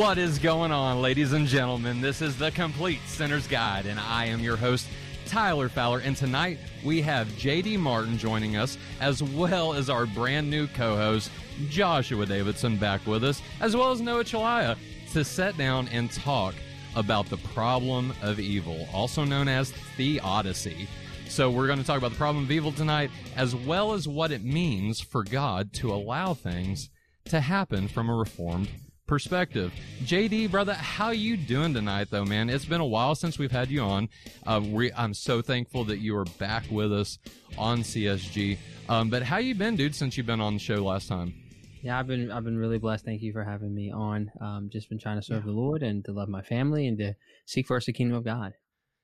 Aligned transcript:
What 0.00 0.16
is 0.16 0.38
going 0.38 0.72
on, 0.72 1.02
ladies 1.02 1.34
and 1.34 1.46
gentlemen? 1.46 2.00
This 2.00 2.22
is 2.22 2.38
the 2.38 2.50
Complete 2.52 3.00
Sinner's 3.06 3.46
Guide, 3.46 3.84
and 3.84 4.00
I 4.00 4.24
am 4.24 4.40
your 4.40 4.56
host, 4.56 4.88
Tyler 5.26 5.68
Fowler. 5.68 5.98
And 5.98 6.16
tonight 6.16 6.58
we 6.82 7.02
have 7.02 7.28
JD 7.32 7.78
Martin 7.78 8.16
joining 8.16 8.56
us, 8.56 8.78
as 9.02 9.22
well 9.22 9.74
as 9.74 9.90
our 9.90 10.06
brand 10.06 10.48
new 10.48 10.68
co 10.68 10.96
host, 10.96 11.30
Joshua 11.68 12.24
Davidson, 12.24 12.78
back 12.78 13.06
with 13.06 13.22
us, 13.22 13.42
as 13.60 13.76
well 13.76 13.90
as 13.90 14.00
Noah 14.00 14.24
Chalaya, 14.24 14.78
to 15.12 15.22
sit 15.22 15.58
down 15.58 15.86
and 15.88 16.10
talk 16.10 16.54
about 16.96 17.26
the 17.26 17.36
problem 17.36 18.14
of 18.22 18.40
evil, 18.40 18.88
also 18.94 19.22
known 19.22 19.48
as 19.48 19.70
theodicy. 19.98 20.88
So, 21.28 21.50
we're 21.50 21.66
going 21.66 21.78
to 21.78 21.84
talk 21.84 21.98
about 21.98 22.12
the 22.12 22.16
problem 22.16 22.44
of 22.44 22.50
evil 22.50 22.72
tonight, 22.72 23.10
as 23.36 23.54
well 23.54 23.92
as 23.92 24.08
what 24.08 24.32
it 24.32 24.42
means 24.42 24.98
for 24.98 25.24
God 25.24 25.74
to 25.74 25.92
allow 25.92 26.32
things 26.32 26.88
to 27.26 27.40
happen 27.40 27.86
from 27.86 28.08
a 28.08 28.14
reformed 28.14 28.70
perspective. 29.10 29.72
JD, 30.04 30.52
brother, 30.52 30.72
how 30.72 31.10
you 31.10 31.36
doing 31.36 31.74
tonight, 31.74 32.06
though, 32.12 32.24
man? 32.24 32.48
It's 32.48 32.64
been 32.64 32.80
a 32.80 32.86
while 32.86 33.16
since 33.16 33.40
we've 33.40 33.50
had 33.50 33.68
you 33.68 33.80
on. 33.80 34.08
Uh, 34.46 34.60
we, 34.64 34.92
I'm 34.92 35.14
so 35.14 35.42
thankful 35.42 35.82
that 35.86 35.98
you 35.98 36.16
are 36.16 36.26
back 36.38 36.62
with 36.70 36.92
us 36.92 37.18
on 37.58 37.80
CSG. 37.80 38.56
Um, 38.88 39.10
but 39.10 39.24
how 39.24 39.38
you 39.38 39.56
been, 39.56 39.74
dude, 39.74 39.96
since 39.96 40.16
you've 40.16 40.28
been 40.28 40.40
on 40.40 40.54
the 40.54 40.60
show 40.60 40.76
last 40.76 41.08
time? 41.08 41.34
Yeah, 41.82 41.98
I've 41.98 42.06
been 42.06 42.30
I've 42.30 42.44
been 42.44 42.56
really 42.56 42.78
blessed. 42.78 43.04
Thank 43.04 43.20
you 43.20 43.32
for 43.32 43.42
having 43.42 43.74
me 43.74 43.90
on. 43.90 44.30
Um, 44.40 44.70
just 44.70 44.88
been 44.88 44.98
trying 45.00 45.16
to 45.16 45.22
serve 45.22 45.42
yeah. 45.42 45.46
the 45.46 45.58
Lord 45.58 45.82
and 45.82 46.04
to 46.04 46.12
love 46.12 46.28
my 46.28 46.42
family 46.42 46.86
and 46.86 46.96
to 46.98 47.16
seek 47.46 47.66
first 47.66 47.86
the 47.86 47.92
kingdom 47.92 48.16
of 48.16 48.24
God. 48.24 48.54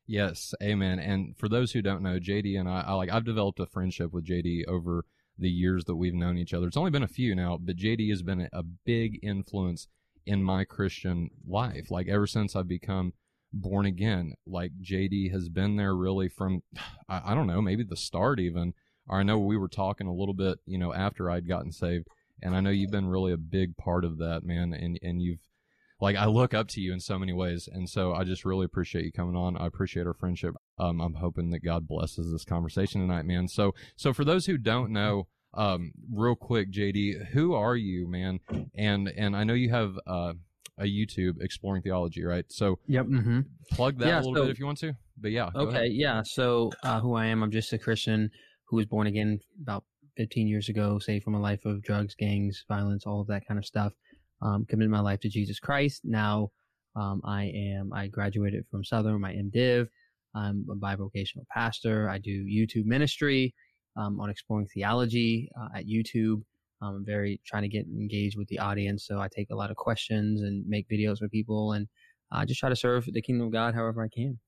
Yes, 0.07 0.55
amen. 0.63 1.01
And 1.01 1.37
for 1.37 1.49
those 1.49 1.73
who 1.73 1.83
don't 1.83 2.03
know, 2.03 2.21
JD 2.21 2.61
and 2.61 2.69
I, 2.69 2.85
I 2.87 2.93
like 2.93 3.11
I've 3.11 3.25
developed 3.25 3.59
a 3.59 3.67
friendship 3.67 4.13
with 4.13 4.25
JD 4.25 4.69
over 4.69 5.05
the 5.37 5.51
years 5.51 5.85
that 5.87 5.97
we've 5.97 6.15
known 6.15 6.39
each 6.39 6.55
other. 6.55 6.69
It's 6.69 6.77
only 6.77 6.93
been 6.93 7.03
a 7.03 7.09
few 7.09 7.35
now, 7.35 7.59
but 7.61 7.77
JD 7.77 8.09
has 8.11 8.23
been 8.23 8.49
a 8.53 8.63
big 8.63 9.19
influence 9.21 9.89
in 10.27 10.43
my 10.43 10.65
Christian 10.65 11.31
life. 11.47 11.91
Like 11.91 12.09
ever 12.09 12.27
since 12.27 12.57
I've 12.57 12.69
become 12.69 13.13
born 13.53 13.87
again, 13.87 14.35
like 14.47 14.73
JD 14.83 15.33
has 15.33 15.49
been 15.49 15.77
there 15.77 15.95
really 15.95 16.29
from, 16.29 16.63
I, 17.09 17.33
I, 17.33 17.35
don't 17.35 17.47
know, 17.47 17.63
maybe 17.63 17.85
the 17.85 17.97
start 17.97 18.41
even. 18.41 18.75
Or 19.09 19.21
I 19.21 19.23
know 19.23 19.39
we 19.39 19.57
were 19.57 19.69
talking 19.69 20.09
a 20.09 20.15
little 20.15 20.35
bit, 20.35 20.59
you 20.67 20.79
know, 20.79 20.93
after 20.93 21.31
I'd 21.31 21.49
gotten 21.49 21.71
saved. 21.71 22.09
And 22.43 22.55
I 22.55 22.61
know 22.61 22.71
you've 22.71 22.91
been 22.91 23.07
really 23.07 23.33
a 23.33 23.39
big 23.39 23.77
part 23.77 24.05
of 24.05 24.19
that, 24.19 24.43
man. 24.43 24.75
And, 24.75 24.99
and 25.01 25.23
you've, 25.23 25.41
like, 26.01 26.17
I 26.17 26.27
look 26.27 26.53
up 26.53 26.69
to 26.69 26.81
you 26.81 26.93
in 26.93 27.01
so 27.01 27.19
many 27.19 27.33
ways. 27.33 27.69
And 27.73 27.89
so 27.89 28.13
I 28.13 28.25
just 28.25 28.45
really 28.45 28.67
appreciate 28.67 29.05
you 29.05 29.13
coming 29.13 29.37
on. 29.37 29.57
I 29.57 29.67
appreciate 29.67 30.07
our 30.07 30.13
friendship. 30.13 30.55
Um, 30.79 31.01
I'm 31.01 31.15
hoping 31.15 31.51
that 31.51 31.65
God 31.65 31.87
blesses 31.89 32.31
this 32.33 32.45
conversation 32.45 33.01
tonight, 33.01 33.25
man. 33.25 33.49
So, 33.49 33.75
so 33.95 34.13
for 34.13 34.25
those 34.25 34.47
who 34.47 34.59
don't 34.59 34.91
know, 34.91 35.29
um, 35.57 35.93
real 36.13 36.37
quick, 36.37 36.71
JD, 36.71 37.29
who 37.29 37.55
are 37.55 37.77
you, 37.77 38.09
man? 38.09 38.41
And 38.77 39.09
and 39.09 39.37
I 39.37 39.45
know 39.45 39.55
you 39.55 39.71
have 39.71 39.99
uh, 40.07 40.35
a 40.79 40.85
YouTube 40.85 41.41
exploring 41.41 41.83
theology, 41.83 42.23
right? 42.25 42.45
So 42.49 42.79
yep, 42.87 43.07
mm-hmm. 43.07 43.41
plug 43.73 43.99
that 43.99 44.07
yeah, 44.07 44.17
a 44.17 44.21
little 44.21 44.35
so, 44.35 44.43
bit 44.43 44.51
if 44.51 44.59
you 44.59 44.67
want 44.67 44.79
to. 44.79 44.93
But 45.19 45.31
yeah, 45.31 45.51
okay, 45.55 45.87
yeah. 45.87 46.23
So 46.25 46.71
uh, 46.83 47.01
who 47.01 47.15
I 47.15 47.27
am, 47.27 47.43
I'm 47.43 47.51
just 47.51 47.73
a 47.73 47.79
Christian 47.79 48.31
who 48.69 48.77
was 48.77 48.87
born 48.87 49.07
again 49.07 49.41
about 49.63 49.85
15 50.17 50.47
years 50.47 50.69
ago, 50.69 50.99
saved 50.99 51.25
from 51.25 51.35
a 51.35 51.41
life 51.41 51.65
of 51.65 51.83
drugs, 51.83 52.15
gangs, 52.15 52.65
violence, 52.69 53.05
all 53.07 53.21
of 53.21 53.27
that 53.29 53.47
kind 53.47 53.59
of 53.59 53.65
stuff. 53.65 53.93
Um, 54.43 54.67
committed 54.69 54.91
my 54.91 55.01
life 55.01 55.21
to 55.21 55.31
Jesus 55.31 55.59
Christ. 55.59 56.03
Now 56.05 56.51
um, 56.95 57.23
I 57.25 57.45
am. 57.45 57.91
I 57.95 58.09
graduated 58.09 58.65
from 58.71 58.85
Southern, 58.85 59.21
my 59.21 59.33
MDiv. 59.33 59.89
I'm 60.35 60.67
a 60.71 60.75
bivocational 60.75 61.47
pastor. 61.51 62.11
I 62.11 62.19
do 62.19 62.45
YouTube 62.45 62.85
ministry 62.85 63.55
um, 63.97 64.21
on 64.21 64.31
exploring 64.31 64.67
theology 64.67 65.49
uh, 65.61 65.69
at 65.77 65.87
YouTube. 65.87 66.43
Um, 66.83 66.97
I'm 66.97 67.05
very 67.05 67.41
trying 67.47 67.63
to 67.63 67.69
get 67.69 67.87
engaged 67.87 68.37
with 68.37 68.49
the 68.49 68.59
audience, 68.59 69.07
so 69.07 69.19
I 69.19 69.29
take 69.29 69.51
a 69.51 69.57
lot 69.57 69.71
of 69.71 69.77
questions 69.77 70.43
and 70.43 70.67
make 70.67 70.89
videos 70.89 71.19
for 71.19 71.29
people, 71.29 71.73
and 71.73 71.89
I 72.31 72.43
uh, 72.43 72.47
just 72.47 72.61
try 72.61 72.69
to 72.69 72.77
serve 72.77 73.07
the 73.11 73.23
kingdom 73.23 73.47
of 73.47 73.53
God 73.53 73.75
however 73.75 74.03
I 74.03 74.09
can. 74.09 74.39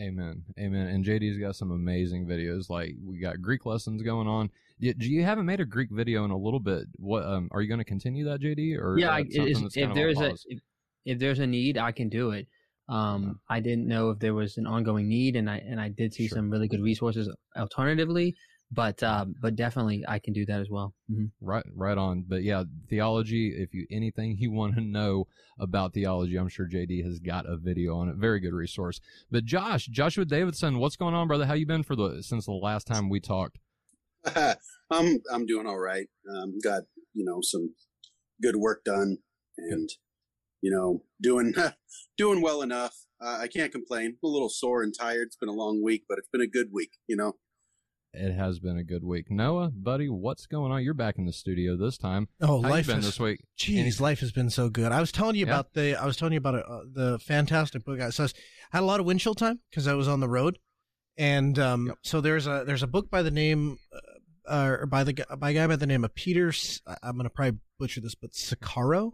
Amen, 0.00 0.42
amen. 0.58 0.88
And 0.88 1.04
JD's 1.04 1.38
got 1.38 1.56
some 1.56 1.70
amazing 1.70 2.26
videos. 2.26 2.70
Like 2.70 2.94
we 3.04 3.18
got 3.18 3.42
Greek 3.42 3.66
lessons 3.66 4.02
going 4.02 4.26
on. 4.26 4.50
You, 4.78 4.94
you 4.98 5.24
haven't 5.24 5.44
made 5.44 5.60
a 5.60 5.66
Greek 5.66 5.90
video 5.92 6.24
in 6.24 6.30
a 6.30 6.36
little 6.36 6.58
bit. 6.58 6.86
What 6.96 7.24
um, 7.24 7.48
are 7.52 7.60
you 7.60 7.68
going 7.68 7.80
to 7.80 7.84
continue 7.84 8.24
that, 8.24 8.40
JD? 8.40 8.78
Or 8.78 8.98
yeah, 8.98 9.10
I, 9.10 9.24
if 9.28 9.94
there's 9.94 10.18
a 10.18 10.30
if, 10.46 10.58
if, 11.04 11.18
there's 11.18 11.38
a 11.40 11.46
need, 11.46 11.76
I 11.76 11.92
can 11.92 12.08
do 12.08 12.30
it. 12.30 12.48
Um, 12.88 13.22
yeah. 13.22 13.56
I 13.56 13.60
didn't 13.60 13.86
know 13.86 14.08
if 14.10 14.18
there 14.18 14.32
was 14.32 14.56
an 14.56 14.66
ongoing 14.66 15.06
need, 15.06 15.36
and 15.36 15.50
I 15.50 15.58
and 15.58 15.78
I 15.78 15.90
did 15.90 16.14
see 16.14 16.28
sure. 16.28 16.36
some 16.36 16.50
really 16.50 16.66
good 16.66 16.80
resources 16.80 17.28
alternatively 17.56 18.34
but 18.72 19.02
um, 19.02 19.34
but 19.40 19.56
definitely 19.56 20.04
I 20.06 20.18
can 20.18 20.32
do 20.32 20.46
that 20.46 20.60
as 20.60 20.70
well. 20.70 20.94
Mm-hmm. 21.10 21.26
Right, 21.40 21.64
right 21.74 21.98
on. 21.98 22.24
But 22.26 22.42
yeah, 22.42 22.64
theology. 22.88 23.48
If 23.56 23.74
you 23.74 23.86
anything 23.90 24.36
you 24.38 24.52
want 24.52 24.74
to 24.76 24.80
know 24.80 25.26
about 25.58 25.92
theology, 25.92 26.36
I'm 26.36 26.48
sure 26.48 26.68
JD 26.68 27.04
has 27.04 27.18
got 27.18 27.46
a 27.46 27.56
video 27.56 27.96
on 27.96 28.08
it. 28.08 28.16
Very 28.16 28.38
good 28.38 28.54
resource. 28.54 29.00
But 29.30 29.44
Josh, 29.44 29.86
Joshua 29.86 30.24
Davidson, 30.24 30.78
what's 30.78 30.96
going 30.96 31.14
on, 31.14 31.26
brother? 31.26 31.46
How 31.46 31.54
you 31.54 31.66
been 31.66 31.82
for 31.82 31.96
the 31.96 32.22
since 32.22 32.46
the 32.46 32.52
last 32.52 32.86
time 32.86 33.08
we 33.08 33.20
talked? 33.20 33.58
I'm 34.36 35.20
I'm 35.32 35.46
doing 35.46 35.66
all 35.66 35.78
right. 35.78 36.06
Um, 36.32 36.58
got 36.62 36.82
you 37.12 37.24
know 37.24 37.40
some 37.42 37.74
good 38.40 38.56
work 38.56 38.84
done, 38.84 39.18
and 39.58 39.90
you 40.60 40.70
know 40.70 41.02
doing 41.20 41.54
doing 42.16 42.40
well 42.40 42.62
enough. 42.62 42.94
Uh, 43.20 43.38
I 43.40 43.48
can't 43.48 43.72
complain. 43.72 44.16
I'm 44.22 44.30
a 44.30 44.32
little 44.32 44.48
sore 44.48 44.82
and 44.82 44.94
tired. 44.96 45.26
It's 45.26 45.36
been 45.36 45.48
a 45.48 45.52
long 45.52 45.82
week, 45.82 46.04
but 46.08 46.18
it's 46.18 46.28
been 46.32 46.40
a 46.40 46.46
good 46.46 46.68
week. 46.72 46.92
You 47.08 47.16
know. 47.16 47.36
It 48.12 48.32
has 48.32 48.58
been 48.58 48.76
a 48.76 48.82
good 48.82 49.04
week. 49.04 49.30
Noah, 49.30 49.70
buddy, 49.70 50.08
what's 50.08 50.46
going 50.46 50.72
on? 50.72 50.82
You're 50.82 50.94
back 50.94 51.16
in 51.16 51.26
the 51.26 51.32
studio 51.32 51.76
this 51.76 51.96
time. 51.96 52.28
Oh, 52.40 52.60
How 52.60 52.70
life 52.70 52.88
been 52.88 52.98
is, 52.98 53.04
this 53.04 53.20
week? 53.20 53.44
Jeez, 53.56 54.00
life 54.00 54.18
has 54.18 54.32
been 54.32 54.50
so 54.50 54.68
good. 54.68 54.90
I 54.90 55.00
was 55.00 55.12
telling 55.12 55.36
you 55.36 55.46
yeah. 55.46 55.52
about 55.52 55.74
the. 55.74 55.94
I 55.94 56.06
was 56.06 56.16
telling 56.16 56.32
you 56.32 56.38
about 56.38 56.56
uh, 56.56 56.80
the 56.92 57.20
fantastic 57.20 57.84
book. 57.84 58.00
I, 58.00 58.10
so 58.10 58.24
I 58.24 58.28
had 58.72 58.82
a 58.82 58.86
lot 58.86 58.98
of 58.98 59.06
windshield 59.06 59.38
time 59.38 59.60
because 59.70 59.86
I 59.86 59.94
was 59.94 60.08
on 60.08 60.18
the 60.18 60.28
road, 60.28 60.58
and 61.16 61.56
um, 61.60 61.86
yep. 61.86 61.98
so 62.02 62.20
there's 62.20 62.48
a 62.48 62.64
there's 62.66 62.82
a 62.82 62.88
book 62.88 63.10
by 63.10 63.22
the 63.22 63.30
name, 63.30 63.78
uh, 64.44 64.76
or 64.80 64.86
by 64.86 65.04
the 65.04 65.24
by 65.38 65.50
a 65.50 65.54
guy 65.54 65.66
by 65.68 65.76
the 65.76 65.86
name 65.86 66.04
of 66.04 66.12
Peter. 66.16 66.52
I'm 67.04 67.12
going 67.12 67.24
to 67.24 67.30
probably 67.30 67.60
butcher 67.78 68.00
this, 68.00 68.14
but 68.14 68.32
Scaccaro. 68.32 69.12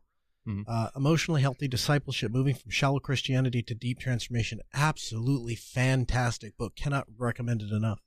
Mm-hmm. 0.49 0.63
Uh, 0.69 0.91
emotionally 0.95 1.43
healthy 1.43 1.67
discipleship, 1.67 2.31
moving 2.31 2.55
from 2.55 2.71
shallow 2.71 3.01
Christianity 3.01 3.65
to 3.65 3.75
deep 3.75 3.99
transformation. 3.99 4.61
Absolutely 4.73 5.57
fantastic 5.57 6.57
book. 6.57 6.77
Cannot 6.77 7.09
recommend 7.19 7.63
it 7.63 7.73
enough. 7.73 7.99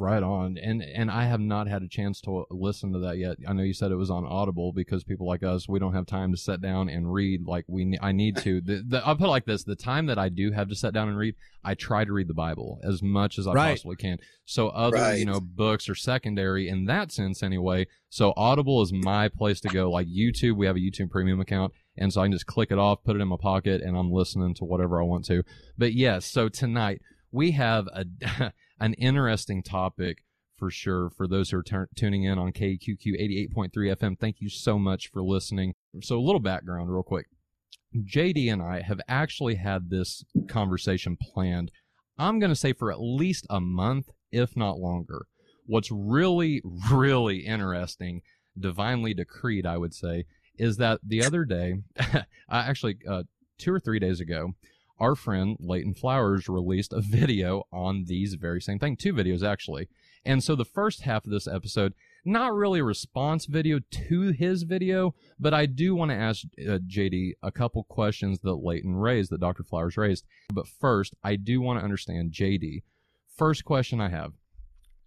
Right 0.00 0.22
on, 0.22 0.56
and 0.56 0.82
and 0.82 1.10
I 1.10 1.26
have 1.26 1.40
not 1.40 1.68
had 1.68 1.82
a 1.82 1.88
chance 1.88 2.22
to 2.22 2.46
listen 2.50 2.94
to 2.94 3.00
that 3.00 3.18
yet. 3.18 3.36
I 3.46 3.52
know 3.52 3.62
you 3.62 3.74
said 3.74 3.92
it 3.92 3.96
was 3.96 4.08
on 4.08 4.24
Audible 4.24 4.72
because 4.72 5.04
people 5.04 5.26
like 5.26 5.42
us 5.42 5.68
we 5.68 5.78
don't 5.78 5.92
have 5.92 6.06
time 6.06 6.30
to 6.30 6.38
sit 6.38 6.62
down 6.62 6.88
and 6.88 7.12
read 7.12 7.46
like 7.46 7.66
we 7.68 7.98
I 8.00 8.12
need 8.12 8.38
to. 8.38 8.62
The, 8.62 8.82
the, 8.88 9.06
I'll 9.06 9.14
put 9.14 9.26
it 9.26 9.30
like 9.30 9.44
this: 9.44 9.62
the 9.62 9.76
time 9.76 10.06
that 10.06 10.18
I 10.18 10.30
do 10.30 10.52
have 10.52 10.70
to 10.70 10.74
sit 10.74 10.94
down 10.94 11.08
and 11.08 11.18
read, 11.18 11.34
I 11.62 11.74
try 11.74 12.06
to 12.06 12.12
read 12.14 12.28
the 12.28 12.34
Bible 12.34 12.80
as 12.82 13.02
much 13.02 13.38
as 13.38 13.46
I 13.46 13.52
right. 13.52 13.70
possibly 13.72 13.96
can. 13.96 14.16
So 14.46 14.68
other 14.68 14.96
right. 14.96 15.18
you 15.18 15.26
know 15.26 15.38
books 15.38 15.86
are 15.90 15.94
secondary 15.94 16.66
in 16.66 16.86
that 16.86 17.12
sense 17.12 17.42
anyway. 17.42 17.86
So 18.08 18.32
Audible 18.38 18.80
is 18.80 18.94
my 18.94 19.28
place 19.28 19.60
to 19.60 19.68
go. 19.68 19.90
Like 19.90 20.06
YouTube, 20.06 20.56
we 20.56 20.64
have 20.64 20.76
a 20.76 20.80
YouTube 20.80 21.10
Premium 21.10 21.40
account, 21.40 21.74
and 21.98 22.10
so 22.10 22.22
I 22.22 22.24
can 22.24 22.32
just 22.32 22.46
click 22.46 22.70
it 22.70 22.78
off, 22.78 23.04
put 23.04 23.16
it 23.16 23.20
in 23.20 23.28
my 23.28 23.36
pocket, 23.38 23.82
and 23.82 23.98
I'm 23.98 24.10
listening 24.10 24.54
to 24.54 24.64
whatever 24.64 24.98
I 24.98 25.04
want 25.04 25.26
to. 25.26 25.42
But 25.76 25.92
yes, 25.92 26.24
so 26.24 26.48
tonight 26.48 27.02
we 27.32 27.50
have 27.50 27.86
a 27.88 28.52
an 28.80 28.94
interesting 28.94 29.62
topic 29.62 30.24
for 30.56 30.70
sure 30.70 31.10
for 31.10 31.26
those 31.26 31.50
who 31.50 31.58
are 31.58 31.62
t- 31.62 31.76
tuning 31.96 32.24
in 32.24 32.38
on 32.38 32.52
KQQ 32.52 33.48
88.3 33.54 33.70
FM. 33.72 34.18
Thank 34.18 34.40
you 34.40 34.48
so 34.48 34.78
much 34.78 35.08
for 35.08 35.22
listening. 35.22 35.74
So, 36.02 36.18
a 36.18 36.20
little 36.20 36.40
background, 36.40 36.90
real 36.90 37.02
quick. 37.02 37.26
JD 37.96 38.52
and 38.52 38.62
I 38.62 38.82
have 38.82 39.00
actually 39.08 39.56
had 39.56 39.90
this 39.90 40.24
conversation 40.48 41.16
planned, 41.16 41.72
I'm 42.18 42.38
going 42.38 42.50
to 42.50 42.56
say 42.56 42.72
for 42.72 42.92
at 42.92 43.00
least 43.00 43.46
a 43.50 43.60
month, 43.60 44.10
if 44.30 44.56
not 44.56 44.78
longer. 44.78 45.26
What's 45.66 45.90
really, 45.90 46.62
really 46.90 47.38
interesting, 47.38 48.22
divinely 48.58 49.14
decreed, 49.14 49.66
I 49.66 49.78
would 49.78 49.94
say, 49.94 50.26
is 50.58 50.76
that 50.76 51.00
the 51.04 51.24
other 51.24 51.44
day, 51.44 51.76
actually, 52.50 52.98
uh, 53.08 53.22
two 53.58 53.72
or 53.72 53.80
three 53.80 53.98
days 53.98 54.20
ago, 54.20 54.52
our 55.00 55.14
friend 55.14 55.56
Leighton 55.58 55.94
Flowers 55.94 56.48
released 56.48 56.92
a 56.92 57.00
video 57.00 57.64
on 57.72 58.04
these 58.06 58.34
very 58.34 58.60
same 58.60 58.78
thing, 58.78 58.96
two 58.96 59.12
videos 59.12 59.42
actually. 59.42 59.88
And 60.24 60.44
so 60.44 60.54
the 60.54 60.64
first 60.64 61.02
half 61.02 61.24
of 61.24 61.30
this 61.30 61.48
episode, 61.48 61.94
not 62.24 62.52
really 62.52 62.80
a 62.80 62.84
response 62.84 63.46
video 63.46 63.80
to 63.90 64.20
his 64.32 64.64
video, 64.64 65.14
but 65.38 65.54
I 65.54 65.64
do 65.64 65.94
want 65.94 66.10
to 66.10 66.16
ask 66.16 66.42
uh, 66.58 66.78
JD 66.86 67.32
a 67.42 67.50
couple 67.50 67.84
questions 67.84 68.40
that 68.40 68.56
Leighton 68.56 68.94
raised, 68.94 69.30
that 69.32 69.40
Dr. 69.40 69.64
Flowers 69.64 69.96
raised. 69.96 70.26
But 70.52 70.68
first, 70.68 71.14
I 71.24 71.36
do 71.36 71.62
want 71.62 71.78
to 71.80 71.84
understand 71.84 72.32
JD. 72.32 72.82
First 73.34 73.64
question 73.64 74.00
I 74.00 74.10
have 74.10 74.32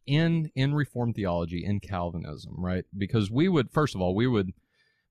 in 0.07 0.49
in 0.55 0.73
Reformed 0.73 1.15
theology, 1.15 1.63
in 1.63 1.79
Calvinism, 1.79 2.55
right? 2.57 2.85
Because 2.97 3.29
we 3.29 3.47
would, 3.47 3.71
first 3.71 3.95
of 3.95 4.01
all, 4.01 4.15
we 4.15 4.27
would 4.27 4.51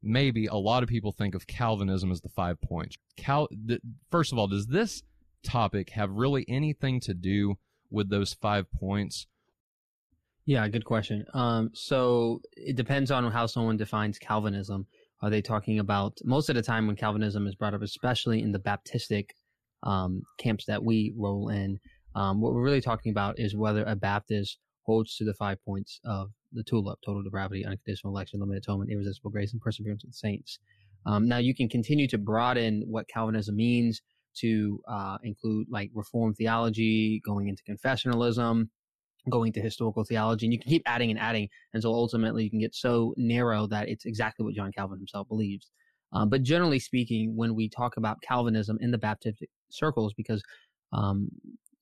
maybe 0.03 0.47
a 0.47 0.55
lot 0.55 0.83
of 0.83 0.89
people 0.89 1.13
think 1.13 1.35
of 1.35 1.47
Calvinism 1.47 2.11
as 2.11 2.21
the 2.21 2.29
five 2.29 2.61
points. 2.61 2.97
Cal, 3.17 3.49
th- 3.49 3.81
first 4.11 4.33
of 4.33 4.39
all, 4.39 4.49
does 4.49 4.67
this 4.67 5.03
topic 5.43 5.91
have 5.91 6.11
really 6.11 6.45
anything 6.49 7.01
to 7.01 7.15
do 7.15 7.57
with 7.91 8.11
those 8.11 8.33
five 8.35 8.71
points? 8.73 9.27
Yeah, 10.45 10.67
good 10.69 10.85
question. 10.85 11.25
Um, 11.35 11.71
so 11.73 12.41
it 12.57 12.77
depends 12.77 13.11
on 13.11 13.31
how 13.31 13.47
someone 13.47 13.77
defines 13.77 14.19
Calvinism. 14.19 14.87
Are 15.21 15.31
they 15.31 15.41
talking 15.41 15.79
about 15.79 16.19
most 16.25 16.49
of 16.49 16.57
the 16.57 16.63
time 16.63 16.87
when 16.87 16.97
Calvinism 16.97 17.47
is 17.47 17.55
brought 17.55 17.75
up, 17.75 17.83
especially 17.83 18.43
in 18.43 18.51
the 18.51 18.59
Baptistic 18.59 19.27
um, 19.85 20.23
camps 20.39 20.65
that 20.67 20.83
we 20.83 21.15
roll 21.17 21.49
in? 21.51 21.79
Um, 22.17 22.41
what 22.41 22.53
we're 22.53 22.63
really 22.63 22.81
talking 22.81 23.11
about 23.11 23.39
is 23.39 23.55
whether 23.55 23.85
a 23.85 23.95
Baptist 23.95 24.59
holds 24.85 25.17
to 25.17 25.25
the 25.25 25.35
five 25.35 25.59
points 25.65 26.01
of 26.05 26.31
the 26.53 26.63
tulip: 26.63 26.99
total 27.05 27.23
depravity, 27.23 27.65
unconditional 27.65 28.13
election, 28.13 28.41
limited 28.41 28.63
atonement, 28.63 28.91
irresistible 28.91 29.31
grace, 29.31 29.53
and 29.53 29.61
perseverance 29.61 30.05
of 30.05 30.11
the 30.11 30.17
saints. 30.17 30.59
Um, 31.07 31.27
now 31.27 31.39
you 31.39 31.55
can 31.55 31.69
continue 31.69 32.07
to 32.09 32.19
broaden 32.19 32.85
what 32.87 33.09
Calvinism 33.09 33.57
means 33.57 34.01
to 34.35 34.81
uh, 34.89 35.19
include 35.23 35.67
like 35.71 35.91
Reformed 35.95 36.37
theology, 36.37 37.21
going 37.25 37.49
into 37.49 37.63
confessionalism, 37.69 38.69
going 39.31 39.53
to 39.53 39.61
historical 39.61 40.05
theology, 40.05 40.47
and 40.47 40.53
you 40.53 40.59
can 40.59 40.71
keep 40.71 40.83
adding 40.87 41.11
and 41.11 41.19
adding 41.19 41.49
until 41.75 41.95
ultimately 41.95 42.45
you 42.45 42.51
can 42.51 42.61
get 42.61 42.75
so 42.75 43.15
narrow 43.17 43.67
that 43.67 43.89
it's 43.89 44.05
exactly 44.05 44.45
what 44.45 44.55
John 44.55 44.73
Calvin 44.73 44.99
himself 44.99 45.29
believes. 45.29 45.71
Um, 46.13 46.29
but 46.29 46.43
generally 46.43 46.79
speaking, 46.79 47.35
when 47.37 47.55
we 47.55 47.69
talk 47.69 47.97
about 47.97 48.21
Calvinism 48.23 48.79
in 48.81 48.91
the 48.91 48.99
Baptist 48.99 49.43
circles, 49.71 50.13
because 50.15 50.43
um, 50.93 51.29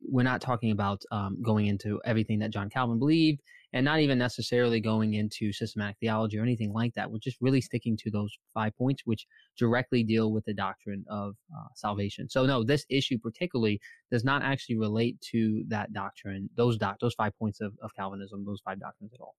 we're 0.03 0.23
not 0.23 0.41
talking 0.41 0.71
about 0.71 1.03
um, 1.13 1.39
going 1.43 1.67
into 1.67 2.01
everything 2.05 2.39
that 2.41 2.51
John 2.51 2.71
Calvin 2.71 2.99
believed 2.99 3.41
and 3.73 3.85
not 3.85 4.01
even 4.01 4.19
necessarily 4.19 4.81
going 4.81 5.15
into 5.15 5.53
systematic 5.53 5.97
theology 6.01 6.39
or 6.39 6.43
anything 6.43 6.73
like 6.73 6.93
that. 6.95 7.11
We're 7.11 7.19
just 7.19 7.37
really 7.41 7.61
sticking 7.61 7.97
to 7.99 8.11
those 8.11 8.37
five 8.53 8.77
points, 8.77 9.03
which 9.05 9.27
directly 9.57 10.03
deal 10.03 10.33
with 10.33 10.45
the 10.45 10.55
doctrine 10.55 11.05
of 11.09 11.35
uh, 11.55 11.69
salvation. 11.75 12.29
So, 12.29 12.47
no, 12.47 12.65
this 12.65 12.85
issue 12.89 13.19
particularly 13.19 13.81
does 14.11 14.25
not 14.25 14.43
actually 14.43 14.79
relate 14.79 15.21
to 15.33 15.65
that 15.69 15.93
doctrine, 15.93 16.51
those 16.57 16.77
doc, 16.79 16.97
those 17.01 17.15
five 17.15 17.37
points 17.39 17.61
of, 17.61 17.75
of 17.83 17.95
Calvinism, 17.95 18.45
those 18.45 18.61
five 18.65 18.81
doctrines 18.81 19.13
at 19.15 19.21
all. 19.21 19.37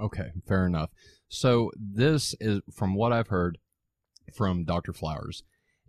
Okay, 0.00 0.32
fair 0.46 0.66
enough. 0.66 0.90
So, 1.28 1.70
this 1.76 2.34
is 2.40 2.60
from 2.72 2.94
what 2.94 3.12
I've 3.12 3.28
heard 3.28 3.58
from 4.32 4.64
Dr. 4.64 4.92
Flowers 4.92 5.42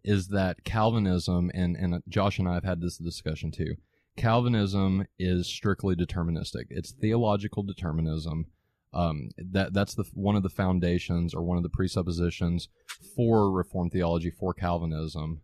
is 0.04 0.28
that 0.28 0.64
Calvinism, 0.64 1.50
and, 1.56 1.76
and 1.76 2.04
Josh 2.08 2.38
and 2.38 2.48
I 2.48 2.54
have 2.54 2.64
had 2.64 2.80
this 2.80 2.98
discussion 2.98 3.52
too 3.52 3.76
Calvinism 4.18 5.06
is 5.20 5.48
strictly 5.48 5.96
deterministic. 5.96 6.66
It's 6.70 6.92
theological 6.92 7.64
determinism. 7.64 8.46
Um, 8.94 9.30
that 9.38 9.74
that's 9.74 9.94
the 9.94 10.06
one 10.14 10.38
of 10.38 10.44
the 10.44 10.50
foundations 10.50 11.34
or 11.34 11.44
one 11.44 11.58
of 11.58 11.64
the 11.64 11.70
presuppositions 11.70 12.70
for 13.16 13.52
Reformed 13.52 13.92
theology 13.92 14.32
for 14.32 14.54
Calvinism. 14.54 15.42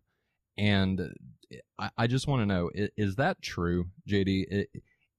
And 0.58 1.14
I, 1.78 1.90
I 1.98 2.08
just 2.08 2.28
want 2.28 2.42
to 2.42 2.46
know: 2.46 2.70
is, 2.74 2.90
is, 2.96 3.16
that 3.16 3.42
true, 3.42 3.88
JD? 4.10 4.46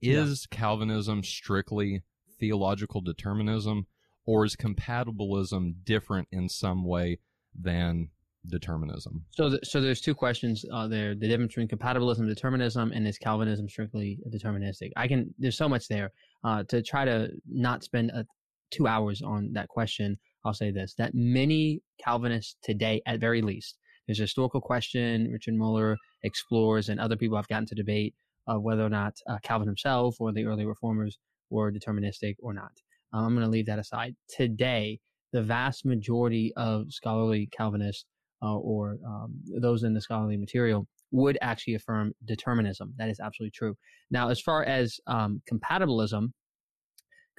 Is 0.00 0.48
yeah. 0.50 0.56
Calvinism 0.56 1.22
strictly 1.22 2.02
theological 2.40 3.02
determinism, 3.02 3.86
or 4.24 4.46
is 4.46 4.56
compatibilism 4.56 5.74
different 5.84 6.28
in 6.32 6.48
some 6.48 6.84
way 6.84 7.18
than 7.54 8.08
determinism. 8.48 9.24
So, 9.30 9.58
so 9.62 9.80
there's 9.80 10.00
two 10.00 10.14
questions 10.14 10.64
uh, 10.72 10.88
there: 10.88 11.14
the 11.14 11.28
difference 11.28 11.54
between 11.54 11.68
compatibilism, 11.68 12.26
determinism, 12.26 12.92
and 12.92 13.06
is 13.06 13.18
Calvinism 13.18 13.68
strictly 13.68 14.18
deterministic? 14.30 14.90
I 14.96 15.08
can. 15.08 15.34
There's 15.38 15.56
so 15.56 15.68
much 15.68 15.88
there 15.88 16.12
uh, 16.44 16.64
to 16.68 16.82
try 16.82 17.04
to 17.04 17.30
not 17.48 17.84
spend 17.84 18.12
two 18.70 18.86
hours 18.86 19.22
on 19.22 19.52
that 19.52 19.68
question. 19.68 20.16
I'll 20.44 20.54
say 20.54 20.70
this: 20.70 20.94
that 20.98 21.12
many 21.14 21.82
Calvinists 22.04 22.56
today, 22.62 23.00
at 23.06 23.20
very 23.20 23.42
least, 23.42 23.78
there's 24.06 24.18
a 24.18 24.22
historical 24.22 24.60
question 24.60 25.30
Richard 25.30 25.54
Muller 25.54 25.96
explores, 26.22 26.88
and 26.88 26.98
other 26.98 27.16
people 27.16 27.36
have 27.36 27.48
gotten 27.48 27.66
to 27.66 27.74
debate 27.74 28.14
uh, 28.48 28.56
whether 28.56 28.84
or 28.84 28.90
not 28.90 29.14
uh, 29.28 29.38
Calvin 29.42 29.68
himself 29.68 30.16
or 30.20 30.32
the 30.32 30.44
early 30.44 30.66
reformers 30.66 31.18
were 31.50 31.70
deterministic 31.70 32.34
or 32.42 32.52
not. 32.52 32.72
Um, 33.12 33.24
I'm 33.24 33.34
going 33.34 33.44
to 33.44 33.50
leave 33.50 33.66
that 33.66 33.78
aside. 33.78 34.14
Today, 34.28 34.98
the 35.32 35.42
vast 35.42 35.84
majority 35.84 36.52
of 36.56 36.86
scholarly 36.90 37.48
Calvinists 37.52 38.04
uh, 38.42 38.56
or 38.56 38.98
um, 39.06 39.34
those 39.60 39.82
in 39.82 39.94
the 39.94 40.00
scholarly 40.00 40.36
material 40.36 40.86
would 41.10 41.38
actually 41.42 41.74
affirm 41.74 42.12
determinism. 42.24 42.94
That 42.96 43.08
is 43.08 43.20
absolutely 43.20 43.52
true. 43.52 43.76
Now, 44.10 44.30
as 44.30 44.40
far 44.40 44.64
as 44.64 44.98
um, 45.06 45.42
compatibilism, 45.50 46.32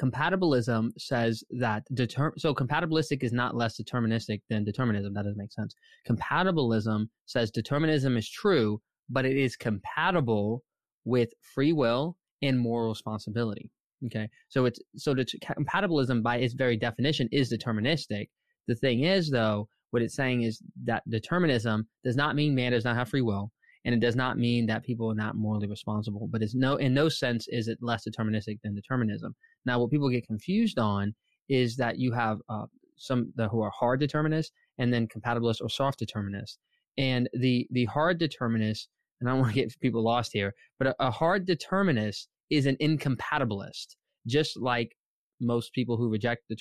compatibilism 0.01 0.91
says 0.97 1.43
that 1.51 1.83
deter- 1.93 2.33
so 2.37 2.53
compatibilistic 2.53 3.23
is 3.23 3.31
not 3.31 3.55
less 3.55 3.79
deterministic 3.79 4.41
than 4.49 4.63
determinism. 4.63 5.13
That 5.13 5.23
doesn't 5.23 5.37
make 5.37 5.51
sense. 5.51 5.75
Compatibilism 6.07 7.07
says 7.25 7.51
determinism 7.51 8.17
is 8.17 8.29
true, 8.29 8.81
but 9.09 9.25
it 9.25 9.37
is 9.37 9.55
compatible 9.55 10.63
with 11.05 11.29
free 11.41 11.73
will 11.73 12.17
and 12.41 12.59
moral 12.59 12.89
responsibility. 12.89 13.69
Okay, 14.05 14.27
so 14.49 14.65
it's 14.65 14.79
so 14.97 15.13
the 15.13 15.25
compatibilism 15.25 16.21
by 16.21 16.37
its 16.37 16.53
very 16.53 16.75
definition 16.75 17.29
is 17.31 17.51
deterministic. 17.51 18.27
The 18.67 18.75
thing 18.75 19.03
is, 19.03 19.29
though, 19.29 19.69
what 19.93 20.01
it's 20.01 20.15
saying 20.15 20.41
is 20.41 20.59
that 20.85 21.07
determinism 21.07 21.87
does 22.03 22.15
not 22.15 22.35
mean 22.35 22.55
man 22.55 22.71
does 22.71 22.83
not 22.83 22.95
have 22.95 23.09
free 23.09 23.21
will, 23.21 23.51
and 23.85 23.93
it 23.93 24.01
does 24.01 24.15
not 24.15 24.39
mean 24.39 24.65
that 24.65 24.83
people 24.83 25.11
are 25.11 25.15
not 25.15 25.35
morally 25.35 25.67
responsible. 25.67 26.27
But 26.31 26.41
it's 26.41 26.55
no, 26.55 26.77
in 26.77 26.95
no 26.95 27.09
sense 27.09 27.47
is 27.49 27.67
it 27.67 27.77
less 27.79 28.03
deterministic 28.07 28.57
than 28.63 28.73
determinism. 28.73 29.35
Now, 29.67 29.79
what 29.79 29.91
people 29.91 30.09
get 30.09 30.25
confused 30.25 30.79
on 30.79 31.13
is 31.47 31.75
that 31.75 31.99
you 31.99 32.11
have 32.11 32.39
uh, 32.49 32.65
some 32.97 33.31
the, 33.35 33.47
who 33.49 33.61
are 33.61 33.69
hard 33.69 33.99
determinists 33.99 34.51
and 34.79 34.91
then 34.91 35.07
compatibilists 35.07 35.61
or 35.61 35.69
soft 35.69 35.99
determinists. 35.99 36.57
And 36.97 37.29
the 37.33 37.67
the 37.69 37.85
hard 37.85 38.17
determinist, 38.17 38.89
and 39.21 39.29
I 39.29 39.33
don't 39.33 39.41
want 39.41 39.53
to 39.53 39.61
get 39.61 39.79
people 39.79 40.03
lost 40.03 40.31
here, 40.33 40.55
but 40.79 40.87
a, 40.87 40.95
a 40.99 41.11
hard 41.11 41.45
determinist 41.45 42.29
is 42.49 42.65
an 42.65 42.77
incompatibilist, 42.81 43.95
just 44.25 44.59
like 44.59 44.95
most 45.41 45.73
people 45.73 45.97
who 45.97 46.09
reject 46.09 46.43
uh, 46.51 46.55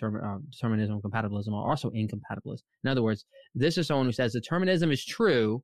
determinism 0.51 0.95
and 0.95 1.03
compatibilism 1.03 1.53
are 1.53 1.71
also 1.71 1.91
incompatibilists. 1.91 2.63
In 2.85 2.91
other 2.91 3.03
words, 3.03 3.25
this 3.55 3.79
is 3.79 3.87
someone 3.87 4.07
who 4.07 4.13
says 4.13 4.33
determinism 4.33 4.91
is 4.91 5.05
true, 5.05 5.63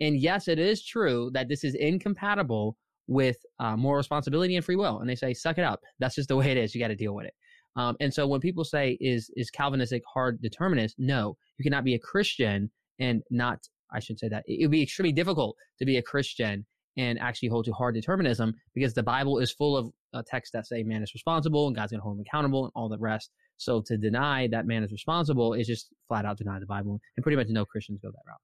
and 0.00 0.16
yes, 0.16 0.48
it 0.48 0.58
is 0.58 0.84
true 0.84 1.30
that 1.34 1.48
this 1.48 1.64
is 1.64 1.74
incompatible 1.74 2.76
with 3.06 3.36
uh, 3.58 3.76
moral 3.76 3.98
responsibility 3.98 4.56
and 4.56 4.64
free 4.64 4.76
will. 4.76 5.00
And 5.00 5.10
they 5.10 5.16
say, 5.16 5.34
suck 5.34 5.58
it 5.58 5.64
up. 5.64 5.80
That's 5.98 6.14
just 6.14 6.28
the 6.28 6.36
way 6.36 6.50
it 6.50 6.56
is. 6.56 6.74
You 6.74 6.80
got 6.80 6.88
to 6.88 6.96
deal 6.96 7.14
with 7.14 7.26
it. 7.26 7.34
Um, 7.76 7.96
and 8.00 8.12
so 8.12 8.26
when 8.26 8.40
people 8.40 8.64
say, 8.64 8.96
is 9.00 9.30
is 9.36 9.50
Calvinistic 9.50 10.02
hard 10.12 10.40
determinist? 10.42 10.96
No, 10.98 11.36
you 11.58 11.62
cannot 11.62 11.84
be 11.84 11.94
a 11.94 11.98
Christian 11.98 12.70
and 12.98 13.22
not. 13.30 13.58
I 13.92 14.00
should 14.00 14.18
say 14.18 14.28
that 14.28 14.44
it 14.46 14.64
would 14.64 14.70
be 14.70 14.82
extremely 14.82 15.12
difficult 15.12 15.56
to 15.78 15.84
be 15.84 15.96
a 15.96 16.02
Christian 16.02 16.66
and 16.96 17.18
actually 17.18 17.48
hold 17.48 17.64
to 17.64 17.72
hard 17.72 17.94
determinism 17.94 18.54
because 18.74 18.94
the 18.94 19.02
Bible 19.02 19.38
is 19.38 19.52
full 19.52 19.76
of 19.76 19.90
uh, 20.12 20.22
texts 20.26 20.52
that 20.52 20.66
say 20.66 20.82
man 20.82 21.02
is 21.02 21.14
responsible 21.14 21.66
and 21.66 21.76
God's 21.76 21.92
going 21.92 22.00
to 22.00 22.02
hold 22.02 22.18
him 22.18 22.24
accountable 22.26 22.64
and 22.64 22.72
all 22.74 22.88
the 22.88 22.98
rest. 22.98 23.30
So 23.56 23.82
to 23.86 23.96
deny 23.96 24.48
that 24.48 24.66
man 24.66 24.82
is 24.82 24.92
responsible 24.92 25.54
is 25.54 25.66
just 25.66 25.88
flat 26.08 26.24
out 26.24 26.38
deny 26.38 26.58
the 26.58 26.66
Bible, 26.66 27.00
and 27.16 27.22
pretty 27.22 27.36
much 27.36 27.48
no 27.48 27.64
Christians 27.64 28.00
go 28.02 28.08
that 28.10 28.22
route. 28.26 28.40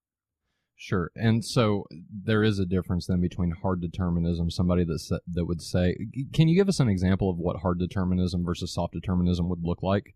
Sure, 0.78 1.10
and 1.16 1.42
so 1.42 1.84
there 2.24 2.42
is 2.42 2.58
a 2.58 2.66
difference 2.66 3.06
then 3.06 3.22
between 3.22 3.50
hard 3.62 3.80
determinism, 3.80 4.50
somebody 4.50 4.84
that 4.84 5.20
that 5.32 5.46
would 5.46 5.62
say, 5.62 5.96
can 6.34 6.48
you 6.48 6.54
give 6.54 6.68
us 6.68 6.80
an 6.80 6.88
example 6.88 7.30
of 7.30 7.38
what 7.38 7.56
hard 7.56 7.78
determinism 7.78 8.44
versus 8.44 8.74
soft 8.74 8.92
determinism 8.92 9.48
would 9.48 9.62
look 9.62 9.82
like? 9.82 10.14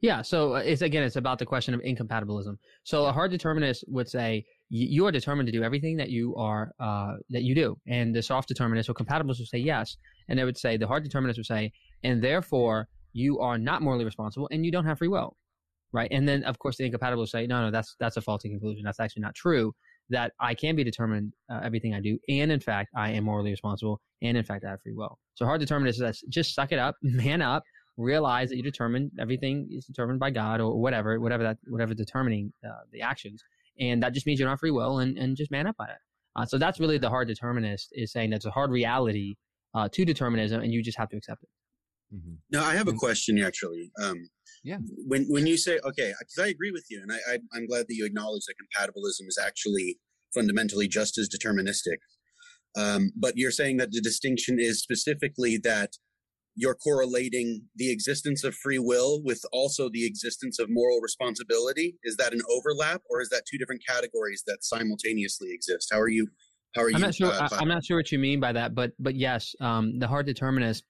Yeah, 0.00 0.22
so 0.22 0.56
uh, 0.56 0.58
it's 0.60 0.82
again, 0.82 1.02
it's 1.02 1.16
about 1.16 1.38
the 1.38 1.46
question 1.46 1.74
of 1.74 1.80
incompatibilism. 1.84 2.58
So 2.84 3.04
a 3.04 3.12
hard 3.12 3.30
determinist 3.30 3.84
would 3.86 4.08
say 4.08 4.44
you 4.70 5.06
are 5.06 5.12
determined 5.12 5.46
to 5.46 5.52
do 5.52 5.62
everything 5.62 5.96
that 5.96 6.10
you 6.10 6.34
are 6.36 6.72
uh, 6.78 7.14
that 7.30 7.42
you 7.42 7.54
do, 7.54 7.78
and 7.86 8.14
the 8.14 8.22
soft 8.22 8.48
determinists 8.48 8.88
or 8.88 8.94
compatibilist 8.94 9.38
would 9.38 9.48
say 9.48 9.58
yes, 9.58 9.96
and 10.28 10.38
they 10.38 10.44
would 10.44 10.58
say 10.58 10.76
the 10.76 10.86
hard 10.86 11.04
determinists 11.04 11.38
would 11.38 11.46
say, 11.46 11.72
and 12.04 12.22
therefore 12.22 12.88
you 13.12 13.38
are 13.40 13.58
not 13.58 13.82
morally 13.82 14.04
responsible 14.04 14.48
and 14.52 14.64
you 14.64 14.72
don't 14.72 14.84
have 14.84 14.98
free 14.98 15.08
will, 15.08 15.36
right? 15.92 16.08
And 16.12 16.28
then 16.28 16.44
of 16.44 16.58
course 16.58 16.76
the 16.76 16.84
incompatibilist 16.84 17.30
say, 17.30 17.46
no, 17.46 17.62
no, 17.62 17.70
that's 17.70 17.96
that's 17.98 18.16
a 18.16 18.20
faulty 18.20 18.48
conclusion. 18.48 18.84
That's 18.84 19.00
actually 19.00 19.22
not 19.22 19.34
true. 19.34 19.74
That 20.10 20.32
I 20.40 20.54
can 20.54 20.74
be 20.74 20.84
determined 20.84 21.34
uh, 21.52 21.60
everything 21.62 21.94
I 21.94 22.00
do, 22.00 22.18
and 22.28 22.50
in 22.50 22.60
fact 22.60 22.90
I 22.96 23.10
am 23.10 23.24
morally 23.24 23.50
responsible, 23.50 24.00
and 24.22 24.36
in 24.36 24.44
fact 24.44 24.64
I 24.64 24.70
have 24.70 24.82
free 24.82 24.94
will. 24.94 25.18
So 25.34 25.44
hard 25.44 25.60
determinists 25.60 26.00
says 26.00 26.22
just 26.28 26.54
suck 26.54 26.72
it 26.72 26.78
up, 26.78 26.96
man 27.02 27.42
up, 27.42 27.62
realize 27.98 28.48
that 28.48 28.56
you 28.56 28.62
determine 28.62 29.10
everything 29.18 29.68
is 29.70 29.84
determined 29.84 30.20
by 30.20 30.30
God 30.30 30.60
or 30.60 30.80
whatever, 30.80 31.20
whatever 31.20 31.42
that, 31.42 31.58
whatever 31.68 31.94
determining 31.94 32.52
uh, 32.64 32.82
the 32.92 33.02
actions. 33.02 33.42
And 33.80 34.02
that 34.02 34.12
just 34.12 34.26
means 34.26 34.38
you 34.38 34.44
don't 34.44 34.52
have 34.52 34.60
free 34.60 34.70
will 34.70 34.98
and, 34.98 35.16
and 35.18 35.36
just 35.36 35.50
man 35.50 35.66
up 35.66 35.76
by 35.76 35.86
it. 35.86 35.98
Uh, 36.36 36.46
so 36.46 36.58
that's 36.58 36.78
really 36.78 36.98
the 36.98 37.08
hard 37.08 37.28
determinist 37.28 37.88
is 37.92 38.12
saying 38.12 38.30
that's 38.30 38.44
a 38.44 38.50
hard 38.50 38.70
reality 38.70 39.34
uh, 39.74 39.88
to 39.92 40.04
determinism 40.04 40.62
and 40.62 40.72
you 40.72 40.82
just 40.82 40.98
have 40.98 41.08
to 41.10 41.16
accept 41.16 41.42
it. 41.42 41.48
Mm-hmm. 42.14 42.34
Now 42.50 42.64
I 42.64 42.74
have 42.74 42.88
a 42.88 42.92
question 42.92 43.38
actually. 43.38 43.90
Um, 44.02 44.28
yeah. 44.64 44.78
When 45.06 45.26
when 45.28 45.46
you 45.46 45.56
say 45.56 45.78
okay, 45.84 46.12
because 46.18 46.38
I 46.38 46.48
agree 46.48 46.70
with 46.70 46.86
you, 46.90 47.02
and 47.02 47.12
I, 47.12 47.34
I 47.34 47.58
am 47.58 47.66
glad 47.66 47.86
that 47.88 47.94
you 47.94 48.06
acknowledge 48.06 48.44
that 48.46 48.54
compatibilism 48.54 49.28
is 49.28 49.38
actually 49.42 49.98
fundamentally 50.34 50.88
just 50.88 51.18
as 51.18 51.28
deterministic. 51.28 51.98
Um, 52.76 53.12
but 53.16 53.34
you're 53.36 53.50
saying 53.50 53.76
that 53.78 53.92
the 53.92 54.00
distinction 54.00 54.58
is 54.58 54.80
specifically 54.80 55.58
that 55.58 55.92
you're 56.58 56.74
correlating 56.74 57.62
the 57.76 57.90
existence 57.90 58.42
of 58.42 58.52
free 58.52 58.80
will 58.80 59.22
with 59.22 59.40
also 59.52 59.88
the 59.88 60.04
existence 60.04 60.58
of 60.58 60.66
moral 60.68 60.98
responsibility 61.00 61.96
is 62.02 62.16
that 62.16 62.32
an 62.32 62.40
overlap 62.50 63.00
or 63.08 63.20
is 63.20 63.28
that 63.28 63.42
two 63.48 63.56
different 63.58 63.80
categories 63.86 64.42
that 64.46 64.58
simultaneously 64.62 65.48
exist 65.52 65.88
how 65.92 66.00
are 66.00 66.08
you 66.08 66.26
how 66.74 66.82
are 66.82 66.88
I'm 66.88 66.94
you 66.94 66.98
not 66.98 67.14
sure 67.14 67.32
uh, 67.32 67.48
i'm 67.52 67.68
not 67.68 67.84
sure 67.84 67.96
what 67.96 68.10
you 68.10 68.18
mean 68.18 68.40
by 68.40 68.52
that 68.52 68.74
but 68.74 68.90
but 68.98 69.14
yes 69.14 69.54
um, 69.60 69.98
the 69.98 70.08
hard 70.08 70.26
determinist 70.26 70.84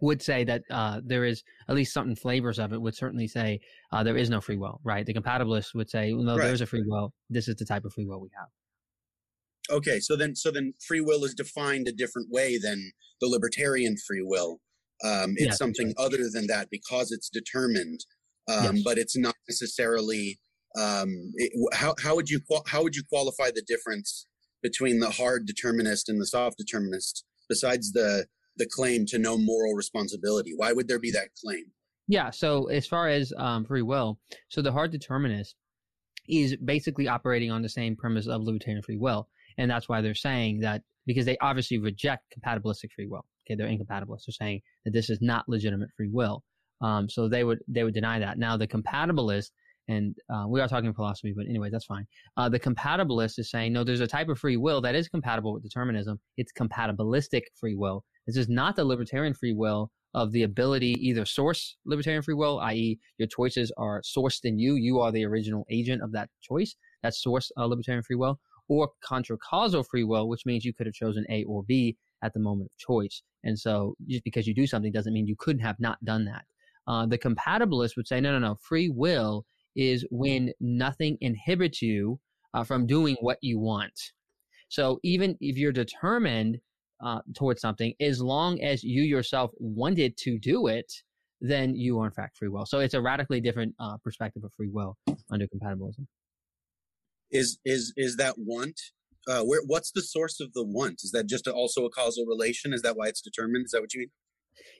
would 0.00 0.22
say 0.22 0.44
that 0.44 0.62
uh, 0.70 1.00
there 1.04 1.24
is 1.24 1.42
at 1.68 1.74
least 1.74 1.92
certain 1.92 2.14
flavors 2.14 2.58
of 2.58 2.72
it 2.72 2.80
would 2.80 2.94
certainly 2.94 3.26
say 3.26 3.60
uh, 3.92 4.02
there 4.02 4.16
is 4.16 4.30
no 4.30 4.40
free 4.40 4.56
will, 4.56 4.80
right? 4.82 5.04
The 5.04 5.12
compatibilists 5.12 5.74
would 5.74 5.90
say, 5.90 6.12
no, 6.12 6.36
right. 6.36 6.44
there's 6.44 6.60
a 6.60 6.66
free 6.66 6.84
will. 6.86 7.12
This 7.28 7.48
is 7.48 7.56
the 7.56 7.64
type 7.64 7.84
of 7.84 7.92
free 7.92 8.06
will 8.06 8.20
we 8.20 8.30
have. 8.38 9.76
Okay, 9.76 10.00
so 10.00 10.16
then, 10.16 10.34
so 10.34 10.50
then, 10.50 10.72
free 10.86 11.00
will 11.00 11.24
is 11.24 11.34
defined 11.34 11.86
a 11.86 11.92
different 11.92 12.28
way 12.30 12.56
than 12.56 12.92
the 13.20 13.28
libertarian 13.28 13.96
free 13.96 14.22
will. 14.24 14.60
Um, 15.04 15.34
it's 15.36 15.56
something 15.56 15.88
right. 15.88 15.96
other 15.98 16.28
than 16.30 16.46
that 16.48 16.68
because 16.70 17.10
it's 17.10 17.30
determined, 17.30 18.00
um, 18.48 18.76
yes. 18.76 18.82
but 18.84 18.98
it's 18.98 19.16
not 19.16 19.34
necessarily. 19.48 20.38
Um, 20.78 21.32
it, 21.34 21.52
how 21.72 21.94
how 22.02 22.14
would 22.14 22.28
you 22.28 22.40
how 22.66 22.82
would 22.82 22.94
you 22.94 23.02
qualify 23.08 23.50
the 23.50 23.62
difference 23.66 24.26
between 24.62 25.00
the 25.00 25.10
hard 25.10 25.46
determinist 25.46 26.08
and 26.08 26.20
the 26.20 26.26
soft 26.26 26.58
determinist? 26.58 27.24
Besides 27.48 27.92
the 27.92 28.26
the 28.56 28.68
claim 28.70 29.06
to 29.06 29.18
no 29.18 29.38
moral 29.38 29.74
responsibility, 29.74 30.52
why 30.54 30.72
would 30.72 30.86
there 30.86 30.98
be 30.98 31.10
that 31.12 31.28
claim? 31.42 31.64
Yeah. 32.06 32.30
So 32.30 32.66
as 32.66 32.86
far 32.86 33.08
as 33.08 33.32
um, 33.36 33.64
free 33.64 33.82
will, 33.82 34.18
so 34.48 34.62
the 34.62 34.72
hard 34.72 34.92
determinist 34.92 35.54
is 36.28 36.56
basically 36.56 37.08
operating 37.08 37.50
on 37.50 37.62
the 37.62 37.68
same 37.68 37.96
premise 37.96 38.26
of 38.26 38.42
libertarian 38.42 38.82
free 38.82 38.98
will, 38.98 39.28
and 39.56 39.70
that's 39.70 39.88
why 39.88 40.02
they're 40.02 40.14
saying 40.14 40.60
that 40.60 40.82
because 41.06 41.24
they 41.24 41.38
obviously 41.40 41.78
reject 41.78 42.34
compatibilistic 42.36 42.90
free 42.94 43.06
will. 43.06 43.24
Okay, 43.46 43.56
they're 43.56 43.68
incompatibilists. 43.68 44.26
They're 44.26 44.32
saying 44.32 44.60
that 44.84 44.92
this 44.92 45.10
is 45.10 45.18
not 45.20 45.48
legitimate 45.48 45.90
free 45.96 46.10
will. 46.10 46.42
Um, 46.80 47.08
so 47.08 47.28
they 47.28 47.44
would 47.44 47.58
they 47.68 47.84
would 47.84 47.94
deny 47.94 48.18
that. 48.18 48.38
Now 48.38 48.56
the 48.56 48.66
compatibilist, 48.66 49.50
and 49.88 50.14
uh, 50.32 50.44
we 50.48 50.60
are 50.60 50.68
talking 50.68 50.92
philosophy, 50.94 51.34
but 51.36 51.46
anyway, 51.46 51.68
that's 51.70 51.84
fine. 51.84 52.06
Uh, 52.36 52.48
the 52.48 52.60
compatibilist 52.60 53.38
is 53.38 53.50
saying 53.50 53.72
no, 53.72 53.84
there's 53.84 54.00
a 54.00 54.06
type 54.06 54.28
of 54.28 54.38
free 54.38 54.56
will 54.56 54.80
that 54.80 54.94
is 54.94 55.08
compatible 55.08 55.52
with 55.52 55.62
determinism. 55.62 56.18
It's 56.36 56.52
compatibilistic 56.52 57.42
free 57.58 57.74
will. 57.74 58.04
This 58.26 58.36
is 58.36 58.48
not 58.48 58.76
the 58.76 58.84
libertarian 58.84 59.34
free 59.34 59.52
will 59.52 59.90
of 60.14 60.32
the 60.32 60.42
ability 60.42 60.96
either 61.00 61.24
source 61.24 61.76
libertarian 61.84 62.22
free 62.22 62.34
will, 62.34 62.58
i.e., 62.60 62.98
your 63.18 63.28
choices 63.28 63.72
are 63.76 64.02
sourced 64.02 64.40
in 64.44 64.58
you. 64.58 64.74
You 64.74 64.98
are 65.00 65.12
the 65.12 65.24
original 65.24 65.64
agent 65.70 66.02
of 66.02 66.12
that 66.12 66.28
choice. 66.42 66.74
That's 67.02 67.22
source 67.22 67.50
uh, 67.56 67.66
libertarian 67.66 68.02
free 68.02 68.16
will, 68.16 68.40
or 68.68 68.90
contra 69.02 69.36
causal 69.38 69.82
free 69.82 70.04
will, 70.04 70.28
which 70.28 70.46
means 70.46 70.64
you 70.64 70.74
could 70.74 70.86
have 70.86 70.94
chosen 70.94 71.24
A 71.30 71.44
or 71.44 71.62
B 71.62 71.96
at 72.22 72.32
the 72.34 72.40
moment 72.40 72.70
of 72.70 72.78
choice. 72.78 73.22
And 73.44 73.58
so 73.58 73.94
just 74.08 74.24
because 74.24 74.46
you 74.46 74.54
do 74.54 74.66
something 74.66 74.92
doesn't 74.92 75.12
mean 75.12 75.26
you 75.26 75.36
couldn't 75.38 75.62
have 75.62 75.80
not 75.80 76.02
done 76.04 76.24
that. 76.26 76.44
Uh, 76.86 77.06
the 77.06 77.18
compatibilist 77.18 77.96
would 77.96 78.06
say, 78.06 78.20
no, 78.20 78.32
no, 78.32 78.38
no. 78.38 78.56
Free 78.62 78.88
will 78.88 79.44
is 79.76 80.04
when 80.10 80.52
nothing 80.60 81.16
inhibits 81.20 81.80
you 81.80 82.18
uh, 82.54 82.64
from 82.64 82.86
doing 82.86 83.16
what 83.20 83.38
you 83.40 83.58
want. 83.58 83.98
So 84.68 84.98
even 85.02 85.36
if 85.40 85.56
you're 85.56 85.72
determined 85.72 86.58
uh, 87.04 87.20
towards 87.34 87.60
something, 87.60 87.94
as 88.00 88.20
long 88.20 88.60
as 88.62 88.84
you 88.84 89.02
yourself 89.02 89.50
wanted 89.58 90.16
to 90.18 90.38
do 90.38 90.66
it, 90.66 90.92
then 91.40 91.74
you 91.74 91.98
are 91.98 92.06
in 92.06 92.12
fact 92.12 92.36
free 92.36 92.48
will. 92.48 92.66
So 92.66 92.80
it's 92.80 92.94
a 92.94 93.00
radically 93.00 93.40
different 93.40 93.74
uh, 93.80 93.96
perspective 94.04 94.44
of 94.44 94.52
free 94.56 94.68
will 94.68 94.96
under 95.30 95.46
compatibilism. 95.46 96.06
Is 97.30 97.58
is 97.64 97.92
is 97.96 98.16
that 98.16 98.34
want 98.36 98.80
uh, 99.30 99.42
where 99.42 99.62
what's 99.66 99.92
the 99.92 100.02
source 100.02 100.40
of 100.40 100.52
the 100.52 100.64
want? 100.64 101.00
Is 101.02 101.12
that 101.12 101.26
just 101.26 101.46
a, 101.46 101.52
also 101.52 101.84
a 101.84 101.90
causal 101.90 102.26
relation? 102.26 102.72
Is 102.72 102.82
that 102.82 102.96
why 102.96 103.06
it's 103.06 103.20
determined? 103.20 103.64
Is 103.66 103.70
that 103.70 103.80
what 103.80 103.94
you 103.94 104.00
mean? 104.00 104.10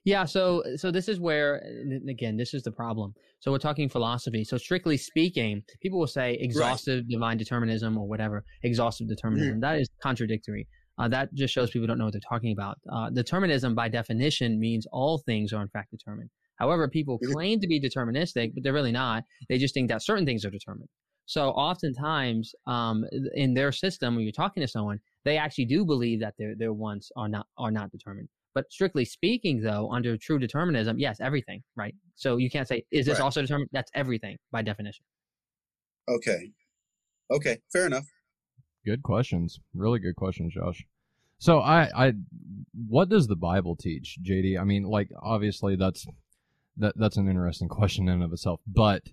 Yeah, 0.05 0.25
so 0.25 0.63
so 0.77 0.91
this 0.91 1.09
is 1.09 1.21
where 1.21 1.63
again 2.09 2.37
this 2.37 2.53
is 2.53 2.63
the 2.63 2.73
problem. 2.73 3.15
So 3.41 3.51
we're 3.51 3.59
talking 3.59 3.89
philosophy. 3.89 4.45
So 4.45 4.59
strictly 4.59 4.97
speaking, 4.97 5.63
people 5.81 5.99
will 5.99 6.07
say 6.07 6.37
exhaustive 6.41 6.99
right. 6.99 7.09
divine 7.09 7.39
determinism 7.39 7.97
or 7.97 8.07
whatever, 8.07 8.45
exhaustive 8.63 9.09
determinism. 9.09 9.59
Mm. 9.59 9.61
That 9.63 9.81
is 9.81 9.89
contradictory. 10.03 10.67
Uh, 10.99 11.09
that 11.09 11.33
just 11.33 11.55
shows 11.55 11.71
people 11.71 11.87
don't 11.87 11.97
know 11.97 12.05
what 12.05 12.13
they're 12.13 12.21
talking 12.29 12.53
about. 12.53 12.77
Uh, 12.93 13.09
determinism, 13.09 13.75
by 13.75 13.89
definition, 13.89 14.61
means 14.61 14.87
all 14.93 15.23
things 15.25 15.53
are 15.53 15.63
in 15.63 15.69
fact 15.69 15.91
determined. 15.91 16.29
However, 16.59 16.89
people 16.89 17.19
mm-hmm. 17.19 17.33
claim 17.33 17.61
to 17.61 17.67
be 17.67 17.81
deterministic, 17.81 18.53
but 18.55 18.63
they're 18.63 18.75
really 18.75 18.93
not. 18.93 19.25
They 19.49 19.57
just 19.57 19.73
think 19.73 19.89
that 19.89 20.03
certain 20.03 20.27
things 20.27 20.45
are 20.45 20.51
determined. 20.51 20.91
So 21.31 21.51
oftentimes, 21.51 22.57
um, 22.67 23.05
in 23.37 23.55
their 23.55 23.71
system, 23.71 24.17
when 24.17 24.25
you're 24.25 24.33
talking 24.33 24.63
to 24.63 24.67
someone, 24.67 24.99
they 25.25 25.37
actually 25.37 25.67
do 25.67 25.85
believe 25.85 26.19
that 26.19 26.35
their 26.37 26.57
their 26.57 26.73
wants 26.73 27.13
are 27.15 27.29
not 27.29 27.47
are 27.57 27.71
not 27.71 27.93
determined. 27.93 28.29
But 28.53 28.65
strictly 28.73 29.05
speaking, 29.05 29.63
though, 29.63 29.89
under 29.93 30.17
true 30.17 30.41
determinism, 30.41 30.99
yes, 30.99 31.19
everything, 31.21 31.63
right? 31.77 31.95
So 32.17 32.39
you 32.39 32.51
can't 32.51 32.67
say, 32.67 32.83
is 32.91 33.07
this 33.07 33.21
right. 33.21 33.25
also 33.25 33.43
determined? 33.43 33.71
That's 33.71 33.93
everything 33.95 34.39
by 34.51 34.63
definition. 34.63 35.05
Okay. 36.09 36.51
Okay. 37.31 37.59
Fair 37.73 37.87
enough. 37.87 38.07
Good 38.85 39.05
questions. 39.05 39.61
Really 39.73 40.01
good 40.01 40.17
questions, 40.17 40.53
Josh. 40.53 40.85
So 41.39 41.61
I, 41.61 41.91
I, 41.95 42.13
what 42.89 43.09
does 43.09 43.29
the 43.29 43.37
Bible 43.37 43.77
teach, 43.77 44.19
JD? 44.21 44.61
I 44.61 44.65
mean, 44.65 44.83
like 44.83 45.11
obviously 45.23 45.77
that's 45.77 46.09
that 46.79 46.95
that's 46.97 47.19
an 47.19 47.29
interesting 47.29 47.69
question 47.79 48.09
in 48.09 48.15
and 48.15 48.25
of 48.25 48.33
itself, 48.33 48.61
but 48.67 49.05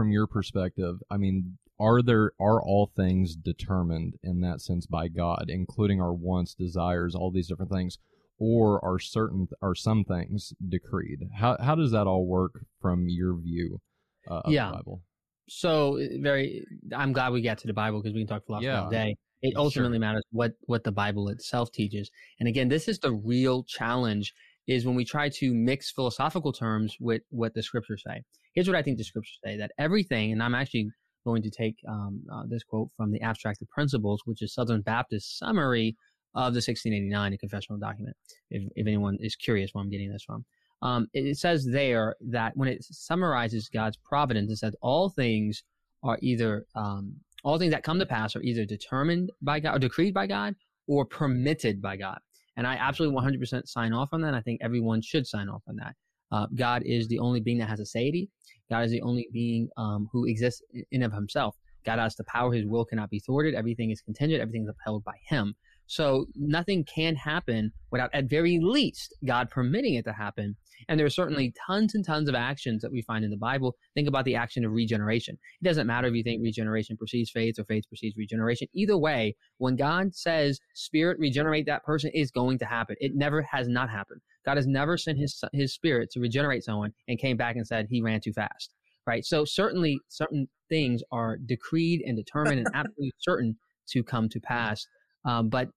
from 0.00 0.12
your 0.12 0.26
perspective, 0.26 0.96
I 1.10 1.18
mean, 1.18 1.58
are 1.78 2.00
there 2.00 2.32
are 2.40 2.62
all 2.62 2.90
things 2.96 3.36
determined 3.36 4.14
in 4.22 4.40
that 4.40 4.62
sense 4.62 4.86
by 4.86 5.08
God, 5.08 5.44
including 5.48 6.00
our 6.00 6.14
wants, 6.14 6.54
desires, 6.54 7.14
all 7.14 7.30
these 7.30 7.48
different 7.48 7.70
things, 7.70 7.98
or 8.38 8.82
are 8.82 8.98
certain 8.98 9.48
are 9.60 9.74
some 9.74 10.04
things 10.04 10.54
decreed? 10.66 11.28
How 11.36 11.58
how 11.60 11.74
does 11.74 11.90
that 11.90 12.06
all 12.06 12.26
work 12.26 12.64
from 12.80 13.08
your 13.10 13.36
view 13.36 13.82
uh, 14.30 14.40
of 14.46 14.52
yeah. 14.52 14.70
the 14.70 14.76
Bible? 14.76 15.02
So 15.50 15.98
very, 16.18 16.64
I'm 16.96 17.12
glad 17.12 17.32
we 17.32 17.42
got 17.42 17.58
to 17.58 17.66
the 17.66 17.74
Bible 17.74 18.00
because 18.00 18.14
we 18.14 18.20
can 18.20 18.28
talk 18.28 18.46
philosophy 18.46 18.68
yeah. 18.68 18.84
all 18.84 18.90
day. 18.90 19.16
It 19.42 19.54
ultimately 19.54 19.96
sure. 19.96 20.00
matters 20.00 20.24
what 20.30 20.52
what 20.62 20.82
the 20.82 20.92
Bible 20.92 21.28
itself 21.28 21.72
teaches. 21.72 22.10
And 22.38 22.48
again, 22.48 22.70
this 22.70 22.88
is 22.88 23.00
the 23.00 23.12
real 23.12 23.64
challenge 23.64 24.32
is 24.70 24.86
when 24.86 24.94
we 24.94 25.04
try 25.04 25.28
to 25.28 25.52
mix 25.52 25.90
philosophical 25.90 26.52
terms 26.52 26.96
with 27.00 27.22
what 27.30 27.52
the 27.54 27.62
scriptures 27.62 28.04
say. 28.06 28.22
Here's 28.54 28.68
what 28.68 28.76
I 28.76 28.82
think 28.82 28.98
the 28.98 29.04
scriptures 29.04 29.40
say 29.44 29.56
that 29.56 29.72
everything, 29.78 30.30
and 30.30 30.40
I'm 30.40 30.54
actually 30.54 30.90
going 31.24 31.42
to 31.42 31.50
take 31.50 31.74
um, 31.88 32.22
uh, 32.32 32.44
this 32.48 32.62
quote 32.62 32.88
from 32.96 33.10
the 33.10 33.20
Abstract 33.20 33.60
of 33.62 33.68
Principles, 33.68 34.22
which 34.26 34.42
is 34.42 34.54
Southern 34.54 34.80
Baptist 34.82 35.38
summary 35.38 35.96
of 36.36 36.54
the 36.54 36.58
1689 36.58 37.36
confessional 37.38 37.80
document, 37.80 38.16
if, 38.50 38.62
if 38.76 38.86
anyone 38.86 39.18
is 39.18 39.34
curious 39.34 39.74
where 39.74 39.82
I'm 39.82 39.90
getting 39.90 40.12
this 40.12 40.22
from. 40.22 40.44
Um, 40.82 41.08
it, 41.12 41.26
it 41.26 41.38
says 41.38 41.66
there 41.66 42.14
that 42.20 42.56
when 42.56 42.68
it 42.68 42.84
summarizes 42.84 43.68
God's 43.68 43.96
providence, 43.96 44.52
it 44.52 44.58
says 44.58 44.76
all 44.80 45.08
things 45.08 45.64
are 46.04 46.16
either 46.22 46.64
um, 46.76 47.16
all 47.42 47.58
things 47.58 47.72
that 47.72 47.82
come 47.82 47.98
to 47.98 48.06
pass 48.06 48.36
are 48.36 48.42
either 48.42 48.64
determined 48.64 49.30
by 49.42 49.58
God 49.58 49.74
or 49.74 49.78
decreed 49.80 50.14
by 50.14 50.28
God 50.28 50.54
or 50.86 51.04
permitted 51.04 51.82
by 51.82 51.96
God. 51.96 52.20
And 52.60 52.66
I 52.66 52.74
absolutely 52.74 53.18
100% 53.18 53.66
sign 53.66 53.94
off 53.94 54.10
on 54.12 54.20
that. 54.20 54.34
I 54.34 54.42
think 54.42 54.60
everyone 54.60 55.00
should 55.00 55.26
sign 55.26 55.48
off 55.48 55.62
on 55.66 55.76
that. 55.76 55.94
Uh, 56.30 56.46
God 56.54 56.82
is 56.84 57.08
the 57.08 57.18
only 57.18 57.40
being 57.40 57.56
that 57.56 57.70
has 57.70 57.80
a 57.80 57.86
deity. 57.90 58.28
God 58.68 58.84
is 58.84 58.90
the 58.90 59.00
only 59.00 59.26
being 59.32 59.70
um, 59.78 60.10
who 60.12 60.26
exists 60.26 60.60
in 60.90 61.02
of 61.02 61.10
himself. 61.10 61.56
God 61.86 61.98
has 61.98 62.16
the 62.16 62.24
power. 62.24 62.52
His 62.52 62.66
will 62.66 62.84
cannot 62.84 63.08
be 63.08 63.18
thwarted. 63.18 63.54
Everything 63.54 63.90
is 63.90 64.02
contingent. 64.02 64.42
Everything 64.42 64.64
is 64.64 64.68
upheld 64.68 65.04
by 65.04 65.14
him. 65.26 65.54
So 65.90 66.26
nothing 66.36 66.84
can 66.84 67.16
happen 67.16 67.72
without, 67.90 68.10
at 68.14 68.30
very 68.30 68.60
least, 68.60 69.12
God 69.26 69.50
permitting 69.50 69.94
it 69.94 70.04
to 70.04 70.12
happen. 70.12 70.54
And 70.88 70.96
there 70.96 71.04
are 71.04 71.10
certainly 71.10 71.52
tons 71.66 71.96
and 71.96 72.04
tons 72.04 72.28
of 72.28 72.36
actions 72.36 72.80
that 72.82 72.92
we 72.92 73.02
find 73.02 73.24
in 73.24 73.30
the 73.32 73.36
Bible. 73.36 73.74
Think 73.94 74.06
about 74.06 74.24
the 74.24 74.36
action 74.36 74.64
of 74.64 74.70
regeneration. 74.70 75.36
It 75.60 75.64
doesn't 75.64 75.88
matter 75.88 76.06
if 76.06 76.14
you 76.14 76.22
think 76.22 76.44
regeneration 76.44 76.96
precedes 76.96 77.32
faith 77.32 77.58
or 77.58 77.64
faith 77.64 77.88
precedes 77.88 78.16
regeneration. 78.16 78.68
Either 78.72 78.96
way, 78.96 79.34
when 79.58 79.74
God 79.74 80.14
says 80.14 80.60
spirit 80.74 81.18
regenerate 81.18 81.66
that 81.66 81.82
person 81.82 82.12
is 82.14 82.30
going 82.30 82.60
to 82.60 82.66
happen. 82.66 82.94
It 83.00 83.16
never 83.16 83.42
has 83.42 83.66
not 83.66 83.90
happened. 83.90 84.20
God 84.46 84.58
has 84.58 84.68
never 84.68 84.96
sent 84.96 85.18
his, 85.18 85.42
his 85.52 85.74
spirit 85.74 86.10
to 86.12 86.20
regenerate 86.20 86.62
someone 86.62 86.92
and 87.08 87.18
came 87.18 87.36
back 87.36 87.56
and 87.56 87.66
said 87.66 87.88
he 87.90 88.00
ran 88.00 88.20
too 88.20 88.32
fast. 88.32 88.76
Right. 89.08 89.24
So 89.24 89.44
certainly 89.44 89.98
certain 90.08 90.48
things 90.68 91.02
are 91.10 91.36
decreed 91.36 92.02
and 92.06 92.16
determined 92.16 92.60
and 92.60 92.68
absolutely 92.74 93.12
certain 93.18 93.56
to 93.88 94.04
come 94.04 94.28
to 94.28 94.38
pass. 94.38 94.86
Um, 95.24 95.48
but 95.48 95.68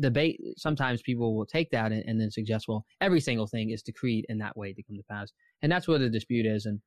debate 0.00 0.40
sometimes 0.56 1.02
people 1.02 1.36
will 1.36 1.46
take 1.46 1.70
that 1.70 1.92
and, 1.92 2.04
and, 2.06 2.20
then 2.20 2.30
suggest 2.30 2.66
well 2.66 2.84
every 3.00 3.20
single 3.20 3.46
thing 3.46 3.70
is 3.70 3.82
decreed 3.82 4.26
in 4.28 4.38
that 4.38 4.56
way 4.56 4.72
to 4.72 4.82
come 4.82 4.96
to 4.96 5.02
pass. 5.10 5.32
And 5.62 5.70
that's 5.70 5.86
where 5.86 5.98
the 5.98 6.10
dispute 6.10 6.46
is 6.46 6.66
and, 6.66 6.80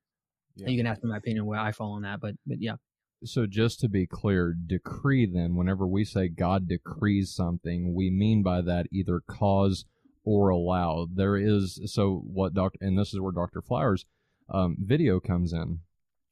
yeah. 0.56 0.64
and 0.64 0.74
you 0.74 0.78
can 0.78 0.86
ask 0.86 1.02
me 1.02 1.10
my 1.10 1.16
opinion 1.16 1.46
where 1.46 1.58
i 1.58 1.72
fall 1.72 1.92
on 1.92 2.02
that 2.02 2.20
but 2.20 2.34
but 2.46 2.58
yeah. 2.60 2.76
So 3.22 3.46
just 3.46 3.80
to 3.80 3.88
be 3.88 4.06
clear 4.06 4.54
decree 4.66 5.26
then 5.26 5.56
whenever 5.56 5.86
we 5.86 6.04
say 6.04 6.28
god 6.28 6.68
decrees 6.68 7.34
something 7.34 7.94
we 7.94 8.10
mean 8.10 8.42
by 8.42 8.60
that 8.62 8.86
either 8.92 9.20
cause 9.26 9.84
or 10.22 10.50
allow. 10.50 11.06
There 11.12 11.36
is 11.36 11.80
so 11.86 12.22
what 12.26 12.54
doctor 12.54 12.78
and 12.82 12.98
this 12.98 13.14
is 13.14 13.20
where 13.20 13.32
dr 13.32 13.62
flowers 13.62 14.04
um, 14.52 14.76
video 14.78 15.20
comes 15.20 15.52
in 15.52 15.80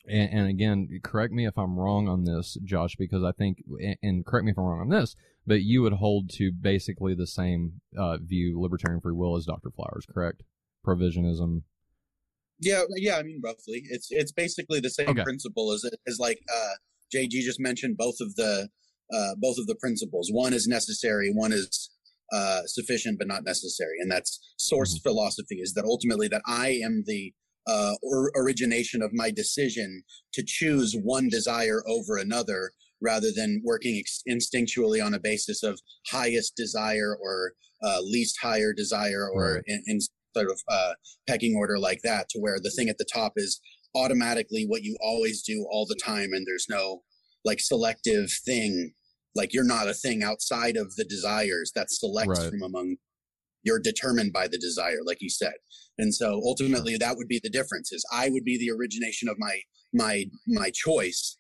and, 0.08 0.32
and, 0.32 0.48
again, 0.48 0.88
correct 1.02 1.32
me 1.32 1.46
if 1.46 1.56
I'm 1.58 1.78
wrong 1.78 2.08
on 2.08 2.24
this, 2.24 2.56
Josh, 2.64 2.96
because 2.96 3.22
I 3.22 3.32
think, 3.32 3.62
and 4.02 4.24
correct 4.24 4.44
me 4.44 4.52
if 4.52 4.58
I'm 4.58 4.64
wrong 4.64 4.80
on 4.80 4.88
this, 4.88 5.14
but 5.46 5.62
you 5.62 5.82
would 5.82 5.94
hold 5.94 6.30
to 6.34 6.52
basically 6.52 7.14
the 7.14 7.26
same 7.26 7.80
uh, 7.96 8.18
view, 8.18 8.60
libertarian 8.60 9.00
free 9.00 9.14
will, 9.14 9.36
as 9.36 9.46
Dr. 9.46 9.70
Flowers, 9.70 10.06
correct? 10.12 10.42
Provisionism. 10.86 11.62
Yeah, 12.60 12.82
yeah. 12.96 13.16
I 13.16 13.22
mean, 13.22 13.40
roughly, 13.42 13.82
it's 13.88 14.08
it's 14.10 14.32
basically 14.32 14.80
the 14.80 14.90
same 14.90 15.08
okay. 15.10 15.22
principle 15.22 15.72
as 15.72 15.88
as 16.08 16.18
like 16.18 16.40
uh, 16.52 16.74
JD 17.14 17.30
just 17.30 17.60
mentioned. 17.60 17.96
Both 17.96 18.16
of 18.20 18.34
the 18.34 18.68
uh, 19.12 19.34
both 19.38 19.58
of 19.58 19.66
the 19.66 19.76
principles. 19.76 20.30
One 20.32 20.52
is 20.52 20.66
necessary. 20.66 21.30
One 21.32 21.52
is 21.52 21.90
uh, 22.32 22.62
sufficient 22.66 23.18
but 23.18 23.26
not 23.26 23.44
necessary. 23.44 23.96
And 24.00 24.10
that's 24.10 24.38
source 24.58 24.94
mm-hmm. 24.94 25.08
philosophy 25.08 25.56
is 25.56 25.74
that 25.74 25.84
ultimately 25.84 26.28
that 26.28 26.42
I 26.46 26.80
am 26.84 27.04
the 27.06 27.32
uh, 27.68 27.94
or 28.02 28.32
origination 28.36 29.02
of 29.02 29.12
my 29.12 29.30
decision 29.30 30.02
to 30.32 30.42
choose 30.44 30.96
one 31.02 31.28
desire 31.28 31.82
over 31.86 32.16
another 32.16 32.72
rather 33.00 33.28
than 33.34 33.62
working 33.64 34.02
instinctually 34.28 35.04
on 35.04 35.14
a 35.14 35.20
basis 35.20 35.62
of 35.62 35.78
highest 36.10 36.56
desire 36.56 37.16
or 37.20 37.52
uh, 37.82 38.00
least 38.02 38.36
higher 38.42 38.72
desire 38.72 39.28
or 39.32 39.54
right. 39.54 39.62
in, 39.66 39.82
in, 39.86 40.00
sort 40.36 40.50
of 40.50 40.60
uh, 40.68 40.92
pecking 41.26 41.56
order 41.56 41.78
like 41.78 42.00
that 42.02 42.28
to 42.28 42.38
where 42.38 42.58
the 42.62 42.70
thing 42.70 42.88
at 42.88 42.98
the 42.98 43.06
top 43.12 43.32
is 43.36 43.60
automatically 43.94 44.64
what 44.66 44.82
you 44.82 44.96
always 45.00 45.42
do 45.42 45.66
all 45.70 45.86
the 45.86 45.98
time 46.04 46.30
and 46.32 46.46
there's 46.46 46.66
no 46.68 47.02
like 47.44 47.58
selective 47.58 48.30
thing 48.44 48.92
like 49.34 49.54
you're 49.54 49.64
not 49.64 49.88
a 49.88 49.94
thing 49.94 50.22
outside 50.22 50.76
of 50.76 50.94
the 50.96 51.04
desires 51.04 51.72
that 51.74 51.90
selects 51.90 52.40
right. 52.40 52.50
from 52.50 52.62
among 52.62 52.96
you're 53.62 53.80
determined 53.80 54.32
by 54.32 54.48
the 54.48 54.58
desire 54.58 54.98
like 55.04 55.18
you 55.20 55.30
said. 55.30 55.54
And 55.98 56.14
so 56.14 56.40
ultimately 56.44 56.96
that 56.96 57.16
would 57.16 57.28
be 57.28 57.40
the 57.42 57.50
difference 57.50 57.92
is 57.92 58.04
i 58.12 58.28
would 58.28 58.44
be 58.44 58.58
the 58.58 58.70
origination 58.70 59.28
of 59.28 59.36
my 59.38 59.60
my 59.92 60.24
my 60.46 60.70
choice 60.72 61.38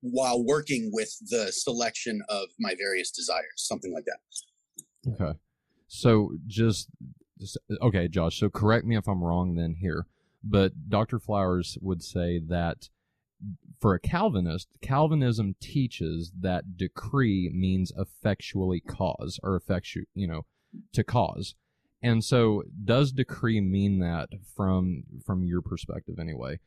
while 0.00 0.44
working 0.44 0.90
with 0.92 1.16
the 1.30 1.52
selection 1.52 2.22
of 2.28 2.48
my 2.58 2.74
various 2.76 3.10
desires 3.10 3.46
something 3.56 3.92
like 3.92 4.04
that. 4.04 5.12
Okay. 5.12 5.38
So 5.88 6.32
just 6.46 6.88
okay 7.82 8.06
josh 8.06 8.38
so 8.38 8.48
correct 8.48 8.86
me 8.86 8.96
if 8.96 9.08
i'm 9.08 9.20
wrong 9.20 9.56
then 9.56 9.74
here 9.80 10.06
but 10.44 10.88
dr 10.88 11.18
flowers 11.18 11.76
would 11.80 12.00
say 12.00 12.38
that 12.38 12.88
for 13.80 13.94
a 13.94 14.00
Calvinist, 14.00 14.68
Calvinism 14.80 15.56
teaches 15.60 16.32
that 16.40 16.76
decree 16.76 17.50
means 17.52 17.92
effectually 17.96 18.80
cause 18.80 19.40
or 19.42 19.58
effectu, 19.58 20.04
you 20.14 20.28
know, 20.28 20.42
to 20.92 21.04
cause. 21.04 21.54
And 22.02 22.24
so 22.24 22.64
does 22.84 23.12
decree 23.12 23.60
mean 23.60 24.00
that 24.00 24.30
from 24.56 25.04
from 25.24 25.44
your 25.44 25.62
perspective 25.62 26.18
anyway? 26.18 26.58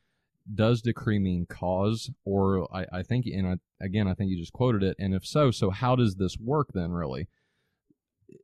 Does 0.54 0.82
decree 0.82 1.20
mean 1.20 1.46
cause 1.48 2.12
or 2.24 2.68
I, 2.74 2.86
I 2.94 3.04
think 3.04 3.26
and 3.26 3.48
I, 3.48 3.84
again 3.84 4.08
I 4.08 4.14
think 4.14 4.30
you 4.30 4.38
just 4.38 4.54
quoted 4.54 4.84
it 4.84 4.96
and 5.00 5.14
if 5.14 5.26
so, 5.26 5.52
so 5.52 5.72
how 5.72 5.96
does 5.96 6.16
this 6.16 6.38
work 6.38 6.70
then 6.74 6.92
really? 6.92 7.28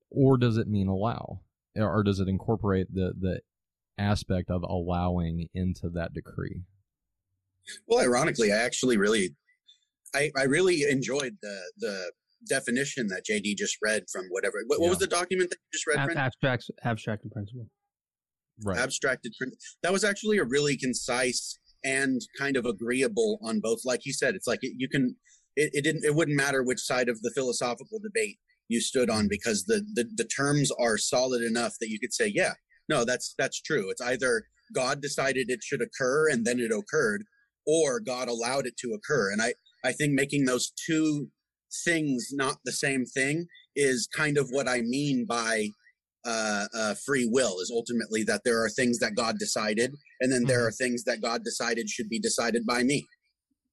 Or 0.09 0.37
does 0.37 0.57
it 0.57 0.67
mean 0.67 0.87
allow? 0.87 1.41
Or 1.77 2.03
does 2.03 2.19
it 2.19 2.27
incorporate 2.27 2.93
the 2.93 3.13
the 3.17 3.41
aspect 3.97 4.49
of 4.49 4.63
allowing 4.63 5.47
into 5.53 5.89
that 5.89 6.13
decree? 6.13 6.63
Well, 7.87 8.03
ironically, 8.03 8.51
I 8.51 8.57
actually 8.57 8.97
really, 8.97 9.35
I, 10.13 10.31
I 10.35 10.43
really 10.43 10.83
enjoyed 10.83 11.37
the 11.41 11.61
the 11.77 12.11
definition 12.47 13.07
that 13.07 13.23
JD 13.29 13.57
just 13.57 13.77
read 13.81 14.03
from 14.11 14.25
whatever. 14.29 14.57
What, 14.67 14.79
yeah. 14.79 14.83
what 14.83 14.89
was 14.89 14.99
the 14.99 15.07
document 15.07 15.49
that 15.49 15.57
you 15.57 15.77
just 15.77 15.87
read? 15.87 15.97
Ab- 15.97 16.17
abstract, 16.17 16.69
abstracted 16.83 17.31
principle. 17.31 17.67
Right. 18.63 18.77
Abstracted 18.77 19.33
principle. 19.37 19.59
That 19.83 19.91
was 19.91 20.03
actually 20.03 20.37
a 20.37 20.43
really 20.43 20.77
concise 20.77 21.57
and 21.83 22.21
kind 22.37 22.57
of 22.57 22.65
agreeable 22.65 23.39
on 23.43 23.59
both. 23.59 23.79
Like 23.85 24.05
you 24.05 24.13
said, 24.13 24.35
it's 24.35 24.47
like 24.47 24.59
it, 24.61 24.73
you 24.77 24.87
can. 24.87 25.15
It, 25.55 25.71
it 25.73 25.83
didn't. 25.83 26.05
It 26.05 26.15
wouldn't 26.15 26.37
matter 26.37 26.63
which 26.63 26.79
side 26.79 27.09
of 27.09 27.21
the 27.21 27.31
philosophical 27.35 27.99
debate 27.99 28.37
you 28.69 28.79
stood 28.79 29.09
on 29.09 29.27
because 29.27 29.65
the, 29.65 29.85
the 29.93 30.05
the 30.15 30.23
terms 30.23 30.71
are 30.79 30.97
solid 30.97 31.41
enough 31.41 31.73
that 31.81 31.89
you 31.89 31.99
could 31.99 32.13
say, 32.13 32.31
yeah, 32.33 32.53
no, 32.87 33.03
that's 33.03 33.33
that's 33.37 33.61
true. 33.61 33.89
It's 33.89 34.01
either 34.01 34.43
God 34.73 35.01
decided 35.01 35.49
it 35.49 35.63
should 35.63 35.81
occur 35.81 36.29
and 36.29 36.45
then 36.45 36.59
it 36.59 36.71
occurred, 36.71 37.23
or 37.65 37.99
God 37.99 38.27
allowed 38.27 38.65
it 38.65 38.77
to 38.77 38.93
occur. 38.93 39.31
And 39.31 39.41
I, 39.41 39.53
I 39.83 39.91
think 39.91 40.13
making 40.13 40.45
those 40.45 40.71
two 40.87 41.29
things 41.85 42.29
not 42.31 42.57
the 42.65 42.71
same 42.71 43.05
thing 43.05 43.47
is 43.75 44.07
kind 44.15 44.37
of 44.37 44.49
what 44.49 44.67
I 44.67 44.81
mean 44.81 45.25
by 45.25 45.69
uh, 46.25 46.65
uh, 46.73 46.93
free 47.05 47.27
will 47.31 47.59
is 47.59 47.71
ultimately 47.73 48.23
that 48.23 48.41
there 48.45 48.63
are 48.63 48.69
things 48.69 48.99
that 48.99 49.15
God 49.15 49.39
decided, 49.39 49.95
and 50.19 50.31
then 50.31 50.43
there 50.43 50.59
mm-hmm. 50.59 50.67
are 50.67 50.71
things 50.71 51.03
that 51.05 51.21
God 51.21 51.43
decided 51.43 51.89
should 51.89 52.09
be 52.09 52.19
decided 52.19 52.65
by 52.65 52.83
me, 52.83 53.07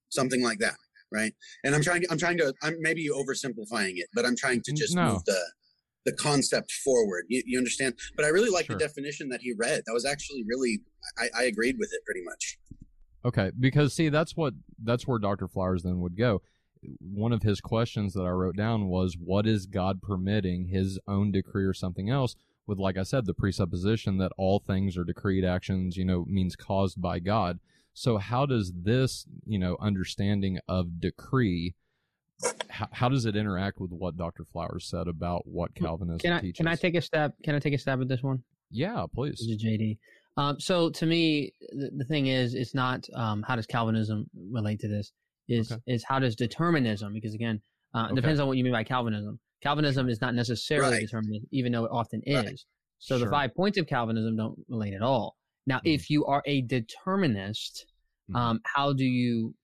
something 0.09 0.43
like 0.43 0.59
that, 0.59 0.75
right? 1.11 1.33
And 1.63 1.75
I'm 1.75 1.81
trying, 1.81 2.05
I'm 2.09 2.17
trying 2.17 2.37
to, 2.37 2.53
I'm 2.63 2.75
maybe 2.79 3.07
oversimplifying 3.09 3.97
it, 3.97 4.07
but 4.13 4.25
I'm 4.25 4.35
trying 4.35 4.61
to 4.63 4.71
just 4.73 4.95
no. 4.95 5.13
move 5.13 5.25
the 5.25 5.39
the 6.05 6.13
concept 6.13 6.71
forward. 6.71 7.25
You, 7.27 7.43
you 7.45 7.57
understand? 7.57 7.93
But 8.15 8.25
I 8.25 8.29
really 8.29 8.49
like 8.49 8.65
sure. 8.65 8.77
the 8.77 8.83
definition 8.83 9.29
that 9.29 9.41
he 9.41 9.53
read. 9.57 9.83
That 9.85 9.93
was 9.93 10.05
actually 10.05 10.43
really, 10.47 10.79
I, 11.17 11.41
I 11.41 11.43
agreed 11.43 11.75
with 11.77 11.91
it 11.93 12.01
pretty 12.05 12.23
much. 12.23 12.57
Okay, 13.25 13.51
because 13.59 13.93
see, 13.93 14.09
that's 14.09 14.35
what 14.35 14.53
that's 14.83 15.05
where 15.05 15.19
Dr. 15.19 15.47
Flowers 15.47 15.83
then 15.83 15.99
would 15.99 16.17
go. 16.17 16.41
One 16.99 17.33
of 17.33 17.43
his 17.43 17.61
questions 17.61 18.13
that 18.13 18.23
I 18.23 18.29
wrote 18.29 18.55
down 18.55 18.87
was, 18.87 19.17
"What 19.17 19.45
is 19.45 19.65
God 19.65 20.01
permitting 20.01 20.65
His 20.65 20.99
own 21.07 21.31
decree 21.31 21.65
or 21.65 21.73
something 21.73 22.09
else?" 22.09 22.35
With, 22.65 22.77
like 22.77 22.97
I 22.97 23.03
said, 23.03 23.25
the 23.25 23.33
presupposition 23.33 24.17
that 24.19 24.31
all 24.37 24.59
things 24.59 24.95
are 24.95 25.03
decreed 25.03 25.43
actions, 25.43 25.97
you 25.97 26.05
know, 26.05 26.23
means 26.25 26.55
caused 26.55 27.01
by 27.01 27.19
God. 27.19 27.59
So, 27.93 28.17
how 28.17 28.45
does 28.45 28.71
this, 28.73 29.25
you 29.45 29.59
know, 29.59 29.75
understanding 29.79 30.59
of 30.67 31.01
decree, 31.01 31.73
how, 32.69 32.87
how 32.91 33.09
does 33.09 33.25
it 33.25 33.35
interact 33.35 33.81
with 33.81 33.91
what 33.91 34.15
Dr. 34.15 34.45
Flowers 34.45 34.85
said 34.85 35.07
about 35.07 35.47
what 35.47 35.75
Calvinism 35.75 36.19
can 36.19 36.33
I, 36.33 36.41
teaches? 36.41 36.57
Can 36.57 36.67
I 36.67 36.75
take 36.75 36.95
a 36.95 37.01
stab? 37.01 37.33
Can 37.43 37.55
I 37.55 37.59
take 37.59 37.73
a 37.73 37.77
stab 37.77 38.01
at 38.01 38.07
this 38.07 38.23
one? 38.23 38.43
Yeah, 38.71 39.05
please. 39.13 39.45
JD. 39.45 39.97
Um, 40.37 40.59
so 40.59 40.89
to 40.91 41.05
me, 41.05 41.53
the, 41.71 41.89
the, 41.97 42.05
thing 42.05 42.27
is, 42.27 42.53
it's 42.53 42.73
not 42.73 43.05
um, 43.15 43.43
how 43.45 43.55
does 43.55 43.65
Calvinism 43.65 44.29
relate 44.51 44.79
to 44.79 44.87
this. 44.87 45.11
Is 45.49 45.71
okay. 45.71 45.81
is 45.87 46.03
how 46.03 46.19
does 46.19 46.35
determinism? 46.35 47.13
Because 47.13 47.33
again, 47.33 47.61
uh, 47.93 48.05
okay. 48.05 48.15
depends 48.15 48.39
on 48.39 48.47
what 48.47 48.57
you 48.57 48.63
mean 48.63 48.73
by 48.73 48.83
Calvinism. 48.83 49.39
Calvinism 49.61 50.07
is 50.07 50.21
not 50.21 50.35
necessarily 50.35 50.93
right. 50.93 51.01
determinism, 51.01 51.47
even 51.51 51.71
though 51.71 51.85
it 51.85 51.91
often 51.91 52.21
right. 52.27 52.53
is. 52.53 52.65
So 52.99 53.17
sure. 53.17 53.25
the 53.25 53.31
five 53.31 53.55
points 53.55 53.77
of 53.77 53.87
Calvinism 53.87 54.37
don't 54.37 54.59
relate 54.67 54.93
at 54.93 55.01
all. 55.01 55.35
Now, 55.65 55.77
mm-hmm. 55.77 55.87
if 55.87 56.09
you 56.09 56.25
are 56.25 56.43
a 56.45 56.61
determinist, 56.61 57.85
mm-hmm. 58.29 58.35
um, 58.35 58.59
how 58.65 58.93
do 58.93 59.05
you? 59.05 59.55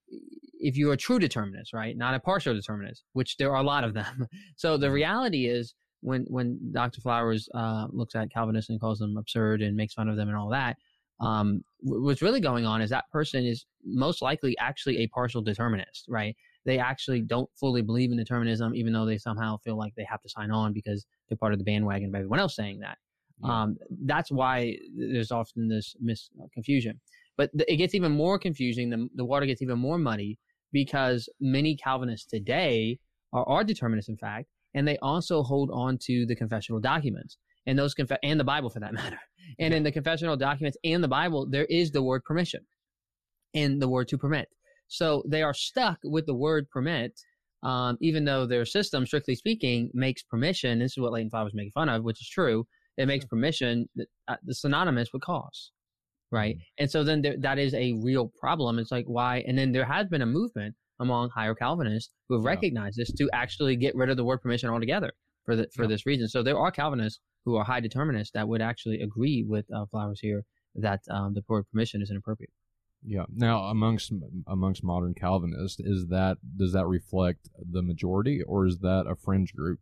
If 0.57 0.77
you're 0.77 0.93
a 0.93 0.97
true 0.97 1.19
determinist, 1.19 1.73
right, 1.73 1.95
not 1.95 2.15
a 2.15 2.19
partial 2.19 2.53
determinist, 2.53 3.03
which 3.13 3.37
there 3.37 3.51
are 3.51 3.61
a 3.61 3.65
lot 3.65 3.83
of 3.83 3.93
them. 3.93 4.27
so 4.55 4.77
the 4.77 4.87
mm-hmm. 4.87 4.95
reality 4.95 5.47
is 5.47 5.73
when 6.01 6.25
when 6.29 6.71
Dr. 6.71 7.01
Flowers 7.01 7.47
uh, 7.53 7.87
looks 7.91 8.15
at 8.15 8.31
Calvinists 8.31 8.69
and 8.69 8.79
calls 8.79 8.99
them 8.99 9.17
absurd 9.17 9.61
and 9.61 9.75
makes 9.75 9.93
fun 9.93 10.09
of 10.09 10.15
them 10.15 10.29
and 10.29 10.37
all 10.37 10.49
that, 10.49 10.77
um, 11.19 11.63
what's 11.79 12.21
really 12.21 12.41
going 12.41 12.65
on 12.65 12.81
is 12.81 12.89
that 12.89 13.05
person 13.11 13.45
is 13.45 13.65
most 13.83 14.21
likely 14.21 14.57
actually 14.59 14.97
a 14.97 15.07
partial 15.07 15.41
determinist, 15.41 16.05
right? 16.09 16.35
They 16.65 16.79
actually 16.79 17.21
don't 17.21 17.49
fully 17.59 17.81
believe 17.81 18.11
in 18.11 18.17
determinism, 18.17 18.75
even 18.75 18.91
though 18.91 19.05
they 19.05 19.17
somehow 19.17 19.57
feel 19.57 19.77
like 19.77 19.93
they 19.95 20.05
have 20.09 20.21
to 20.21 20.29
sign 20.29 20.51
on 20.51 20.73
because 20.73 21.05
they're 21.29 21.37
part 21.37 21.53
of 21.53 21.59
the 21.59 21.65
bandwagon 21.65 22.09
of 22.09 22.15
everyone 22.15 22.39
else 22.39 22.55
saying 22.55 22.79
that. 22.79 22.97
Yeah. 23.43 23.63
Um, 23.63 23.77
that's 24.03 24.31
why 24.31 24.77
there's 24.95 25.31
often 25.31 25.67
this 25.67 25.95
mis 25.99 26.29
confusion. 26.53 26.99
But 27.37 27.51
th- 27.51 27.67
it 27.67 27.77
gets 27.77 27.93
even 27.93 28.13
more 28.13 28.39
confusing. 28.39 28.89
The, 28.89 29.07
the 29.15 29.25
water 29.25 29.45
gets 29.45 29.61
even 29.61 29.77
more 29.77 29.97
muddy 29.97 30.37
because 30.71 31.29
many 31.39 31.75
Calvinists 31.75 32.27
today 32.27 32.97
are, 33.33 33.47
are 33.47 33.63
determinists, 33.63 34.09
in 34.09 34.17
fact, 34.17 34.47
and 34.73 34.87
they 34.87 34.97
also 34.97 35.43
hold 35.43 35.69
on 35.71 35.97
to 36.03 36.25
the 36.25 36.35
confessional 36.35 36.79
documents 36.79 37.37
and 37.67 37.77
those 37.77 37.93
conf- 37.93 38.11
and 38.23 38.39
the 38.39 38.43
Bible 38.43 38.69
for 38.69 38.79
that 38.79 38.93
matter. 39.01 39.19
And 39.59 39.71
yeah. 39.71 39.77
in 39.77 39.83
the 39.83 39.91
confessional 39.91 40.37
documents 40.37 40.77
and 40.83 41.03
the 41.03 41.07
Bible, 41.07 41.47
there 41.49 41.65
is 41.65 41.91
the 41.91 42.03
word 42.03 42.23
permission 42.23 42.61
and 43.53 43.81
the 43.81 43.87
word 43.87 44.07
to 44.09 44.17
permit. 44.17 44.49
So 44.87 45.23
they 45.27 45.41
are 45.41 45.53
stuck 45.53 45.99
with 46.03 46.25
the 46.25 46.35
word 46.35 46.69
permit, 46.69 47.19
um, 47.63 47.97
even 48.01 48.25
though 48.25 48.45
their 48.45 48.65
system, 48.65 49.05
strictly 49.05 49.35
speaking, 49.35 49.89
makes 49.93 50.21
permission. 50.23 50.79
This 50.79 50.91
is 50.91 50.97
what 50.97 51.11
Leighton 51.11 51.29
Flowers 51.29 51.47
was 51.47 51.55
making 51.55 51.71
fun 51.71 51.89
of, 51.89 52.03
which 52.03 52.21
is 52.21 52.29
true. 52.29 52.67
It 52.97 53.07
makes 53.07 53.25
permission 53.25 53.89
uh, 54.27 54.35
the 54.43 54.53
synonymous 54.53 55.09
with 55.11 55.23
cause, 55.23 55.71
right? 56.31 56.55
Mm-hmm. 56.55 56.83
And 56.83 56.91
so 56.91 57.03
then 57.03 57.21
there, 57.21 57.35
that 57.39 57.57
is 57.57 57.73
a 57.73 57.93
real 58.03 58.31
problem. 58.39 58.79
It's 58.79 58.91
like 58.91 59.05
why? 59.07 59.43
And 59.47 59.57
then 59.57 59.71
there 59.71 59.85
has 59.85 60.07
been 60.07 60.21
a 60.21 60.27
movement 60.27 60.75
among 60.99 61.29
higher 61.29 61.55
Calvinists 61.55 62.11
who 62.29 62.35
have 62.35 62.43
yeah. 62.43 62.51
recognized 62.51 62.97
this 62.97 63.11
to 63.13 63.29
actually 63.33 63.75
get 63.75 63.95
rid 63.95 64.09
of 64.09 64.17
the 64.17 64.23
word 64.23 64.41
permission 64.41 64.69
altogether 64.69 65.11
for 65.45 65.55
the, 65.55 65.67
for 65.75 65.83
yeah. 65.83 65.89
this 65.89 66.05
reason. 66.05 66.27
So 66.27 66.41
there 66.41 66.57
are 66.57 66.71
Calvinists 66.71 67.19
who 67.45 67.55
are 67.55 67.63
high 67.63 67.79
determinists 67.79 68.31
that 68.33 68.47
would 68.47 68.61
actually 68.61 69.01
agree 69.01 69.45
with 69.47 69.65
uh, 69.73 69.85
Flowers 69.85 70.19
here 70.19 70.43
that 70.75 71.01
um, 71.09 71.33
the 71.33 71.43
word 71.47 71.65
permission 71.71 72.01
is 72.01 72.09
inappropriate. 72.09 72.51
Yeah. 73.07 73.25
Now, 73.33 73.65
amongst 73.65 74.11
amongst 74.47 74.83
modern 74.83 75.13
Calvinists, 75.13 75.79
is 75.79 76.07
that 76.07 76.37
does 76.57 76.73
that 76.73 76.87
reflect 76.87 77.49
the 77.71 77.83
majority, 77.83 78.41
or 78.41 78.65
is 78.65 78.79
that 78.79 79.05
a 79.07 79.15
fringe 79.15 79.53
group? 79.53 79.79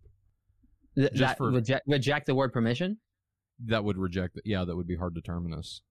Th- 0.95 1.10
that 1.13 1.38
for, 1.38 1.49
reject 1.49 1.88
reject 1.88 2.26
the 2.26 2.36
word 2.36 2.52
permission. 2.52 2.97
That 3.65 3.86
would 3.86 3.97
reject. 3.97 4.39
Yeah, 4.43 4.65
that 4.65 4.76
would 4.76 4.88
be 4.88 4.97
hard 4.97 5.15
determinists. 5.15 5.82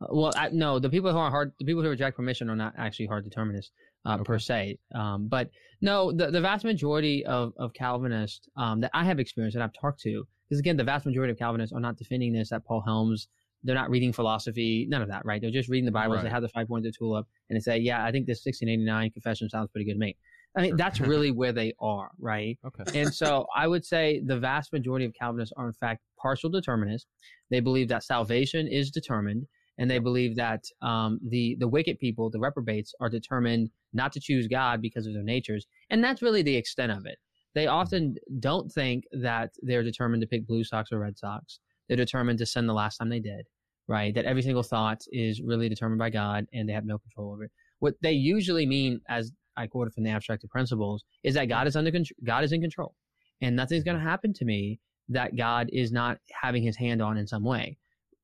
Uh, 0.00 0.06
well, 0.10 0.32
I, 0.36 0.50
no, 0.50 0.78
the 0.78 0.88
people 0.88 1.10
who 1.10 1.18
are 1.18 1.30
hard, 1.30 1.52
the 1.58 1.64
people 1.64 1.82
who 1.82 1.88
reject 1.88 2.16
permission 2.16 2.48
are 2.48 2.56
not 2.56 2.74
actually 2.78 3.06
hard 3.06 3.24
determinists 3.24 3.72
uh, 4.06 4.14
okay. 4.14 4.24
per 4.24 4.38
se. 4.38 4.78
Um, 4.94 5.28
but 5.28 5.50
no, 5.80 6.12
the, 6.12 6.30
the 6.30 6.40
vast 6.40 6.64
majority 6.64 7.24
of, 7.26 7.52
of 7.58 7.72
Calvinists 7.74 8.48
um, 8.56 8.80
that 8.80 8.90
I 8.94 9.04
have 9.04 9.18
experienced 9.18 9.56
and 9.56 9.64
I've 9.64 9.72
talked 9.72 10.00
to, 10.02 10.26
because 10.50 10.58
again, 10.58 10.76
the 10.76 10.84
vast 10.84 11.06
majority 11.06 11.30
of 11.30 11.38
Calvinists 11.38 11.72
are 11.72 11.80
not 11.80 11.96
defending 11.96 12.32
this 12.32 12.50
at 12.50 12.64
Paul 12.64 12.82
Helms. 12.84 13.28
They're 13.62 13.74
not 13.74 13.88
reading 13.88 14.12
philosophy, 14.12 14.86
none 14.88 15.00
of 15.00 15.08
that, 15.08 15.24
right? 15.24 15.40
They're 15.40 15.50
just 15.50 15.68
reading 15.68 15.84
the 15.84 15.92
Bible. 15.92 16.16
Right. 16.16 16.24
They 16.24 16.30
have 16.30 16.42
the 16.42 16.48
five 16.48 16.66
points 16.66 16.88
of 16.88 16.98
tulip 16.98 17.26
and 17.48 17.56
they 17.56 17.60
say, 17.60 17.78
yeah, 17.78 18.04
I 18.04 18.10
think 18.10 18.26
this 18.26 18.44
1689 18.44 19.10
confession 19.12 19.48
sounds 19.48 19.70
pretty 19.70 19.84
good 19.84 19.94
to 19.94 19.98
me. 20.00 20.16
I 20.56 20.62
mean, 20.62 20.76
that's 20.76 21.00
really 21.00 21.30
where 21.30 21.52
they 21.52 21.72
are, 21.78 22.10
right? 22.18 22.58
Okay. 22.66 23.00
And 23.00 23.14
so 23.14 23.46
I 23.54 23.68
would 23.68 23.84
say 23.84 24.20
the 24.26 24.38
vast 24.38 24.72
majority 24.72 25.04
of 25.04 25.12
Calvinists 25.14 25.52
are 25.56 25.68
in 25.68 25.72
fact 25.74 26.02
partial 26.20 26.50
determinists. 26.50 27.06
They 27.50 27.60
believe 27.60 27.88
that 27.88 28.02
salvation 28.02 28.66
is 28.66 28.90
determined, 28.90 29.46
and 29.78 29.88
they 29.88 30.00
believe 30.00 30.34
that 30.36 30.64
um, 30.82 31.20
the 31.28 31.56
the 31.60 31.68
wicked 31.68 32.00
people, 32.00 32.30
the 32.30 32.40
reprobates, 32.40 32.92
are 33.00 33.08
determined 33.08 33.70
not 33.92 34.12
to 34.12 34.20
choose 34.20 34.48
God 34.48 34.82
because 34.82 35.06
of 35.06 35.14
their 35.14 35.22
natures, 35.22 35.66
and 35.90 36.02
that's 36.02 36.20
really 36.22 36.42
the 36.42 36.56
extent 36.56 36.90
of 36.90 37.06
it. 37.06 37.18
They 37.54 37.66
often 37.66 38.16
don't 38.38 38.70
think 38.70 39.04
that 39.12 39.50
they're 39.62 39.82
determined 39.82 40.20
to 40.22 40.26
pick 40.28 40.46
Blue 40.46 40.64
Sox 40.64 40.92
or 40.92 40.98
Red 41.00 41.18
Sox. 41.18 41.60
They're 41.88 41.96
determined 41.96 42.38
to 42.38 42.46
sin 42.46 42.66
the 42.66 42.74
last 42.74 42.98
time 42.98 43.08
they 43.08 43.18
did, 43.20 43.46
right? 43.88 44.14
That 44.14 44.24
every 44.24 44.42
single 44.42 44.62
thought 44.62 45.02
is 45.10 45.40
really 45.42 45.68
determined 45.68 45.98
by 45.98 46.10
God, 46.10 46.46
and 46.52 46.68
they 46.68 46.72
have 46.72 46.84
no 46.84 46.98
control 46.98 47.32
over 47.32 47.44
it. 47.44 47.50
What 47.80 47.94
they 48.02 48.12
usually 48.12 48.66
mean, 48.66 49.00
as 49.08 49.32
I 49.56 49.66
quoted 49.66 49.92
from 49.94 50.04
the 50.04 50.10
abstract 50.10 50.44
of 50.44 50.50
principles, 50.50 51.04
is 51.24 51.34
that 51.34 51.46
God 51.46 51.66
is 51.66 51.74
under 51.74 51.90
control. 51.90 52.16
God 52.24 52.44
is 52.44 52.52
in 52.52 52.60
control, 52.60 52.94
and 53.40 53.56
nothing's 53.56 53.82
going 53.84 53.96
to 53.98 54.02
happen 54.02 54.32
to 54.34 54.44
me 54.44 54.78
that 55.08 55.34
God 55.34 55.68
is 55.72 55.90
not 55.90 56.18
having 56.40 56.62
His 56.62 56.76
hand 56.76 57.02
on 57.02 57.16
in 57.18 57.26
some 57.26 57.42
way. 57.42 57.76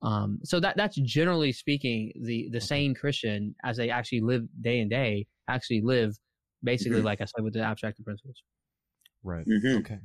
Um, 0.02 0.38
so 0.44 0.60
that 0.60 0.76
that's 0.76 0.96
generally 0.96 1.50
speaking 1.50 2.12
the 2.22 2.48
the 2.52 2.60
sane 2.60 2.94
Christian 2.94 3.56
as 3.64 3.76
they 3.76 3.90
actually 3.90 4.20
live 4.20 4.46
day 4.60 4.78
and 4.80 4.88
day 4.90 5.26
actually 5.48 5.80
live 5.80 6.16
basically 6.62 7.00
Mhm. 7.00 7.04
like 7.04 7.20
I 7.20 7.24
said 7.24 7.42
with 7.42 7.54
the 7.54 7.60
abstract 7.62 7.98
of 7.98 8.04
principles. 8.04 8.42
Right. 9.22 9.46
Mhm. 9.46 9.80
Okay. 9.80 9.98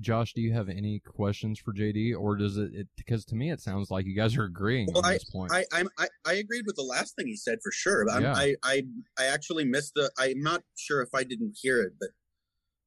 Josh, 0.00 0.32
do 0.32 0.40
you 0.40 0.54
have 0.54 0.70
any 0.70 1.00
questions 1.00 1.58
for 1.58 1.72
JD, 1.74 2.14
or 2.18 2.34
does 2.36 2.56
it? 2.56 2.72
it 2.72 2.88
because 2.96 3.26
to 3.26 3.34
me, 3.34 3.50
it 3.50 3.60
sounds 3.60 3.90
like 3.90 4.06
you 4.06 4.16
guys 4.16 4.34
are 4.36 4.44
agreeing 4.44 4.88
Well, 4.90 5.04
on 5.04 5.12
this 5.12 5.24
point. 5.24 5.52
I, 5.52 5.66
I'm, 5.70 5.88
I 5.98 6.08
I 6.24 6.32
agreed 6.34 6.64
with 6.66 6.76
the 6.76 6.82
last 6.82 7.14
thing 7.14 7.26
he 7.26 7.36
said 7.36 7.58
for 7.62 7.70
sure. 7.72 8.08
I'm, 8.10 8.22
Yeah. 8.22 8.34
I 8.34 8.56
I 8.62 8.82
I 9.18 9.26
actually 9.26 9.64
missed 9.66 9.92
the. 9.94 10.10
I'm 10.18 10.40
not 10.40 10.62
sure 10.76 11.02
if 11.02 11.10
I 11.14 11.24
didn't 11.24 11.58
hear 11.60 11.82
it, 11.82 11.92
but 12.00 12.08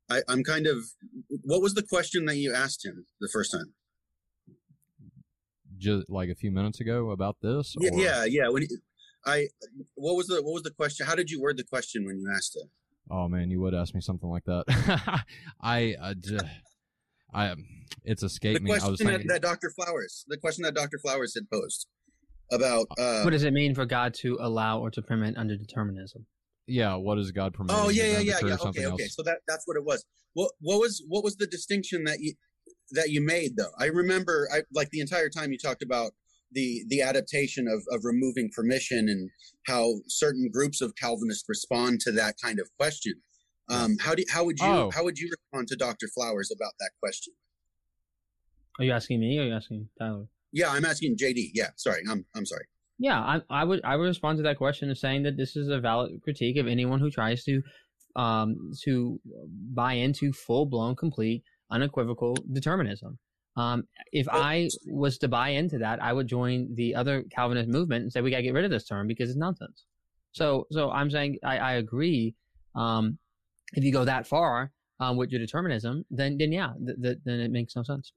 I, 0.09 0.23
I'm 0.27 0.43
kind 0.43 0.65
of. 0.65 0.77
What 1.43 1.62
was 1.62 1.75
the 1.75 1.83
question 1.83 2.25
that 2.25 2.38
you 2.38 2.53
asked 2.55 2.83
him 2.83 3.05
the 3.21 3.29
first 3.31 3.51
time? 3.51 3.73
Just 5.77 6.09
like 6.09 6.29
a 6.29 6.35
few 6.35 6.51
minutes 6.51 6.79
ago 6.79 7.12
about 7.12 7.38
this. 7.41 7.75
Yeah, 7.79 7.91
or- 7.91 7.99
yeah, 8.01 8.25
yeah. 8.25 8.49
When 8.49 8.63
he, 8.63 8.67
I, 9.25 9.47
what 9.95 10.15
was 10.15 10.25
the 10.27 10.41
what 10.41 10.53
was 10.53 10.63
the 10.63 10.71
question? 10.71 11.05
How 11.05 11.13
did 11.15 11.29
you 11.29 11.39
word 11.39 11.57
the 11.57 11.63
question 11.63 12.05
when 12.05 12.19
you 12.19 12.31
asked 12.35 12.55
it? 12.55 12.67
Oh 13.10 13.28
man, 13.28 13.50
you 13.50 13.60
would 13.62 13.74
ask 13.74 13.93
me 13.95 14.02
something 14.02 14.30
like 14.30 14.45
that. 14.45 14.65
I, 15.62 15.95
I, 16.02 16.13
j- 16.13 16.39
I, 17.34 17.48
um, 17.50 17.65
it's 18.04 18.22
The 18.22 18.28
escaped 18.28 18.62
me. 18.62 18.72
I 18.72 18.76
was 18.76 18.84
question 18.84 19.08
that, 19.08 19.12
thinking. 19.13 19.28
that 19.30 19.41
Dr. 19.41 19.72
Flowers, 19.72 20.26
the 20.28 20.38
question 20.38 20.63
that 20.63 20.76
Dr. 20.76 21.00
Flowers 21.00 21.34
had 21.34 21.50
posed 21.52 21.88
about. 22.52 22.88
Uh, 23.00 23.02
uh, 23.02 23.22
what 23.24 23.32
does 23.32 23.43
it 23.43 23.54
mean 23.54 23.74
for 23.76 23.86
God 23.86 24.13
to 24.15 24.38
allow 24.39 24.80
or 24.80 24.91
to 24.91 25.02
permit 25.02 25.38
under 25.38 25.56
determinism? 25.58 26.26
yeah, 26.67 26.93
what 26.95 27.17
is 27.17 27.32
God 27.32 27.54
permitting? 27.56 27.82
oh 27.84 27.89
yeah, 27.89 28.04
yeah, 28.04 28.19
yeah, 28.19 28.39
yeah. 28.45 28.54
or 28.54 28.58
something 28.60 28.84
Okay, 28.86 28.93
okay. 28.93 29.04
else? 29.06 29.15
So 29.15 29.24
that 29.24 29.39
that's 29.48 29.65
what 29.67 29.76
it 29.76 29.84
was. 29.84 30.06
What 30.34 30.52
what 30.60 30.80
was 30.80 31.04
what 31.08 31.24
was 31.24 31.36
the 31.38 31.48
distinction 31.48 32.04
that 32.04 32.19
you 32.19 32.34
that 32.91 33.10
you 33.10 33.22
made 33.26 33.56
though? 33.58 33.72
I 33.80 33.86
remember, 33.86 34.48
I 34.54 34.62
like 34.72 34.91
the 34.91 35.00
entire 35.00 35.30
time 35.30 35.52
you 35.52 35.58
talked 35.58 35.82
about 35.82 36.12
the 36.51 36.83
the 36.88 37.01
adaptation 37.01 37.67
of 37.67 37.83
of 37.91 38.03
removing 38.03 38.49
permission 38.55 39.07
and 39.09 39.29
how 39.67 39.95
certain 40.07 40.49
groups 40.51 40.81
of 40.81 40.95
Calvinists 40.95 41.45
respond 41.47 41.99
to 42.01 42.12
that 42.13 42.35
kind 42.43 42.59
of 42.59 42.69
question. 42.77 43.13
Um, 43.69 43.97
how 43.99 44.15
do 44.15 44.23
how 44.31 44.43
would 44.45 44.59
you 44.59 44.65
Oh. 44.67 44.91
how 44.93 45.03
would 45.03 45.17
you 45.19 45.29
respond 45.29 45.67
to 45.69 45.75
Dr. 45.75 46.07
Flowers 46.13 46.51
about 46.55 46.73
that 46.79 46.91
question? 47.01 47.33
Are 48.79 48.85
you 48.85 48.91
asking 48.91 49.19
me 49.19 49.38
or 49.38 49.43
are 49.43 49.45
you 49.47 49.53
asking 49.53 49.89
Tyler? 49.99 50.27
Yeah, 50.51 50.69
I'm 50.71 50.85
asking 50.85 51.17
JD. 51.17 51.51
Yeah, 51.53 51.69
sorry, 51.75 52.01
I'm 52.09 52.25
I'm 52.35 52.45
sorry. 52.45 52.65
Yeah, 52.97 53.19
I, 53.19 53.41
I 53.49 53.63
would 53.63 53.81
I 53.83 53.95
would 53.95 54.05
respond 54.07 54.38
to 54.38 54.43
that 54.43 54.57
question 54.57 54.89
as 54.89 54.99
saying 54.99 55.23
that 55.23 55.38
this 55.38 55.55
is 55.55 55.69
a 55.69 55.79
valid 55.79 56.19
critique 56.23 56.57
of 56.57 56.67
anyone 56.67 56.99
who 56.99 57.09
tries 57.12 57.43
to 57.43 57.62
um, 58.15 58.71
to 58.83 59.19
buy 59.73 59.93
into 59.93 60.33
full 60.33 60.65
blown, 60.65 60.95
complete, 60.95 61.43
unequivocal 61.71 62.35
determinism. 62.51 63.19
Um, 63.60 63.84
if 64.13 64.26
I 64.32 64.69
was 64.86 65.17
to 65.17 65.28
buy 65.28 65.50
into 65.50 65.80
that, 65.80 66.02
I 66.02 66.13
would 66.13 66.28
join 66.28 66.74
the 66.76 66.95
other 66.95 67.24
Calvinist 67.30 67.67
movement 67.67 68.04
and 68.04 68.13
say 68.13 68.22
we 68.22 68.32
got 68.32 68.38
to 68.38 68.43
get 68.43 68.54
rid 68.54 68.63
of 68.63 68.72
this 68.72 68.86
term 68.86 69.06
because 69.06 69.30
it's 69.30 69.38
nonsense. 69.38 69.84
So 70.32 70.65
so 70.72 70.91
I'm 70.91 71.12
saying 71.12 71.39
I, 71.43 71.58
I 71.58 71.74
agree. 71.74 72.36
Um, 72.74 73.17
if 73.74 73.84
you 73.84 73.91
go 73.91 74.06
that 74.06 74.26
far 74.26 74.72
um, 75.02 75.17
with 75.17 75.30
your 75.32 75.39
determinism, 75.39 76.06
then 76.10 76.38
then 76.38 76.54
yeah, 76.54 76.72
th- 76.86 77.02
th- 77.02 77.17
then 77.26 77.41
it 77.41 77.52
makes 77.52 77.76
no 77.76 77.84
sense. 77.84 78.13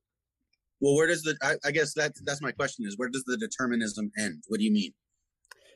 Well, 0.81 0.95
where 0.95 1.09
does 1.09 1.23
the 1.23 1.37
I, 1.43 1.57
I 1.65 1.73
guess 1.73 1.93
that's 1.93 2.21
that's 2.23 2.41
my 2.41 2.53
question 2.53 2.87
is 2.87 2.97
where 2.97 3.09
does 3.09 3.25
the 3.25 3.37
determinism 3.37 4.13
end? 4.17 4.45
What 4.47 4.59
do 4.59 4.65
you 4.65 4.73
mean? 4.73 4.93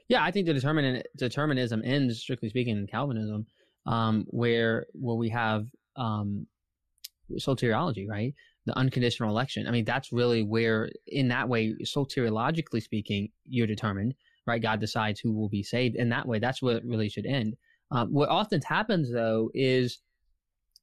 Yeah, 0.09 0.23
I 0.23 0.31
think 0.31 0.47
the 0.47 0.55
determin- 0.55 1.03
determinism 1.17 1.83
ends, 1.85 2.21
strictly 2.21 2.51
speaking, 2.51 2.77
in 2.77 2.87
Calvinism, 2.87 3.47
um, 3.87 4.27
where 4.29 4.87
where 4.93 5.17
we 5.17 5.31
have 5.31 5.67
um, 5.97 6.47
soteriology, 7.33 8.07
right? 8.09 8.33
The 8.67 8.77
unconditional 8.77 9.31
election. 9.31 9.67
I 9.67 9.71
mean, 9.71 9.85
that's 9.85 10.13
really 10.13 10.43
where, 10.43 10.91
in 11.07 11.29
that 11.29 11.49
way, 11.49 11.75
soteriologically 11.85 12.83
speaking, 12.83 13.31
you're 13.47 13.67
determined, 13.67 14.15
right? 14.47 14.61
God 14.61 14.81
decides 14.81 15.21
who 15.21 15.33
will 15.33 15.49
be 15.49 15.63
saved. 15.63 15.97
In 15.97 16.09
that 16.11 16.27
way, 16.27 16.41
that's 16.41 16.61
what 16.61 16.77
it 16.77 16.85
really 16.85 17.09
should 17.09 17.27
end. 17.27 17.57
Um, 17.93 18.13
what 18.13 18.29
often 18.29 18.61
happens, 18.63 19.13
though, 19.13 19.51
is 19.55 20.01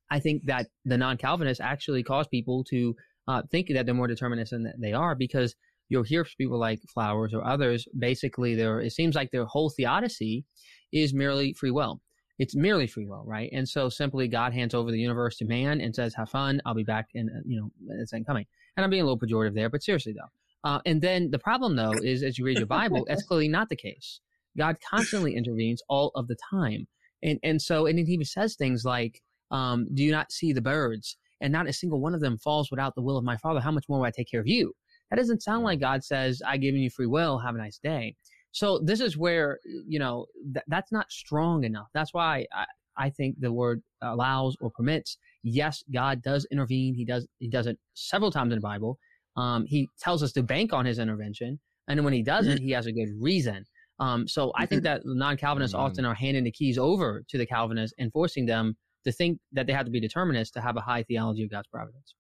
I 0.10 0.20
think 0.20 0.46
that 0.46 0.68
the 0.86 0.98
non-Calvinists 0.98 1.60
actually 1.60 2.04
cause 2.04 2.28
people 2.28 2.64
to 2.66 2.96
uh, 3.28 3.42
think 3.52 3.68
that 3.74 3.86
they're 3.86 3.96
more 3.96 4.08
determinist 4.08 4.52
than 4.52 4.72
they 4.80 4.94
are 4.94 5.16
because 5.16 5.56
you'll 5.90 6.04
hear 6.04 6.26
people 6.38 6.60
like 6.60 6.80
Flowers 6.94 7.34
or 7.34 7.46
others. 7.46 7.88
Basically, 7.98 8.56
their 8.56 8.80
it 8.80 8.92
seems 8.92 9.16
like 9.16 9.32
their 9.32 9.46
whole 9.46 9.70
theodicy 9.70 10.46
is 10.92 11.14
merely 11.14 11.54
free 11.54 11.72
will. 11.72 12.02
It's 12.40 12.56
merely 12.56 12.88
free 12.88 13.06
will, 13.06 13.24
right? 13.26 13.50
And 13.54 13.68
so 13.68 13.90
simply 13.90 14.28
God 14.28 14.54
hands 14.54 14.74
over 14.74 14.92
the 14.92 15.00
universe 15.00 15.38
to 15.38 15.46
man 15.46 15.80
and 15.82 15.96
says, 15.96 16.16
"Have 16.16 16.30
fun. 16.30 16.62
I'll 16.66 16.74
be 16.74 16.84
back 16.84 17.10
in 17.14 17.30
uh, 17.30 17.42
you 17.46 17.60
know 17.60 17.72
it's 18.00 18.12
coming." 18.26 18.46
And 18.76 18.84
I'm 18.84 18.90
being 18.90 19.04
a 19.04 19.06
little 19.06 19.20
pejorative 19.20 19.54
there, 19.54 19.70
but 19.70 19.84
seriously 19.84 20.14
though. 20.14 20.70
Uh, 20.70 20.80
and 20.86 21.02
then 21.02 21.30
the 21.30 21.40
problem 21.40 21.76
though 21.76 21.92
is 21.92 22.24
as 22.24 22.38
you 22.38 22.46
read 22.46 22.58
your 22.58 22.68
Bible, 22.68 23.06
that's 23.08 23.24
clearly 23.24 23.48
not 23.48 23.70
the 23.70 23.76
case. 23.76 24.20
God 24.58 24.78
constantly 24.88 25.36
intervenes 25.36 25.82
all 25.90 26.12
of 26.16 26.28
the 26.28 26.38
time, 26.50 26.88
and 27.22 27.40
and 27.44 27.62
so 27.62 27.86
and 27.86 28.00
it 28.00 28.10
even 28.10 28.26
says 28.26 28.56
things 28.56 28.84
like, 28.84 29.22
um, 29.52 29.88
"Do 29.94 30.04
you 30.04 30.12
not 30.12 30.32
see 30.32 30.54
the 30.54 30.62
birds?" 30.62 31.18
And 31.42 31.52
not 31.52 31.68
a 31.68 31.74
single 31.74 32.00
one 32.00 32.16
of 32.16 32.22
them 32.22 32.38
falls 32.38 32.72
without 32.72 32.96
the 32.96 33.02
will 33.02 33.18
of 33.18 33.26
my 33.26 33.36
Father. 33.38 33.60
How 33.60 33.72
much 33.72 33.86
more 33.90 34.00
will 34.00 34.06
I 34.06 34.12
take 34.12 34.32
care 34.32 34.40
of 34.40 34.48
you? 34.48 34.74
That 35.10 35.18
doesn't 35.18 35.44
sound 35.44 35.66
like 35.66 35.80
God 35.80 36.04
says, 36.04 36.42
"I've 36.48 36.62
given 36.62 36.82
you 36.82 36.90
free 36.90 37.06
will. 37.06 37.38
Have 37.40 37.54
a 37.56 37.60
nice 37.60 37.78
day." 37.78 38.16
So 38.54 38.80
this 38.80 39.02
is 39.02 39.18
where 39.18 39.60
you 39.66 40.00
know 40.00 40.28
th- 40.54 40.66
that's 40.68 40.92
not 40.92 41.12
strong 41.12 41.66
enough. 41.66 41.88
That's 41.94 42.14
why 42.14 42.46
I, 42.54 42.66
I 42.96 43.10
think 43.10 43.36
the 43.40 43.52
word 43.52 43.82
allows 44.02 44.56
or 44.62 44.70
permits. 44.70 45.18
Yes, 45.44 45.84
God 45.94 46.22
does 46.22 46.48
intervene. 46.52 46.94
He 46.96 47.04
does. 47.04 47.28
He 47.40 47.50
does 47.50 47.68
it 47.68 47.78
several 47.96 48.32
times 48.32 48.54
in 48.54 48.60
the 48.60 48.62
Bible. 48.62 48.98
Um, 49.36 49.66
he 49.68 49.90
tells 50.00 50.22
us 50.22 50.32
to 50.34 50.44
bank 50.44 50.72
on 50.72 50.86
His 50.86 51.00
intervention, 51.00 51.60
and 51.88 52.04
when 52.06 52.14
He 52.14 52.24
doesn't, 52.24 52.60
He 52.60 52.72
has 52.72 52.86
a 52.86 52.92
good 52.92 53.10
reason. 53.20 53.66
Um, 54.00 54.28
so 54.28 54.52
I 54.56 54.66
think 54.66 54.84
that 54.84 55.02
non-Calvinists 55.06 55.76
Amen. 55.76 55.86
often 55.86 56.06
are 56.06 56.16
handing 56.16 56.44
the 56.44 56.52
keys 56.52 56.78
over 56.78 57.24
to 57.30 57.38
the 57.38 57.46
Calvinists 57.46 57.96
and 58.00 58.12
forcing 58.12 58.46
them 58.46 58.76
to 59.06 59.12
think 59.12 59.40
that 59.52 59.68
they 59.68 59.74
have 59.74 59.86
to 59.86 59.92
be 59.92 60.00
determinists 60.00 60.52
to 60.54 60.62
have 60.62 60.78
a 60.78 60.82
high 60.82 61.04
theology 61.04 61.44
of 61.44 61.52
God's 61.52 61.68
providence. 61.68 62.16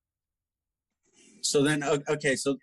So 1.41 1.61
then, 1.61 1.83
okay, 1.83 2.35
so 2.35 2.57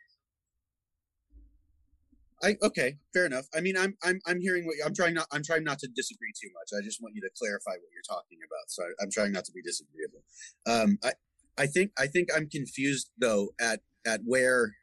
I 2.43 2.57
okay, 2.63 2.97
fair 3.13 3.27
enough. 3.27 3.47
I 3.55 3.61
mean, 3.61 3.77
I'm 3.77 3.97
I'm 4.03 4.21
I'm 4.27 4.41
hearing 4.41 4.67
what 4.67 4.77
I'm 4.85 4.95
trying 4.95 5.15
not 5.15 5.27
I'm 5.33 5.43
trying 5.43 5.65
not 5.65 5.79
to 5.81 5.89
disagree 5.89 6.33
too 6.41 6.49
much. 6.55 6.79
I 6.79 6.83
just 6.85 7.03
want 7.03 7.15
you 7.15 7.21
to 7.23 7.31
clarify 7.39 7.73
what 7.73 7.91
you're 7.93 8.17
talking 8.17 8.39
about. 8.39 8.69
So 8.71 8.83
I, 8.83 9.03
I'm 9.03 9.11
trying 9.11 9.33
not 9.33 9.45
to 9.45 9.53
be 9.53 9.63
disagreeable. 9.63 10.23
Um, 10.67 10.99
I 11.05 11.13
I 11.59 11.67
think 11.67 11.93
I 11.99 12.07
think 12.07 12.29
I'm 12.35 12.49
confused 12.49 13.11
though 13.19 13.51
at 13.61 13.81
at 14.07 14.21
where 14.25 14.75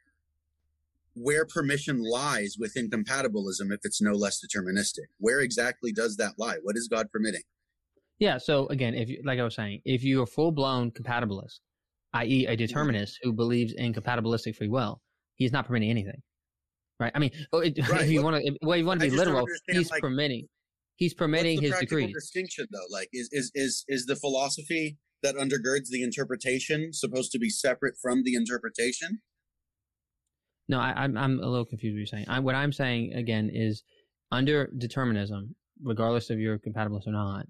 where 1.14 1.44
permission 1.44 2.02
lies 2.02 2.56
within 2.58 2.88
compatibilism 2.88 3.72
if 3.72 3.80
it's 3.82 4.00
no 4.00 4.12
less 4.12 4.40
deterministic. 4.44 5.06
Where 5.18 5.40
exactly 5.40 5.92
does 5.92 6.16
that 6.16 6.34
lie? 6.38 6.58
What 6.62 6.76
is 6.76 6.88
God 6.88 7.10
permitting? 7.10 7.42
Yeah. 8.18 8.38
So 8.38 8.66
again, 8.68 8.94
if 8.94 9.08
you, 9.08 9.20
like 9.24 9.38
I 9.38 9.44
was 9.44 9.54
saying, 9.54 9.80
if 9.84 10.02
you're 10.02 10.24
a 10.24 10.26
full 10.26 10.52
blown 10.52 10.90
compatibilist, 10.90 11.60
i.e., 12.14 12.46
a 12.46 12.56
determinist 12.56 13.18
who 13.22 13.32
believes 13.32 13.72
in 13.74 13.92
compatibilistic 13.92 14.56
free 14.56 14.68
will, 14.68 15.00
he's 15.34 15.52
not 15.52 15.66
permitting 15.66 15.90
anything, 15.90 16.20
right? 17.00 17.12
I 17.14 17.18
mean, 17.18 17.30
oh, 17.52 17.60
it, 17.60 17.78
Right. 17.90 18.02
if 18.02 18.10
you 18.10 18.22
want 18.22 18.44
to, 18.44 18.58
well, 18.62 18.76
you 18.76 18.84
want 18.86 19.00
to 19.00 19.06
be 19.10 19.16
literal, 19.16 19.46
he's 19.68 19.90
like, 19.90 20.00
permitting, 20.02 20.48
he's 20.96 21.14
permitting 21.14 21.60
his 21.60 21.74
decrees. 21.78 22.14
distinction 22.14 22.66
though? 22.70 22.86
Like, 22.90 23.08
is 23.12 23.28
is 23.32 23.50
is 23.54 23.84
is 23.88 24.06
the 24.06 24.16
philosophy 24.16 24.98
that 25.22 25.34
undergirds 25.36 25.88
the 25.90 26.02
interpretation 26.02 26.92
supposed 26.92 27.32
to 27.32 27.38
be 27.38 27.50
separate 27.50 27.94
from 28.00 28.22
the 28.24 28.34
interpretation? 28.34 29.20
No, 30.68 30.78
I, 30.78 30.92
I'm 30.96 31.16
I'm 31.16 31.40
a 31.40 31.46
little 31.46 31.64
confused. 31.64 31.94
What 31.94 31.98
you're 31.98 32.06
saying? 32.06 32.26
I, 32.28 32.40
what 32.40 32.54
I'm 32.54 32.72
saying 32.72 33.14
again 33.14 33.50
is, 33.52 33.82
under 34.30 34.70
determinism, 34.78 35.54
regardless 35.82 36.28
of 36.30 36.38
you're 36.38 36.58
compatibilist 36.58 37.06
or 37.06 37.12
not, 37.12 37.46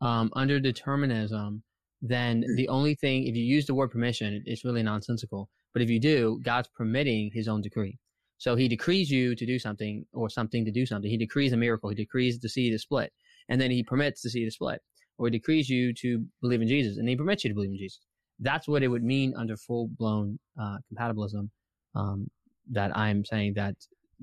um, 0.00 0.30
under 0.34 0.58
determinism, 0.58 1.62
then 2.00 2.42
Hmm. 2.46 2.54
the 2.56 2.68
only 2.68 2.94
thing, 2.94 3.26
if 3.26 3.36
you 3.36 3.44
use 3.44 3.66
the 3.66 3.74
word 3.74 3.90
permission, 3.90 4.42
it's 4.46 4.64
really 4.64 4.82
nonsensical. 4.82 5.50
But 5.74 5.82
if 5.82 5.90
you 5.90 6.00
do, 6.00 6.40
God's 6.42 6.68
permitting 6.68 7.30
His 7.34 7.46
own 7.46 7.60
decree. 7.60 7.98
So 8.42 8.56
He 8.56 8.66
decrees 8.66 9.08
you 9.08 9.36
to 9.36 9.46
do 9.46 9.56
something 9.66 10.04
or 10.12 10.28
something 10.28 10.64
to 10.64 10.72
do 10.72 10.84
something. 10.84 11.08
He 11.08 11.16
decrees 11.16 11.52
a 11.52 11.56
miracle. 11.56 11.90
He 11.90 11.94
decrees 11.94 12.40
the 12.40 12.48
sea 12.48 12.70
to 12.72 12.78
split, 12.86 13.12
and 13.48 13.60
then 13.60 13.70
He 13.70 13.84
permits 13.84 14.20
the 14.22 14.30
sea 14.30 14.44
to 14.44 14.50
split. 14.50 14.80
or 15.18 15.26
he 15.28 15.30
decrees 15.30 15.68
you 15.68 15.92
to 16.02 16.08
believe 16.40 16.60
in 16.60 16.66
Jesus, 16.66 16.96
and 16.98 17.08
he 17.08 17.14
permits 17.14 17.44
you 17.44 17.50
to 17.50 17.54
believe 17.54 17.70
in 17.70 17.78
Jesus. 17.78 18.00
That's 18.40 18.66
what 18.66 18.82
it 18.82 18.88
would 18.88 19.04
mean 19.04 19.32
under 19.36 19.56
full 19.56 19.86
blown 19.96 20.40
uh, 20.60 20.78
compatibilism. 20.88 21.50
Um, 21.94 22.26
that 22.70 22.90
I'm 22.96 23.24
saying 23.24 23.52
that 23.54 23.76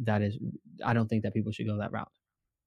that 0.03 0.21
is, 0.21 0.37
I 0.83 0.93
don't 0.93 1.07
think 1.07 1.23
that 1.23 1.33
people 1.33 1.51
should 1.53 1.67
go 1.67 1.77
that 1.77 1.91
route. 1.93 2.11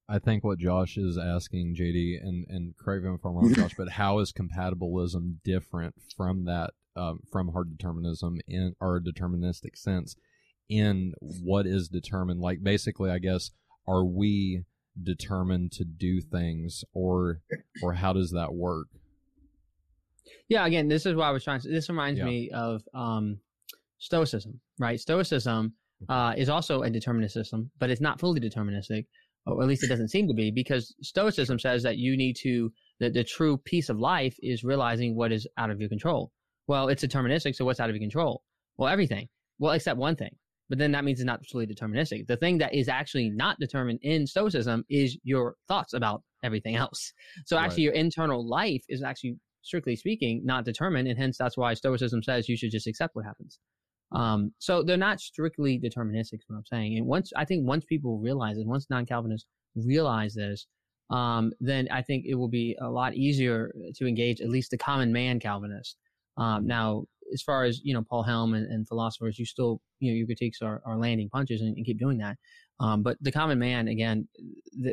I 0.09 0.19
think 0.21 0.45
what 0.45 0.59
Josh 0.59 0.97
is 0.97 1.19
asking, 1.19 1.77
JD, 1.79 2.23
and 2.23 2.47
and 2.49 2.75
correct 2.79 3.05
me 3.05 3.11
if 3.13 3.25
I'm 3.27 3.35
wrong, 3.35 3.53
Josh, 3.61 3.75
but 3.77 3.91
how 3.91 4.21
is 4.21 4.33
compatibilism 4.33 5.37
different 5.45 5.97
from 6.17 6.45
that, 6.47 6.71
um, 6.97 7.21
from 7.31 7.49
hard 7.49 7.77
determinism 7.77 8.39
in 8.49 8.75
or 8.81 8.97
a 8.97 9.03
deterministic 9.03 9.77
sense? 9.77 10.17
In 10.69 11.13
what 11.21 11.67
is 11.67 11.89
determined, 11.89 12.41
like 12.41 12.63
basically, 12.63 13.11
I 13.11 13.19
guess, 13.19 13.51
are 13.87 14.05
we 14.05 14.63
determined 15.01 15.73
to 15.73 15.85
do 15.85 16.21
things, 16.21 16.85
or 16.95 17.41
or 17.83 17.95
how 17.95 18.13
does 18.13 18.31
that 18.31 18.55
work? 18.55 18.87
Yeah, 20.49 20.65
again, 20.65 20.89
this 20.89 21.05
is 21.05 21.15
what 21.15 21.25
I 21.25 21.31
was 21.31 21.45
trying 21.45 21.61
to. 21.61 21.69
This 21.69 21.89
reminds 21.89 22.19
yeah. 22.19 22.25
me 22.25 22.51
of 22.55 22.83
um, 22.95 23.39
Stoicism, 23.99 24.61
right? 24.79 24.99
Stoicism 24.99 25.75
uh, 26.09 26.35
is 26.37 26.49
also 26.49 26.83
a 26.83 26.91
determinist 26.91 27.35
system, 27.35 27.71
but 27.79 27.91
it's 27.91 28.01
not 28.01 28.19
fully 28.19 28.41
deterministic 28.41 29.07
or 29.47 29.63
at 29.63 29.69
least 29.69 29.83
it 29.83 29.89
doesn't 29.89 30.09
seem 30.09 30.29
to 30.29 30.35
be, 30.35 30.51
because 30.51 30.95
Stoicism 31.03 31.59
says 31.59 31.83
that 31.83 31.99
you 31.99 32.17
need 32.17 32.37
to, 32.43 32.73
that 33.01 33.15
the 33.15 33.25
true 33.25 33.57
peace 33.59 33.89
of 33.89 33.99
life 33.99 34.37
is 34.41 34.63
realizing 34.63 35.17
what 35.17 35.33
is 35.33 35.47
out 35.59 35.71
of 35.71 35.81
your 35.81 35.89
control. 35.89 36.31
Well, 36.69 36.89
it's 36.89 37.05
deterministic, 37.05 37.57
so 37.57 37.65
what's 37.65 37.81
out 37.81 37.91
of 37.91 37.97
your 37.97 38.03
control? 38.03 38.43
Well, 38.77 38.89
everything. 38.89 39.29
Well, 39.59 39.73
except 39.73 39.99
one 39.99 40.17
thing. 40.17 40.37
But 40.73 40.79
then 40.79 40.93
that 40.93 41.05
means 41.05 41.21
it's 41.21 41.27
not 41.27 41.45
truly 41.47 41.67
deterministic. 41.67 42.27
The 42.29 42.39
thing 42.39 42.57
that 42.57 42.73
is 42.73 42.89
actually 42.89 43.29
not 43.29 43.59
determined 43.61 43.99
in 44.01 44.27
Stoicism 44.27 44.87
is 44.89 45.19
your 45.23 45.57
thoughts 45.69 45.93
about 45.93 46.23
everything 46.43 46.77
else. 46.77 47.13
So 47.45 47.59
actually, 47.59 47.89
right. 47.89 47.97
your 47.97 48.05
internal 48.05 48.49
life 48.49 48.83
is 48.89 49.03
actually, 49.03 49.37
strictly 49.61 49.97
speaking, 49.97 50.41
not 50.47 50.65
determined, 50.65 51.09
and 51.09 51.19
hence 51.19 51.37
that's 51.37 51.59
why 51.59 51.75
Stoicism 51.75 52.23
says 52.23 52.49
you 52.49 52.57
should 52.57 52.71
just 52.71 52.87
accept 52.87 53.15
what 53.15 53.27
happens. 53.27 53.59
Um, 54.13 54.55
so 54.61 54.83
they're 54.83 54.97
not 54.97 55.21
strictly 55.21 55.79
deterministic, 55.79 56.37
is 56.37 56.45
what 56.47 56.57
I'm 56.57 56.65
saying. 56.65 56.97
And 56.97 57.07
once, 57.07 57.35
I 57.37 57.45
think 57.45 57.69
once 57.69 57.85
people 57.85 58.19
realize 58.19 58.57
it, 58.57 58.67
once 58.67 58.87
non-Calvinists 58.89 59.47
realize 59.77 60.33
this, 60.33 60.67
um, 61.11 61.53
then 61.61 61.87
I 61.93 62.01
think 62.01 62.25
it 62.27 62.37
will 62.37 62.49
be 62.49 62.79
a 62.81 62.89
lot 62.89 63.15
easier 63.15 63.75
to 63.97 64.07
engage 64.07 64.41
at 64.41 64.49
least 64.49 64.71
the 64.71 64.79
common 64.79 65.13
man 65.13 65.39
Calvinist. 65.39 65.99
Um, 66.39 66.67
now, 66.67 67.05
as 67.33 67.43
far 67.43 67.65
as, 67.65 67.81
you 67.83 67.95
know, 67.95 68.03
Paul 68.03 68.23
Helm 68.23 68.55
and, 68.55 68.67
and, 68.67 68.87
philosophers, 68.87 69.39
you 69.39 69.47
still, 69.47 69.81
you 70.01 70.11
know, 70.11 70.17
your 70.17 70.27
critiques 70.27 70.61
are, 70.63 70.83
are 70.85 70.97
landing 70.97 71.29
punches 71.29 71.61
and, 71.61 71.77
and 71.77 71.87
keep 71.87 71.99
doing 71.99 72.19
that. 72.19 72.37
Um, 72.81 73.03
but 73.03 73.17
the 73.21 73.33
common 73.33 73.59
man, 73.59 73.89
again, 73.89 74.29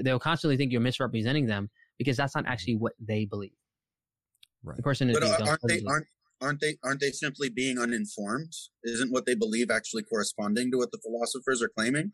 they'll 0.03 0.19
constantly 0.19 0.57
think 0.57 0.71
you're 0.71 0.81
misrepresenting 0.81 1.47
them 1.47 1.69
because 1.97 2.17
that's 2.17 2.35
not 2.35 2.45
actually 2.47 2.75
what 2.75 2.93
they 2.99 3.25
believe. 3.25 3.51
Right. 4.63 4.77
The 4.77 4.83
person 4.83 5.09
is 5.09 5.19
but 5.19 5.41
aren't 5.47 5.61
they, 5.67 5.81
aren't, 5.87 6.07
aren't 6.41 6.59
they 6.59 6.75
aren't 6.83 6.99
they 6.99 7.11
simply 7.11 7.49
being 7.49 7.77
uninformed? 7.77 8.53
Isn't 8.83 9.11
what 9.11 9.25
they 9.25 9.35
believe 9.35 9.71
actually 9.71 10.03
corresponding 10.03 10.71
to 10.71 10.77
what 10.77 10.91
the 10.91 10.99
philosophers 11.01 11.61
are 11.61 11.69
claiming? 11.69 12.11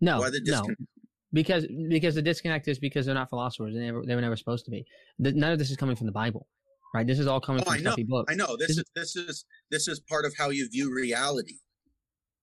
No, 0.00 0.20
Why 0.20 0.30
the 0.30 0.40
disconnect? 0.40 0.80
no. 0.80 0.86
Because 1.32 1.66
because 1.88 2.14
the 2.14 2.22
disconnect 2.22 2.68
is 2.68 2.78
because 2.78 3.06
they're 3.06 3.14
not 3.14 3.30
philosophers. 3.30 3.74
They 3.74 3.80
never 3.80 4.02
they 4.06 4.14
were 4.14 4.20
never 4.20 4.36
supposed 4.36 4.64
to 4.66 4.70
be. 4.70 4.84
The, 5.18 5.32
none 5.32 5.52
of 5.52 5.58
this 5.58 5.70
is 5.70 5.76
coming 5.76 5.96
from 5.96 6.06
the 6.06 6.12
Bible, 6.12 6.46
right? 6.94 7.06
This 7.06 7.18
is 7.18 7.26
all 7.26 7.40
coming 7.40 7.62
oh, 7.62 7.70
from 7.70 7.74
I 7.74 7.78
know, 7.78 7.96
books. 8.06 8.32
I 8.32 8.36
know. 8.36 8.56
This, 8.56 8.68
this 8.68 8.78
is 8.78 8.84
this 8.94 9.16
is 9.16 9.44
this 9.70 9.88
is 9.88 10.00
part 10.00 10.24
of 10.24 10.34
how 10.36 10.50
you 10.50 10.68
view 10.68 10.94
reality. 10.94 11.56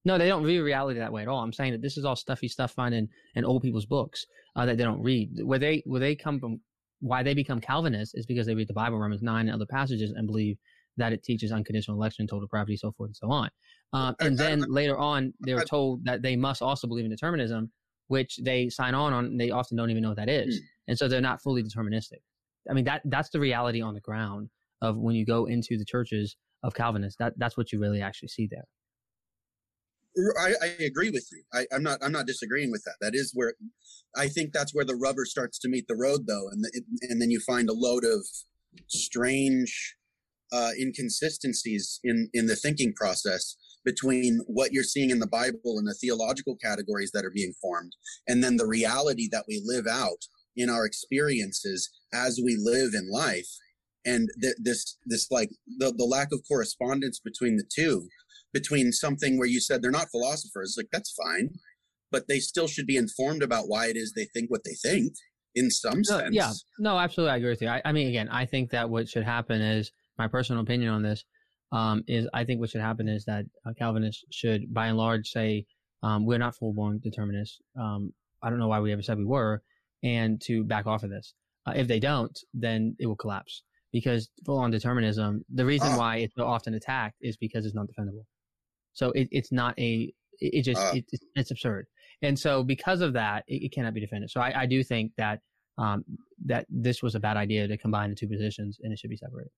No, 0.06 0.18
they 0.18 0.28
don't 0.28 0.46
view 0.46 0.64
reality 0.64 1.00
that 1.00 1.12
way 1.12 1.22
at 1.22 1.28
all. 1.28 1.42
I'm 1.42 1.54
saying 1.54 1.74
that 1.74 1.82
this 1.82 1.98
is 1.98 2.06
all 2.06 2.16
stuffy 2.16 2.48
stuff 2.48 2.72
found 2.72 2.94
in, 2.94 3.10
in 3.36 3.44
old 3.44 3.62
people's 3.62 3.86
books 3.86 4.26
uh, 4.56 4.66
that 4.66 4.78
they 4.78 4.84
don't 4.84 5.02
read. 5.04 5.32
Where 5.44 5.60
they 5.60 5.84
where 5.86 6.00
they 6.00 6.16
come 6.16 6.40
from, 6.40 6.62
why 7.02 7.24
they 7.24 7.34
become 7.34 7.60
Calvinists 7.60 8.16
is 8.16 8.26
because 8.26 8.48
they 8.48 8.56
read 8.56 8.70
the 8.70 8.74
Bible, 8.74 8.98
Romans 8.98 9.22
nine, 9.22 9.48
and 9.48 9.56
other 9.56 9.66
passages, 9.66 10.12
and 10.12 10.26
believe 10.26 10.58
that 10.98 11.14
it 11.14 11.24
teaches 11.24 11.52
unconditional 11.52 11.98
election, 11.98 12.28
total 12.28 12.42
depravity, 12.42 12.76
so 12.78 12.92
forth 12.92 13.10
and 13.10 13.16
so 13.16 13.32
on. 13.32 13.50
Um, 13.94 14.16
and 14.20 14.38
then 14.38 14.66
later 14.68 14.98
on, 14.98 15.34
they 15.46 15.54
were 15.54 15.64
told 15.64 16.06
that 16.06 16.22
they 16.22 16.36
must 16.36 16.62
also 16.62 16.88
believe 16.88 17.06
in 17.06 17.12
determinism, 17.12 17.72
which 18.08 18.38
they 18.44 18.70
sign 18.70 18.94
on 18.96 19.14
on. 19.14 19.26
And 19.26 19.40
they 19.40 19.52
often 19.52 19.78
don't 19.78 19.90
even 19.90 20.04
know 20.04 20.10
what 20.10 20.18
that 20.18 20.30
is, 20.30 20.58
hmm. 20.58 20.64
and 20.88 20.98
so 20.98 21.08
they're 21.08 21.22
not 21.22 21.42
fully 21.42 21.64
deterministic. 21.64 22.22
I 22.70 22.74
mean, 22.74 22.86
that 22.86 23.02
that's 23.06 23.30
the 23.30 23.40
reality 23.40 23.82
on 23.82 23.94
the 23.94 24.02
ground 24.02 24.50
of 24.82 24.98
when 24.98 25.16
you 25.16 25.26
go 25.26 25.46
into 25.46 25.78
the 25.78 25.86
churches 25.86 26.36
of 26.64 26.74
Calvinists. 26.74 27.18
That 27.20 27.34
that's 27.38 27.58
what 27.58 27.72
you 27.72 27.80
really 27.80 28.02
actually 28.02 28.30
see 28.30 28.48
there. 28.50 28.66
I, 30.40 30.54
I 30.62 30.84
agree 30.84 31.12
with 31.12 31.28
you. 31.32 31.44
I, 31.54 31.66
am 31.72 31.84
not. 31.84 32.00
I'm 32.02 32.12
not 32.12 32.26
disagreeing 32.26 32.72
with 32.72 32.84
that. 32.84 32.96
That 33.02 33.16
is 33.16 33.32
where 33.34 33.54
I 34.16 34.28
think 34.28 34.54
that's 34.54 34.74
where 34.74 34.86
the 34.86 34.96
rubber 34.96 35.26
starts 35.26 35.60
to 35.60 35.70
meet 35.70 35.88
the 35.88 35.96
road, 35.96 36.28
though, 36.28 36.50
and 36.50 36.64
and 37.04 37.22
then 37.22 37.30
you 37.32 37.40
find 37.40 37.70
a 37.70 37.74
load 37.74 38.04
of 38.04 38.26
strange 38.88 39.96
uh, 40.52 40.72
inconsistencies 40.80 42.00
in 42.04 42.30
in 42.34 42.48
the 42.48 42.56
thinking 42.56 42.94
process 42.94 43.56
between 43.86 44.42
what 44.48 44.74
you're 44.74 44.84
seeing 44.84 45.10
in 45.10 45.20
the 45.20 45.28
Bible 45.28 45.78
and 45.78 45.88
the 45.88 45.94
theological 45.94 46.56
categories 46.56 47.12
that 47.14 47.24
are 47.24 47.32
being 47.32 47.54
formed, 47.62 47.94
and 48.28 48.44
then 48.44 48.58
the 48.58 48.68
reality 48.68 49.30
that 49.32 49.46
we 49.48 49.62
live 49.64 49.86
out 49.88 50.26
in 50.56 50.70
our 50.70 50.86
experiences 50.86 51.90
as 52.14 52.40
we 52.44 52.58
live 52.60 52.94
in 52.94 53.10
life, 53.12 53.48
and 54.06 54.30
th- 54.42 54.56
this 54.62 54.98
this 55.06 55.30
like 55.32 55.50
the 55.78 55.94
the 55.96 56.06
lack 56.06 56.30
of 56.32 56.42
correspondence 56.48 57.20
between 57.20 57.58
the 57.58 57.70
two, 57.74 58.08
between 58.54 58.92
something 58.92 59.38
where 59.38 59.48
you 59.48 59.60
said 59.60 59.82
they're 59.82 59.92
not 59.92 60.12
philosophers, 60.12 60.76
like 60.78 60.88
that's 60.92 61.14
fine, 61.14 61.50
but 62.12 62.28
they 62.28 62.40
still 62.40 62.68
should 62.68 62.88
be 62.88 62.98
informed 62.98 63.44
about 63.44 63.68
why 63.68 63.88
it 63.88 63.96
is 63.96 64.14
they 64.16 64.26
think 64.26 64.50
what 64.50 64.64
they 64.64 64.76
think 64.82 65.14
in 65.56 65.70
some 65.70 66.02
no, 66.10 66.18
sense. 66.18 66.36
Yeah, 66.36 66.52
no, 66.80 66.98
absolutely, 66.98 67.34
I 67.34 67.38
agree 67.38 67.50
with 67.50 67.62
you. 67.62 67.70
I, 67.70 67.82
I 67.86 67.92
mean, 67.92 68.08
again, 68.08 68.30
I 68.30 68.46
think 68.46 68.72
that 68.72 68.90
what 68.90 69.08
should 69.10 69.24
happen 69.24 69.62
is 69.62 69.92
my 70.18 70.28
personal 70.28 70.62
opinion 70.62 70.92
on 70.92 71.04
this 71.04 71.24
um, 71.72 72.04
is 72.08 72.28
I 72.34 72.44
think 72.44 72.60
what 72.60 72.70
should 72.70 72.82
happen 72.82 73.08
is 73.08 73.26
that 73.26 73.46
uh, 73.66 73.72
Calvinists 73.78 74.24
should, 74.32 74.74
by 74.74 74.88
and 74.88 74.98
large, 74.98 75.30
say 75.30 75.66
um, 76.04 76.26
we're 76.26 76.38
not 76.38 76.56
full-blown 76.56 77.00
determinists. 77.04 77.60
Um, 77.80 78.14
I 78.42 78.50
don't 78.50 78.60
know 78.60 78.68
why 78.68 78.80
we 78.80 78.92
ever 78.92 79.02
said 79.02 79.18
we 79.18 79.26
were, 79.26 79.62
and 80.04 80.42
to 80.42 80.64
back 80.64 80.88
off 80.88 81.04
of 81.04 81.10
this. 81.10 81.34
Uh, 81.66 81.74
if 81.76 81.88
they 81.88 82.00
don't, 82.00 82.38
then 82.54 82.96
it 83.00 83.08
will 83.08 83.16
collapse 83.16 83.64
because 83.92 84.30
full-on 84.46 84.72
determinism. 84.72 85.44
The 85.54 85.66
reason 85.66 85.90
uh, 85.90 85.98
why 85.98 86.18
it's 86.18 86.36
so 86.36 86.46
often 86.46 86.74
attacked 86.74 87.18
is 87.22 87.38
because 87.38 87.66
it's 87.66 87.76
not 87.76 87.88
defendable. 87.88 88.26
So 88.94 89.12
it, 89.12 89.28
it's 89.32 89.52
not 89.52 89.78
a. 89.80 90.14
It, 90.40 90.54
it 90.54 90.62
just 90.64 90.82
uh, 90.82 90.92
it, 90.96 91.06
it's 91.36 91.52
absurd, 91.52 91.86
and 92.22 92.38
so 92.38 92.64
because 92.64 93.02
of 93.02 93.14
that, 93.14 93.44
it, 93.48 93.64
it 93.64 93.74
cannot 93.74 93.94
be 93.94 94.00
defended. 94.00 94.32
So 94.32 94.42
I, 94.42 94.62
I 94.62 94.66
do 94.66 94.84
think 94.84 95.12
that 95.18 95.40
um, 95.78 96.04
that 96.46 96.66
this 96.70 97.04
was 97.04 97.16
a 97.16 97.20
bad 97.20 97.38
idea 97.38 97.68
to 97.68 97.78
combine 97.78 98.10
the 98.10 98.16
two 98.16 98.28
positions, 98.28 98.78
and 98.82 98.94
it 98.94 99.00
should 99.00 99.10
be 99.10 99.18
separated. 99.18 99.52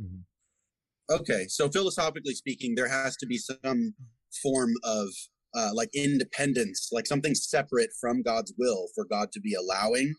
Mm-hmm. 0.00 1.14
Okay, 1.14 1.46
so 1.48 1.68
philosophically 1.68 2.34
speaking, 2.34 2.74
there 2.74 2.88
has 2.88 3.16
to 3.18 3.26
be 3.26 3.36
some 3.36 3.94
form 4.42 4.72
of 4.84 5.08
uh, 5.54 5.70
like 5.74 5.90
independence, 5.94 6.90
like 6.92 7.06
something 7.06 7.34
separate 7.34 7.90
from 8.00 8.22
God's 8.22 8.52
will 8.58 8.88
for 8.94 9.04
God 9.04 9.32
to 9.32 9.40
be 9.40 9.54
allowing 9.54 10.14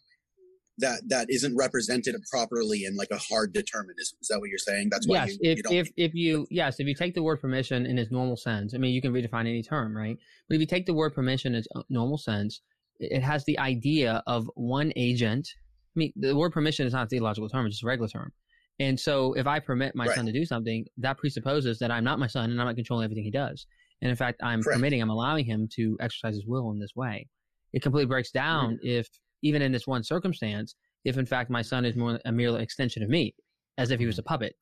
that 0.79 1.01
that 1.07 1.27
isn't 1.29 1.55
represented 1.55 2.15
properly 2.31 2.85
in 2.85 2.95
like 2.95 3.09
a 3.11 3.17
hard 3.17 3.53
determinism. 3.53 4.17
Is 4.21 4.27
that 4.29 4.39
what 4.39 4.49
you're 4.49 4.57
saying? 4.57 4.89
That's 4.89 5.07
why 5.07 5.25
yes. 5.25 5.37
You, 5.39 5.51
if 5.51 5.57
you 5.57 5.63
if 5.79 5.91
if 5.97 6.13
you 6.13 6.47
yes, 6.49 6.79
if 6.79 6.87
you 6.87 6.95
take 6.95 7.13
the 7.13 7.23
word 7.23 7.41
permission 7.41 7.85
in 7.85 7.97
its 7.97 8.11
normal 8.11 8.37
sense, 8.37 8.73
I 8.73 8.77
mean, 8.77 8.93
you 8.93 9.01
can 9.01 9.13
redefine 9.13 9.41
any 9.41 9.63
term, 9.63 9.95
right? 9.95 10.17
But 10.47 10.55
if 10.55 10.61
you 10.61 10.67
take 10.67 10.85
the 10.85 10.93
word 10.93 11.13
permission 11.13 11.53
in 11.53 11.59
its 11.59 11.67
uh, 11.75 11.83
normal 11.89 12.17
sense, 12.17 12.61
it 12.99 13.21
has 13.21 13.45
the 13.45 13.57
idea 13.59 14.23
of 14.25 14.49
one 14.55 14.91
agent. 14.95 15.47
I 15.95 15.99
mean, 15.99 16.13
the 16.15 16.35
word 16.35 16.51
permission 16.51 16.87
is 16.87 16.93
not 16.93 17.05
a 17.05 17.09
theological 17.09 17.49
term; 17.49 17.65
it's 17.67 17.75
just 17.75 17.83
a 17.83 17.87
regular 17.87 18.09
term. 18.09 18.31
And 18.79 18.99
so 18.99 19.33
if 19.33 19.45
I 19.45 19.59
permit 19.59 19.95
my 19.95 20.07
right. 20.07 20.15
son 20.15 20.25
to 20.25 20.31
do 20.31 20.45
something, 20.45 20.85
that 20.97 21.17
presupposes 21.19 21.77
that 21.79 21.91
I'm 21.91 22.03
not 22.03 22.17
my 22.17 22.27
son 22.27 22.49
and 22.49 22.59
I'm 22.59 22.65
not 22.65 22.75
controlling 22.75 23.05
everything 23.05 23.23
he 23.23 23.31
does. 23.31 23.67
And 24.03 24.09
in 24.09 24.17
fact, 24.17 24.41
I'm 24.43 24.61
Correct. 24.61 24.75
permitting, 24.75 25.01
I'm 25.01 25.09
allowing 25.09 25.45
him 25.45 25.69
to 25.75 25.97
exercise 26.01 26.35
his 26.35 26.45
will 26.45 26.71
in 26.71 26.79
this 26.79 26.91
way. 26.93 27.25
It 27.71 27.81
completely 27.81 28.07
breaks 28.07 28.31
down 28.31 28.73
mm-hmm. 28.73 28.99
if, 28.99 29.07
even 29.43 29.61
in 29.61 29.71
this 29.71 29.87
one 29.87 30.03
circumstance, 30.03 30.75
if 31.05 31.17
in 31.17 31.25
fact 31.25 31.49
my 31.49 31.61
son 31.61 31.85
is 31.85 31.95
more 31.95 32.19
a 32.25 32.31
mere 32.31 32.59
extension 32.59 33.01
of 33.01 33.07
me, 33.09 33.33
as 33.77 33.91
if 33.91 34.01
he 34.01 34.05
was 34.05 34.19
a 34.19 34.23
puppet, 34.23 34.55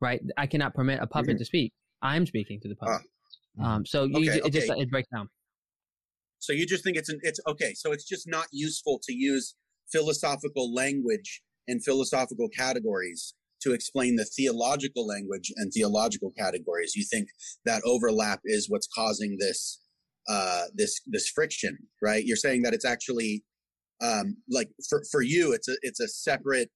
right? 0.00 0.20
I 0.38 0.46
cannot 0.46 0.74
permit 0.74 1.00
a 1.02 1.06
puppet 1.06 1.32
mm-hmm. 1.32 1.38
to 1.38 1.44
speak. 1.44 1.72
I'm 2.00 2.24
speaking 2.24 2.58
to 2.62 2.68
the 2.68 2.74
puppet. 2.74 3.06
Ah. 3.60 3.74
Um, 3.74 3.84
so 3.84 4.04
you, 4.04 4.30
okay, 4.30 4.40
it 4.42 4.50
just 4.50 4.70
it 4.70 4.90
breaks 4.90 5.08
down. 5.14 5.28
So 6.38 6.54
you 6.54 6.66
just 6.66 6.82
think 6.82 6.96
it's 6.96 7.10
an, 7.10 7.18
it's 7.22 7.40
okay. 7.46 7.74
So 7.74 7.92
it's 7.92 8.04
just 8.04 8.26
not 8.26 8.46
useful 8.50 8.98
to 9.04 9.14
use 9.14 9.56
philosophical 9.92 10.72
language 10.72 11.42
and 11.68 11.84
philosophical 11.84 12.48
categories 12.48 13.34
to 13.62 13.72
explain 13.72 14.16
the 14.16 14.24
theological 14.24 15.06
language 15.06 15.52
and 15.56 15.72
theological 15.72 16.32
categories. 16.36 16.94
You 16.94 17.04
think 17.10 17.28
that 17.64 17.82
overlap 17.84 18.40
is 18.44 18.68
what's 18.68 18.88
causing 18.94 19.36
this 19.40 19.80
uh, 20.28 20.64
this 20.74 21.00
this 21.06 21.28
friction, 21.28 21.78
right? 22.02 22.24
You're 22.24 22.36
saying 22.36 22.62
that 22.62 22.74
it's 22.74 22.84
actually 22.84 23.44
um, 24.02 24.36
like 24.50 24.68
for 24.88 25.02
for 25.10 25.22
you, 25.22 25.52
it's 25.52 25.68
a 25.68 25.76
it's 25.82 26.00
a 26.00 26.08
separate 26.08 26.70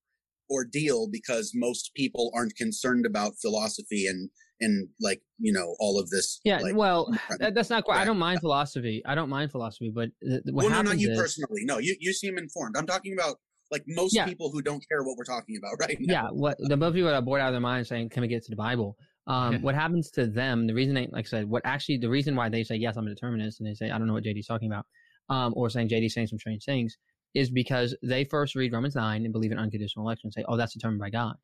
ordeal 0.51 1.09
because 1.11 1.53
most 1.55 1.93
people 1.95 2.33
aren't 2.35 2.57
concerned 2.57 3.07
about 3.07 3.35
philosophy 3.41 4.07
and 4.07 4.31
and 4.61 4.89
like 5.01 5.21
you 5.39 5.53
know 5.53 5.75
all 5.81 5.99
of 5.99 6.11
this. 6.11 6.41
Yeah, 6.45 6.59
like, 6.59 6.77
well, 6.77 7.13
that, 7.39 7.55
that's 7.55 7.71
not 7.71 7.85
quite. 7.85 7.97
Right. 7.97 8.03
I 8.03 8.05
don't 8.05 8.19
mind 8.19 8.41
philosophy. 8.41 9.03
I 9.07 9.15
don't 9.15 9.29
mind 9.29 9.51
philosophy, 9.51 9.91
but 9.95 10.11
what 10.21 10.43
well, 10.53 10.69
happens 10.69 10.85
no, 10.85 10.93
not 10.93 11.01
you 11.01 11.11
is, 11.13 11.19
personally. 11.19 11.63
No, 11.65 11.79
you 11.79 11.97
you 11.99 12.13
seem 12.13 12.39
informed. 12.39 12.77
I'm 12.77 12.87
talking 12.87 13.15
about 13.15 13.37
like 13.71 13.85
most 13.87 14.15
yeah. 14.15 14.25
people 14.25 14.51
who 14.51 14.63
don't 14.63 14.83
care 14.89 15.03
what 15.03 15.17
we're 15.17 15.25
talking 15.25 15.57
about 15.57 15.73
right 15.81 15.97
now. 16.01 16.13
Yeah, 16.13 16.29
what 16.31 16.57
the 16.59 16.77
most 16.77 16.95
people 16.95 17.11
are 17.11 17.23
bored 17.23 17.41
out 17.41 17.49
of 17.49 17.55
their 17.55 17.61
mind 17.61 17.87
saying, 17.87 18.11
"Can 18.11 18.23
we 18.23 18.29
get 18.29 18.43
to 18.45 18.51
the 18.51 18.57
Bible?" 18.57 18.97
Um, 19.27 19.53
yeah. 19.53 19.59
What 19.61 19.75
happens 19.75 20.11
to 20.13 20.27
them? 20.27 20.67
The 20.67 20.75
reason 20.75 20.95
they, 20.95 21.09
like 21.13 21.27
I 21.27 21.29
said, 21.29 21.49
what 21.49 21.63
actually 21.65 21.99
the 21.99 22.09
reason 22.09 22.35
why 22.35 22.49
they 22.49 22.65
say 22.65 22.77
yes, 22.77 22.97
I'm 22.97 23.07
a 23.07 23.11
determinist, 23.11 23.61
and 23.61 23.69
they 23.69 23.75
say 23.75 23.91
I 23.91 23.99
don't 23.99 24.07
know 24.07 24.15
what 24.15 24.25
JD's 24.25 24.47
talking 24.47 24.71
about, 24.71 24.87
um, 25.29 25.53
or 25.57 25.71
saying 25.71 25.89
JD's 25.89 26.15
saying 26.15 26.29
some 26.29 26.39
strange 26.39 26.65
things, 26.65 26.97
is 27.35 27.51
because 27.51 27.97
they 28.03 28.25
first 28.25 28.55
read 28.55 28.73
Romans 28.73 28.95
nine 28.95 29.25
and 29.25 29.33
believe 29.33 29.53
in 29.53 29.59
unconditional 29.59 30.05
election 30.05 30.29
and 30.29 30.35
say, 30.35 30.45
"Oh, 30.49 30.57
that's 30.57 30.75
determined 30.75 31.01
by 31.01 31.11
God." 31.11 31.37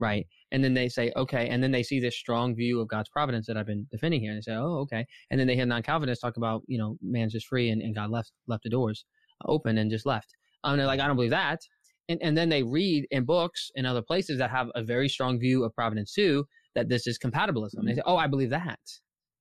right? 0.00 0.26
And 0.50 0.64
then 0.64 0.74
they 0.74 0.88
say, 0.88 1.12
okay, 1.14 1.48
and 1.48 1.62
then 1.62 1.70
they 1.70 1.82
see 1.82 2.00
this 2.00 2.16
strong 2.16 2.56
view 2.56 2.80
of 2.80 2.88
God's 2.88 3.10
providence 3.10 3.46
that 3.46 3.56
I've 3.56 3.66
been 3.66 3.86
defending 3.90 4.20
here, 4.20 4.30
and 4.30 4.38
they 4.38 4.50
say, 4.50 4.56
oh, 4.56 4.78
okay, 4.78 5.06
and 5.30 5.38
then 5.38 5.46
they 5.46 5.54
hear 5.54 5.66
non-Calvinists 5.66 6.22
talk 6.22 6.38
about, 6.38 6.62
you 6.66 6.78
know, 6.78 6.96
man's 7.02 7.32
just 7.32 7.46
free 7.46 7.68
and, 7.70 7.82
and 7.82 7.94
God 7.94 8.10
left 8.10 8.32
left 8.48 8.64
the 8.64 8.70
doors 8.70 9.04
open 9.46 9.78
and 9.78 9.90
just 9.90 10.06
left. 10.06 10.34
Um, 10.64 10.72
and 10.72 10.80
they're 10.80 10.86
like, 10.86 11.00
I 11.00 11.06
don't 11.06 11.16
believe 11.16 11.30
that. 11.30 11.60
And, 12.08 12.20
and 12.22 12.36
then 12.36 12.48
they 12.48 12.62
read 12.62 13.06
in 13.10 13.24
books 13.24 13.70
in 13.74 13.86
other 13.86 14.02
places 14.02 14.38
that 14.38 14.50
have 14.50 14.68
a 14.74 14.82
very 14.82 15.08
strong 15.08 15.38
view 15.38 15.64
of 15.64 15.74
providence 15.74 16.12
too, 16.12 16.44
that 16.74 16.88
this 16.88 17.06
is 17.06 17.18
compatibilism. 17.18 17.76
Mm-hmm. 17.76 17.86
They 17.86 17.94
say, 17.94 18.02
oh, 18.04 18.16
I 18.16 18.26
believe 18.26 18.50
that, 18.50 18.80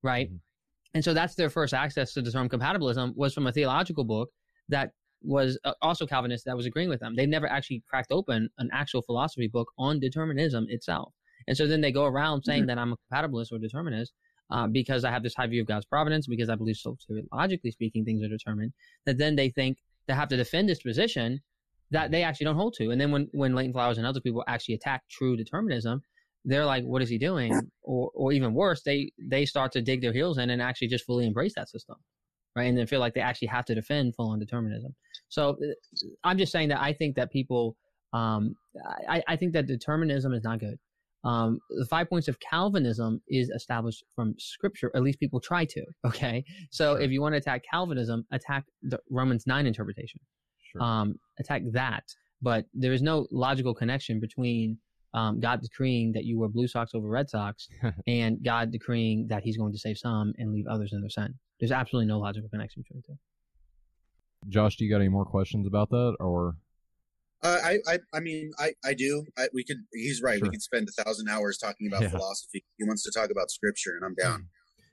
right? 0.03 0.27
Mm-hmm. 0.27 0.37
And 0.95 1.03
so 1.03 1.13
that's 1.13 1.35
their 1.35 1.49
first 1.49 1.73
access 1.73 2.13
to 2.13 2.21
the 2.21 2.31
term 2.31 2.49
compatibilism 2.49 3.13
was 3.15 3.33
from 3.33 3.47
a 3.47 3.51
theological 3.51 4.03
book 4.03 4.29
that 4.69 4.91
was 5.21 5.59
uh, 5.65 5.73
also 5.81 6.05
Calvinist 6.05 6.45
that 6.45 6.55
was 6.55 6.65
agreeing 6.65 6.89
with 6.89 6.99
them. 6.99 7.15
They 7.15 7.25
never 7.25 7.47
actually 7.47 7.83
cracked 7.87 8.11
open 8.11 8.49
an 8.57 8.69
actual 8.71 9.01
philosophy 9.01 9.47
book 9.47 9.67
on 9.77 9.99
determinism 9.99 10.65
itself. 10.69 11.13
And 11.47 11.57
so 11.57 11.67
then 11.67 11.81
they 11.81 11.91
go 11.91 12.05
around 12.05 12.43
saying 12.43 12.61
mm-hmm. 12.61 12.67
that 12.67 12.77
I'm 12.77 12.93
a 12.93 12.97
compatibilist 13.11 13.51
or 13.51 13.59
determinist 13.59 14.13
uh, 14.51 14.67
because 14.67 15.03
I 15.03 15.11
have 15.11 15.23
this 15.23 15.35
high 15.35 15.47
view 15.47 15.61
of 15.61 15.67
God's 15.67 15.85
providence, 15.85 16.27
because 16.27 16.49
I 16.49 16.55
believe 16.55 16.77
so 16.77 16.97
logically 17.31 17.71
speaking 17.71 18.03
things 18.03 18.23
are 18.23 18.27
determined, 18.27 18.73
that 19.05 19.17
then 19.17 19.35
they 19.35 19.49
think 19.49 19.77
they 20.09 20.15
have 20.15 20.27
to 20.29 20.37
defend 20.37 20.67
this 20.67 20.81
position 20.81 21.39
that 21.91 22.11
they 22.11 22.23
actually 22.23 22.45
don't 22.45 22.55
hold 22.55 22.73
to. 22.75 22.91
And 22.91 22.99
then 22.99 23.11
when, 23.11 23.29
when 23.31 23.55
Leighton 23.55 23.73
Flowers 23.73 23.97
and 23.97 24.05
other 24.05 24.19
people 24.19 24.43
actually 24.47 24.75
attack 24.75 25.03
true 25.09 25.37
determinism, 25.37 26.01
they're 26.45 26.65
like, 26.65 26.83
what 26.83 27.01
is 27.01 27.09
he 27.09 27.17
doing? 27.17 27.53
Or, 27.81 28.11
or 28.13 28.31
even 28.31 28.53
worse, 28.53 28.83
they, 28.83 29.11
they 29.19 29.45
start 29.45 29.71
to 29.71 29.81
dig 29.81 30.01
their 30.01 30.13
heels 30.13 30.37
in 30.37 30.51
and 30.51 30.61
actually 30.61 30.89
just 30.89 31.05
fully 31.05 31.25
embrace 31.25 31.55
that 31.55 31.69
system 31.69 31.95
right? 32.55 32.65
And 32.65 32.77
then 32.77 32.87
feel 32.87 32.99
like 32.99 33.13
they 33.13 33.21
actually 33.21 33.47
have 33.49 33.65
to 33.65 33.75
defend 33.75 34.15
full 34.15 34.29
on 34.29 34.39
determinism. 34.39 34.95
So 35.29 35.51
uh, 35.51 36.07
I'm 36.23 36.37
just 36.37 36.51
saying 36.51 36.69
that 36.69 36.81
I 36.81 36.93
think 36.93 37.15
that 37.15 37.31
people, 37.31 37.75
um, 38.13 38.55
I, 39.07 39.23
I 39.27 39.35
think 39.35 39.53
that 39.53 39.67
determinism 39.67 40.33
is 40.33 40.43
not 40.43 40.59
good. 40.59 40.77
Um, 41.23 41.59
the 41.69 41.85
five 41.85 42.09
points 42.09 42.27
of 42.27 42.39
Calvinism 42.39 43.21
is 43.27 43.49
established 43.49 44.03
from 44.15 44.35
scripture. 44.37 44.91
At 44.95 45.03
least 45.03 45.19
people 45.19 45.39
try 45.39 45.65
to. 45.65 45.83
Okay. 46.05 46.43
So 46.71 46.95
if 46.95 47.11
you 47.11 47.21
want 47.21 47.33
to 47.33 47.37
attack 47.37 47.63
Calvinism, 47.69 48.25
attack 48.31 48.65
the 48.81 48.99
Romans 49.09 49.45
9 49.45 49.67
interpretation. 49.67 50.19
Sure. 50.71 50.81
Um, 50.81 51.19
attack 51.39 51.61
that. 51.71 52.03
But 52.41 52.65
there 52.73 52.93
is 52.93 53.01
no 53.01 53.27
logical 53.31 53.75
connection 53.75 54.19
between 54.19 54.77
um, 55.13 55.39
God 55.39 55.61
decreeing 55.61 56.11
that 56.13 56.25
you 56.25 56.39
wear 56.39 56.49
blue 56.49 56.67
socks 56.67 56.91
over 56.93 57.07
red 57.07 57.29
socks 57.29 57.67
and 58.07 58.43
God 58.43 58.71
decreeing 58.71 59.27
that 59.27 59.43
he's 59.43 59.57
going 59.57 59.71
to 59.71 59.79
save 59.79 59.97
some 59.97 60.33
and 60.37 60.51
leave 60.51 60.65
others 60.67 60.93
in 60.93 61.01
their 61.01 61.09
sin. 61.09 61.33
There's 61.59 61.71
absolutely 61.71 62.07
no 62.07 62.19
logical 62.19 62.49
connection 62.49 62.83
between 62.83 63.01
the 63.01 63.13
two. 63.13 63.19
Josh, 64.47 64.77
do 64.77 64.85
you 64.85 64.91
got 64.91 65.01
any 65.01 65.09
more 65.09 65.25
questions 65.25 65.67
about 65.67 65.89
that, 65.89 66.15
or? 66.19 66.55
Uh, 67.41 67.57
I, 67.63 67.77
I, 67.87 67.99
I 68.13 68.19
mean, 68.19 68.51
I, 68.59 68.73
I 68.83 68.93
do. 68.93 69.23
I, 69.37 69.47
we 69.53 69.63
could. 69.63 69.77
He's 69.93 70.21
right. 70.21 70.39
Sure. 70.39 70.47
We 70.47 70.51
could 70.51 70.61
spend 70.61 70.89
a 70.89 71.03
thousand 71.03 71.29
hours 71.29 71.57
talking 71.57 71.87
about 71.87 72.01
yeah. 72.01 72.09
philosophy. 72.09 72.65
He 72.77 72.83
wants 72.83 73.03
to 73.03 73.11
talk 73.17 73.29
about 73.31 73.49
scripture, 73.49 73.91
and 73.95 74.05
I'm 74.05 74.15
down. 74.15 74.47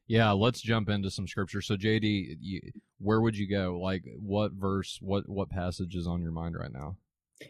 Yeah, 0.08 0.30
let's 0.30 0.60
jump 0.60 0.88
into 0.88 1.10
some 1.10 1.26
scripture. 1.26 1.60
So, 1.60 1.74
JD, 1.74 2.36
you, 2.40 2.60
where 2.98 3.20
would 3.20 3.36
you 3.36 3.48
go? 3.50 3.80
Like, 3.82 4.04
what 4.20 4.52
verse, 4.52 4.98
what 5.00 5.28
what 5.28 5.50
passage 5.50 5.96
is 5.96 6.06
on 6.06 6.22
your 6.22 6.30
mind 6.30 6.54
right 6.56 6.72
now? 6.72 6.96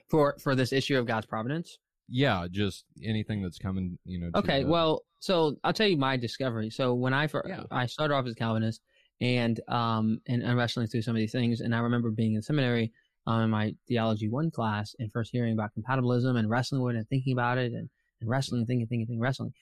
For 0.08 0.36
for 0.40 0.54
this 0.54 0.72
issue 0.72 0.98
of 0.98 1.06
God's 1.06 1.26
providence. 1.26 1.78
Yeah, 2.08 2.46
just 2.50 2.84
anything 3.04 3.42
that's 3.42 3.58
coming. 3.58 3.98
You 4.06 4.20
know. 4.20 4.30
Okay. 4.34 4.62
The... 4.62 4.68
Well, 4.68 5.04
so 5.20 5.56
I'll 5.62 5.74
tell 5.74 5.88
you 5.88 5.98
my 5.98 6.16
discovery. 6.16 6.70
So 6.70 6.94
when 6.94 7.12
I 7.12 7.26
first, 7.26 7.48
yeah. 7.48 7.64
I 7.70 7.84
started 7.84 8.14
off 8.14 8.26
as 8.26 8.34
Calvinist, 8.34 8.80
and 9.20 9.60
um 9.68 10.20
and, 10.26 10.42
and 10.42 10.56
wrestling 10.56 10.86
through 10.86 11.02
some 11.02 11.14
of 11.14 11.20
these 11.20 11.32
things. 11.32 11.60
And 11.60 11.74
I 11.74 11.78
remember 11.80 12.10
being 12.10 12.34
in 12.34 12.42
seminary 12.42 12.92
um, 13.26 13.42
in 13.42 13.50
my 13.50 13.74
theology 13.88 14.28
one 14.28 14.50
class 14.50 14.94
and 14.98 15.12
first 15.12 15.30
hearing 15.32 15.52
about 15.52 15.70
compatibilism 15.78 16.38
and 16.38 16.48
wrestling 16.48 16.82
with 16.82 16.94
it 16.94 16.98
and 16.98 17.08
thinking 17.08 17.32
about 17.32 17.58
it 17.58 17.72
and, 17.72 17.88
and 18.20 18.30
wrestling 18.30 18.60
and 18.60 18.68
thinking, 18.68 18.86
thinking, 18.86 19.06
thinking, 19.06 19.20
wrestling. 19.20 19.52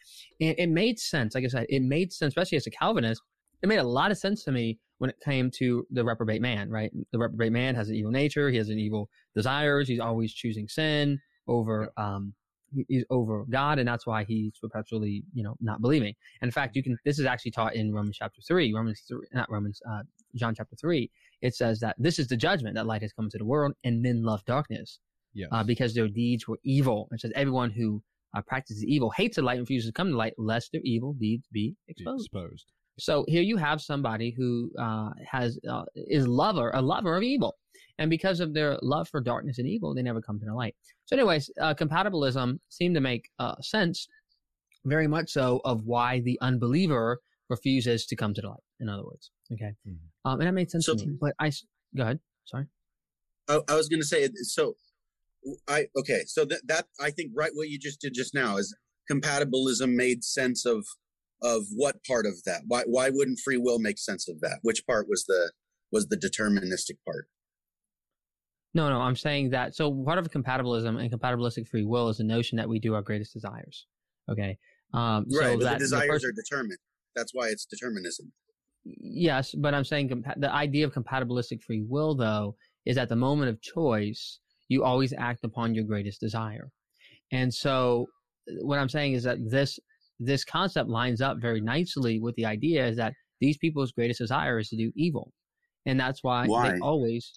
And 0.40 0.54
it 0.58 0.68
made 0.68 0.98
sense. 0.98 1.34
Like 1.34 1.44
I 1.44 1.48
said, 1.48 1.66
it 1.68 1.82
made 1.82 2.12
sense, 2.12 2.30
especially 2.30 2.56
as 2.56 2.66
a 2.66 2.70
Calvinist. 2.70 3.22
It 3.62 3.68
made 3.68 3.78
a 3.78 3.84
lot 3.84 4.10
of 4.10 4.18
sense 4.18 4.44
to 4.44 4.52
me 4.52 4.78
when 4.98 5.10
it 5.10 5.16
came 5.24 5.50
to 5.50 5.86
the 5.90 6.04
reprobate 6.04 6.42
man, 6.42 6.68
right? 6.70 6.92
The 7.12 7.18
reprobate 7.18 7.52
man 7.52 7.74
has 7.74 7.88
an 7.88 7.94
evil 7.94 8.10
nature. 8.10 8.50
He 8.50 8.58
has 8.58 8.68
an 8.68 8.78
evil 8.78 9.08
desires. 9.34 9.88
He's 9.88 10.00
always 10.00 10.32
choosing 10.32 10.68
sin 10.68 11.18
over, 11.48 11.92
um, 11.96 12.34
he's 12.88 13.04
over 13.10 13.44
God, 13.50 13.78
and 13.78 13.88
that's 13.88 14.06
why 14.06 14.24
he's 14.24 14.52
perpetually, 14.60 15.22
you 15.32 15.42
know, 15.42 15.56
not 15.60 15.80
believing. 15.80 16.14
And 16.40 16.48
in 16.48 16.52
fact, 16.52 16.76
you 16.76 16.82
can. 16.82 16.96
This 17.04 17.18
is 17.18 17.26
actually 17.26 17.52
taught 17.52 17.74
in 17.74 17.92
Romans 17.92 18.16
chapter 18.18 18.40
three, 18.46 18.72
Romans 18.72 19.02
three, 19.06 19.26
not 19.32 19.50
Romans, 19.50 19.80
uh, 19.88 20.02
John 20.34 20.54
chapter 20.54 20.76
three. 20.76 21.10
It 21.42 21.54
says 21.54 21.80
that 21.80 21.96
this 21.98 22.18
is 22.18 22.28
the 22.28 22.36
judgment 22.36 22.74
that 22.76 22.86
light 22.86 23.02
has 23.02 23.12
come 23.12 23.26
into 23.26 23.38
the 23.38 23.44
world, 23.44 23.74
and 23.84 24.02
men 24.02 24.22
love 24.22 24.44
darkness, 24.44 24.98
yes. 25.34 25.48
uh, 25.52 25.64
because 25.64 25.94
their 25.94 26.08
deeds 26.08 26.46
were 26.48 26.58
evil. 26.64 27.08
It 27.12 27.20
says 27.20 27.32
everyone 27.34 27.70
who 27.70 28.02
uh, 28.36 28.42
practices 28.42 28.84
evil 28.84 29.10
hates 29.10 29.36
the 29.36 29.42
light 29.42 29.58
and 29.58 29.62
refuses 29.62 29.88
to 29.88 29.92
come 29.92 30.10
to 30.10 30.16
light, 30.16 30.34
lest 30.38 30.72
their 30.72 30.80
evil 30.84 31.12
deeds 31.14 31.46
be 31.52 31.74
exposed. 31.88 32.30
Be 32.32 32.38
exposed. 32.38 32.66
So 32.98 33.24
here 33.28 33.42
you 33.42 33.56
have 33.56 33.80
somebody 33.80 34.30
who 34.30 34.70
uh, 34.78 35.10
has 35.28 35.58
uh, 35.68 35.84
is 35.96 36.28
lover 36.28 36.70
a 36.74 36.80
lover 36.80 37.16
of 37.16 37.22
evil, 37.22 37.56
and 37.98 38.10
because 38.10 38.40
of 38.40 38.54
their 38.54 38.78
love 38.82 39.08
for 39.08 39.20
darkness 39.20 39.58
and 39.58 39.68
evil, 39.68 39.94
they 39.94 40.02
never 40.02 40.20
come 40.20 40.38
to 40.40 40.46
the 40.46 40.54
light. 40.54 40.74
So, 41.06 41.16
anyways, 41.16 41.50
uh, 41.60 41.74
compatibilism 41.74 42.58
seemed 42.68 42.94
to 42.94 43.00
make 43.00 43.28
uh, 43.38 43.54
sense, 43.60 44.08
very 44.84 45.06
much 45.06 45.30
so, 45.30 45.60
of 45.64 45.84
why 45.84 46.20
the 46.20 46.38
unbeliever 46.40 47.20
refuses 47.50 48.06
to 48.06 48.16
come 48.16 48.32
to 48.34 48.40
the 48.40 48.48
light. 48.48 48.62
In 48.80 48.88
other 48.88 49.04
words, 49.04 49.30
okay, 49.52 49.72
mm-hmm. 49.86 50.28
um, 50.28 50.40
and 50.40 50.48
that 50.48 50.52
made 50.52 50.70
sense 50.70 50.86
so, 50.86 50.94
to 50.94 51.06
me. 51.06 51.16
But 51.20 51.34
I 51.38 51.50
go 51.96 52.02
ahead. 52.02 52.20
Sorry. 52.44 52.66
I, 53.48 53.60
I 53.68 53.74
was 53.74 53.88
going 53.88 54.00
to 54.00 54.06
say 54.06 54.28
so. 54.42 54.76
I 55.68 55.86
okay. 55.96 56.22
So 56.26 56.44
that 56.46 56.66
that 56.66 56.86
I 57.00 57.10
think 57.10 57.32
right 57.34 57.50
what 57.54 57.68
you 57.68 57.78
just 57.78 58.00
did 58.00 58.14
just 58.14 58.34
now 58.34 58.56
is 58.56 58.74
compatibilism 59.10 59.94
made 59.94 60.24
sense 60.24 60.64
of 60.64 60.86
of 61.42 61.64
what 61.74 62.02
part 62.04 62.26
of 62.26 62.42
that? 62.44 62.62
Why 62.66 62.82
why 62.86 63.10
wouldn't 63.10 63.38
free 63.44 63.58
will 63.58 63.78
make 63.78 63.98
sense 63.98 64.28
of 64.28 64.40
that? 64.40 64.60
Which 64.62 64.86
part 64.86 65.06
was 65.08 65.24
the 65.26 65.52
was 65.92 66.06
the 66.08 66.16
deterministic 66.16 66.96
part? 67.04 67.26
No, 68.72 68.88
no, 68.88 69.00
I'm 69.00 69.14
saying 69.14 69.50
that. 69.50 69.76
So 69.76 69.92
part 70.04 70.18
of 70.18 70.28
compatibilism 70.30 71.00
and 71.00 71.12
compatibilistic 71.12 71.68
free 71.68 71.84
will 71.84 72.08
is 72.08 72.16
the 72.16 72.24
notion 72.24 72.56
that 72.56 72.68
we 72.68 72.80
do 72.80 72.94
our 72.94 73.02
greatest 73.02 73.32
desires. 73.32 73.86
Okay. 74.28 74.58
Um, 74.92 75.26
right, 75.30 75.52
so 75.52 75.58
but 75.58 75.72
the 75.74 75.78
desires 75.78 76.02
the 76.02 76.12
first, 76.12 76.24
are 76.24 76.32
determined. 76.32 76.78
That's 77.14 77.32
why 77.32 77.48
it's 77.48 77.66
determinism. 77.66 78.32
Yes, 78.84 79.54
but 79.54 79.74
I'm 79.74 79.84
saying 79.84 80.10
compa- 80.10 80.40
the 80.40 80.52
idea 80.52 80.86
of 80.86 80.92
compatibilistic 80.92 81.62
free 81.62 81.84
will, 81.88 82.14
though, 82.14 82.54
is 82.84 82.98
at 82.98 83.08
the 83.08 83.16
moment 83.16 83.50
of 83.50 83.60
choice, 83.60 84.40
you 84.68 84.84
always 84.84 85.12
act 85.16 85.44
upon 85.44 85.74
your 85.74 85.84
greatest 85.84 86.20
desire. 86.20 86.70
And 87.32 87.52
so 87.52 88.06
what 88.60 88.78
I'm 88.78 88.88
saying 88.88 89.14
is 89.14 89.22
that 89.24 89.38
this 89.48 89.78
this 90.20 90.44
concept 90.44 90.88
lines 90.88 91.20
up 91.20 91.38
very 91.40 91.60
nicely 91.60 92.20
with 92.20 92.34
the 92.36 92.46
idea 92.46 92.86
is 92.86 92.96
that 92.96 93.14
these 93.40 93.58
people's 93.58 93.92
greatest 93.92 94.20
desire 94.20 94.58
is 94.58 94.68
to 94.68 94.76
do 94.76 94.92
evil. 94.94 95.32
And 95.86 95.98
that's 95.98 96.22
why, 96.22 96.46
why? 96.46 96.72
they 96.72 96.78
always 96.80 97.32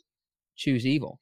choose 0.55 0.86
evil. 0.86 1.19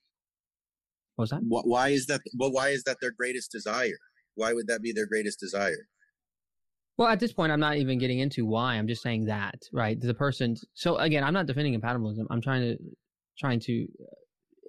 What 1.15 1.23
was 1.23 1.29
that? 1.29 1.41
Why 1.43 1.89
is 1.89 2.05
that? 2.07 2.21
Well, 2.37 2.51
why 2.51 2.69
is 2.69 2.83
that 2.83 2.97
their 3.01 3.13
greatest 3.17 3.51
desire? 3.51 3.97
Why 4.35 4.53
would 4.53 4.67
that 4.67 4.81
be 4.81 4.91
their 4.91 5.05
greatest 5.05 5.39
desire? 5.39 5.87
Well, 6.97 7.09
at 7.09 7.19
this 7.19 7.33
point, 7.33 7.51
I'm 7.51 7.59
not 7.59 7.77
even 7.77 7.97
getting 7.99 8.19
into 8.19 8.45
why. 8.45 8.75
I'm 8.75 8.87
just 8.87 9.01
saying 9.01 9.25
that, 9.25 9.63
right? 9.73 9.99
The 9.99 10.13
person. 10.13 10.55
So 10.73 10.97
again, 10.97 11.23
I'm 11.23 11.33
not 11.33 11.45
defending 11.45 11.79
compatibilism. 11.79 12.25
I'm 12.29 12.41
trying 12.41 12.61
to 12.61 12.77
trying 13.37 13.59
to 13.59 13.83
uh, 13.83 14.15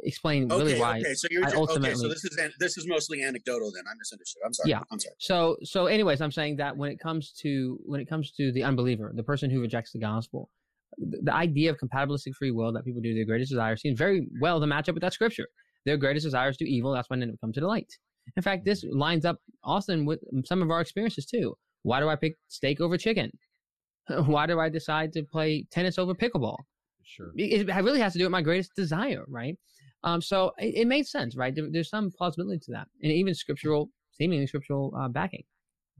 explain 0.03 0.51
okay, 0.51 0.65
really 0.65 0.81
why. 0.81 0.99
Okay, 0.99 1.15
so 1.15 1.29
you're 1.31 1.45
just, 1.45 1.55
ultimately, 1.55 1.91
okay, 1.91 1.99
so 1.99 2.09
this 2.09 2.25
is 2.25 2.39
this 2.59 2.77
is 2.77 2.87
mostly 2.89 3.23
anecdotal. 3.23 3.71
Then 3.73 3.85
I 3.87 3.95
misunderstood. 3.97 4.43
I'm 4.45 4.53
sorry. 4.53 4.71
Yeah, 4.71 4.81
I'm 4.91 4.99
sorry. 4.99 5.15
So 5.19 5.57
so, 5.63 5.87
anyways, 5.87 6.21
I'm 6.21 6.33
saying 6.33 6.57
that 6.57 6.77
when 6.77 6.91
it 6.91 6.99
comes 6.99 7.33
to 7.43 7.79
when 7.85 8.01
it 8.01 8.09
comes 8.09 8.33
to 8.33 8.51
the 8.51 8.65
unbeliever, 8.65 9.13
the 9.15 9.23
person 9.23 9.51
who 9.51 9.61
rejects 9.61 9.93
the 9.93 10.01
gospel, 10.01 10.51
the, 10.99 11.21
the 11.23 11.35
idea 11.35 11.71
of 11.71 11.79
compatibilistic 11.79 12.35
free 12.35 12.51
will 12.51 12.73
that 12.73 12.85
people 12.85 13.01
do 13.01 13.15
their 13.15 13.25
greatest 13.25 13.51
desire 13.51 13.77
seems 13.77 13.97
very 13.97 14.27
well 14.41 14.59
to 14.59 14.67
match 14.67 14.89
up 14.89 14.95
with 14.95 15.03
that 15.03 15.13
scripture 15.13 15.47
their 15.87 15.97
greatest 15.97 16.25
desires 16.25 16.59
do 16.59 16.67
evil. 16.67 16.93
That's 16.93 17.09
when 17.09 17.23
it 17.23 17.41
comes 17.41 17.55
to 17.55 17.61
the 17.61 17.67
light. 17.67 17.91
In 18.37 18.43
fact, 18.43 18.65
this 18.65 18.85
lines 18.91 19.25
up 19.25 19.39
often 19.65 20.05
with 20.05 20.21
some 20.45 20.61
of 20.61 20.71
our 20.71 20.81
experiences 20.81 21.25
too. 21.25 21.57
Why 21.87 22.01
do 22.01 22.09
I 22.09 22.17
pick 22.17 22.35
steak 22.49 22.81
over 22.81 22.99
chicken? 22.99 23.31
Why 24.09 24.47
do 24.47 24.59
I 24.59 24.69
decide 24.69 25.13
to 25.13 25.23
play 25.23 25.67
tennis 25.71 25.99
over 25.99 26.15
pickleball? 26.15 26.57
Sure. 27.05 27.31
It, 27.37 27.69
really 27.69 28.01
has 28.01 28.13
to 28.15 28.19
do 28.19 28.25
with 28.25 28.33
my 28.33 28.43
greatest 28.43 28.73
desire, 28.75 29.25
right? 29.29 29.57
Um, 30.03 30.21
so 30.21 30.51
it, 30.59 30.75
it 30.79 30.87
made 30.89 31.07
sense, 31.07 31.37
right? 31.37 31.55
There, 31.55 31.69
there's 31.71 31.89
some 31.89 32.11
plausibility 32.11 32.59
to 32.65 32.73
that, 32.73 32.89
and 33.03 33.13
even 33.13 33.35
scriptural, 33.35 33.91
seemingly 34.11 34.49
scriptural 34.49 34.93
uh, 34.99 35.09
backing. 35.09 35.45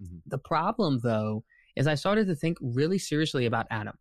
Mm-hmm. 0.03 0.17
The 0.27 0.39
problem, 0.39 0.99
though, 1.05 1.45
is 1.77 1.87
I 1.87 1.95
started 1.95 2.27
to 2.27 2.35
think 2.35 2.59
really 2.61 2.99
seriously 2.99 3.47
about 3.47 3.67
Adam. 3.71 3.95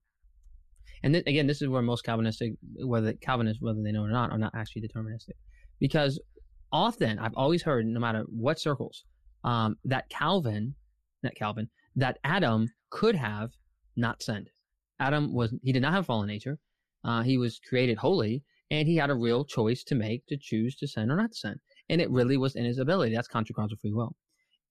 And 1.04 1.14
th- 1.14 1.28
again, 1.28 1.46
this 1.46 1.62
is 1.62 1.68
where 1.68 1.84
most 1.84 2.04
Calvinistic, 2.04 2.54
whether 2.84 3.14
Calvinists, 3.14 3.62
whether 3.62 3.84
they 3.84 3.92
know 3.92 4.06
it 4.06 4.08
or 4.08 4.12
not, 4.12 4.32
are 4.32 4.40
not 4.40 4.54
actually 4.56 4.82
deterministic 4.82 5.38
because 5.80 6.20
often 6.72 7.20
I've 7.20 7.36
always 7.36 7.62
heard, 7.62 7.86
no 7.86 8.00
matter 8.00 8.24
what 8.28 8.60
circles, 8.60 9.04
um, 9.44 9.76
that 9.86 10.10
Calvin, 10.10 10.74
not 11.26 11.36
Calvin, 11.36 11.69
that 11.95 12.19
Adam 12.23 12.69
could 12.89 13.15
have 13.15 13.51
not 13.95 14.23
sinned. 14.23 14.49
Adam 14.99 15.34
was 15.34 15.53
he 15.63 15.71
did 15.71 15.82
not 15.82 15.93
have 15.93 16.05
fallen 16.05 16.28
nature. 16.28 16.57
Uh, 17.03 17.21
he 17.21 17.38
was 17.38 17.59
created 17.67 17.97
holy, 17.97 18.43
and 18.71 18.88
he 18.88 18.95
had 18.95 19.09
a 19.09 19.15
real 19.15 19.43
choice 19.45 19.84
to 19.84 19.95
make 19.95 20.26
to 20.28 20.38
choose 20.38 20.76
to 20.78 20.88
sin 20.88 21.11
or 21.11 21.17
not 21.17 21.32
to 21.32 21.38
sin. 21.38 21.59
And 21.89 22.01
it 22.01 22.09
really 22.09 22.38
was 22.38 22.55
in 22.55 22.65
his 22.65 22.80
ability. 22.80 23.13
That's 23.13 23.28
contra 23.28 23.53
causal 23.53 23.78
free 23.78 23.93
will. 23.93 24.15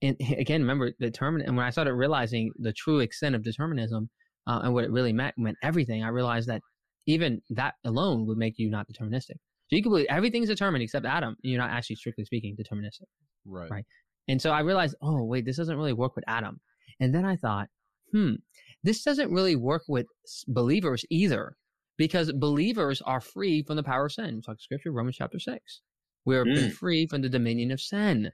And 0.03 0.17
again, 0.39 0.61
remember 0.61 0.93
determin. 1.01 1.45
And 1.47 1.57
when 1.57 1.67
I 1.67 1.71
started 1.71 1.95
realizing 1.95 2.53
the 2.59 2.73
true 2.73 3.01
extent 3.01 3.35
of 3.35 3.43
determinism 3.43 4.09
uh, 4.47 4.61
and 4.65 4.75
what 4.75 4.85
it 4.85 4.91
really 4.91 5.13
meant, 5.13 5.37
meant 5.39 5.59
everything, 5.63 6.03
I 6.03 6.09
realized 6.09 6.49
that 6.49 6.63
even 7.07 7.43
that 7.51 7.75
alone 7.85 8.27
would 8.27 8.39
make 8.39 8.59
you 8.59 8.71
not 8.71 8.87
deterministic. 8.89 9.37
So 9.69 9.77
you 9.77 9.83
can 9.83 9.91
believe 9.91 10.07
everything's 10.09 10.49
determined 10.49 10.83
except 10.83 11.07
Adam. 11.07 11.37
And 11.43 11.53
you're 11.53 11.61
not 11.61 11.71
actually, 11.71 11.97
strictly 11.97 12.25
speaking, 12.25 12.57
deterministic. 12.57 13.07
Right. 13.47 13.71
Right. 13.71 13.85
And 14.29 14.41
so 14.41 14.51
I 14.51 14.61
realized, 14.61 14.97
oh 15.03 15.23
wait, 15.25 15.45
this 15.45 15.57
doesn't 15.57 15.77
really 15.77 15.93
work 15.93 16.17
with 16.17 16.25
Adam. 16.27 16.61
And 17.01 17.15
then 17.15 17.25
I 17.25 17.37
thought, 17.37 17.69
hmm, 18.13 18.35
this 18.83 19.03
doesn't 19.03 19.33
really 19.33 19.57
work 19.57 19.83
with 19.89 20.07
believers 20.47 21.05
either, 21.11 21.57
because 21.97 22.33
believers 22.33 23.03
are 23.03 23.21
free 23.21 23.63
from 23.63 23.77
the 23.77 23.83
power 23.83 24.07
of 24.07 24.13
sin. 24.13 24.43
Talk 24.43 24.61
scripture, 24.61 24.93
Romans 24.93 25.17
chapter 25.17 25.39
six. 25.39 25.81
We're 26.25 26.45
mm. 26.45 26.73
free 26.73 27.07
from 27.07 27.23
the 27.23 27.29
dominion 27.29 27.71
of 27.71 27.81
sin, 27.81 28.31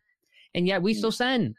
and 0.55 0.66
yet 0.66 0.82
we 0.82 0.95
still 0.95 1.12
sin. 1.12 1.55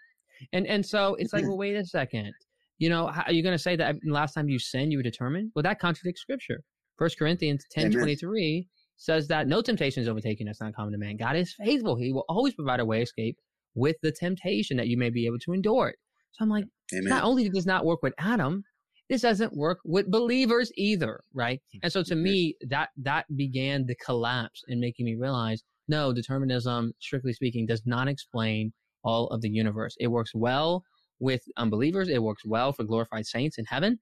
And 0.54 0.66
and 0.68 0.86
so 0.86 1.16
it's 1.20 1.34
like, 1.34 1.44
well, 1.48 1.58
wait 1.58 1.76
a 1.76 1.86
second. 1.86 2.34
You 2.78 2.90
know, 2.90 3.08
how, 3.08 3.24
are 3.24 3.34
you 3.34 3.44
going 3.44 3.56
to 3.56 3.62
say 3.62 3.76
that 3.76 3.98
last 4.06 4.34
time 4.34 4.50
you 4.50 4.58
sinned, 4.58 4.92
you 4.92 4.98
were 4.98 5.04
determined? 5.04 5.52
Well, 5.56 5.64
that 5.64 5.80
contradicts 5.80 6.22
scripture. 6.22 6.64
First 6.98 7.18
Corinthians 7.18 7.66
ten 7.72 7.92
twenty 7.92 8.16
three 8.16 8.68
says 8.98 9.28
that 9.28 9.48
no 9.48 9.62
temptation 9.62 10.02
is 10.02 10.10
overtaking 10.10 10.48
us 10.48 10.62
not 10.62 10.76
common 10.76 10.94
to 10.94 11.00
man. 11.00 11.18
God 11.18 11.36
is 11.36 11.54
faithful; 11.54 11.96
He 11.96 12.14
will 12.14 12.26
always 12.30 12.54
provide 12.54 12.80
a 12.80 12.86
way 12.86 13.02
escape 13.02 13.38
with 13.76 13.96
the 14.02 14.12
temptation 14.12 14.78
that 14.78 14.88
you 14.88 14.98
may 14.98 15.10
be 15.10 15.26
able 15.26 15.40
to 15.40 15.54
endure 15.54 15.90
it. 15.90 15.96
So 16.34 16.44
I'm 16.44 16.50
like, 16.50 16.66
Amen. 16.94 17.10
not 17.10 17.24
only 17.24 17.50
does 17.50 17.66
not 17.66 17.86
work 17.86 18.02
with 18.02 18.14
Adam, 18.18 18.64
this 19.10 19.22
doesn't 19.24 19.56
work 19.56 19.80
with 19.84 20.10
believers 20.10 20.72
either, 20.78 21.22
right? 21.34 21.62
And 21.84 21.92
so 21.92 22.02
to 22.04 22.16
me, 22.16 22.56
that 22.70 22.90
that 23.02 23.26
began 23.36 23.86
the 23.86 23.96
collapse 23.96 24.64
in 24.70 24.80
making 24.80 25.06
me 25.06 25.16
realize, 25.16 25.64
no, 25.90 26.14
determinism, 26.14 26.94
strictly 27.00 27.34
speaking, 27.34 27.66
does 27.66 27.82
not 27.86 28.08
explain 28.08 28.72
all 29.04 29.28
of 29.28 29.42
the 29.42 29.50
universe. 29.50 29.96
It 30.00 30.08
works 30.08 30.32
well 30.34 30.84
with 31.20 31.42
unbelievers. 31.58 32.08
It 32.08 32.24
works 32.24 32.44
well 32.46 32.72
for 32.72 32.86
glorified 32.86 33.26
saints 33.26 33.58
in 33.58 33.66
heaven. 33.66 34.00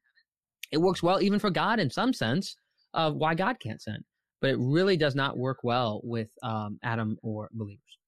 It 0.72 0.78
works 0.78 1.02
well 1.02 1.22
even 1.22 1.40
for 1.40 1.50
God 1.50 1.80
in 1.80 1.90
some 1.90 2.14
sense 2.14 2.56
of 2.94 3.16
why 3.16 3.34
God 3.34 3.58
can't 3.60 3.82
sin, 3.82 4.04
but 4.42 4.52
it 4.52 4.58
really 4.60 4.98
does 4.98 5.16
not 5.16 5.38
work 5.38 5.60
well 5.64 6.02
with 6.04 6.30
um, 6.44 6.78
Adam 6.84 7.18
or 7.24 7.50
believers. 7.54 7.99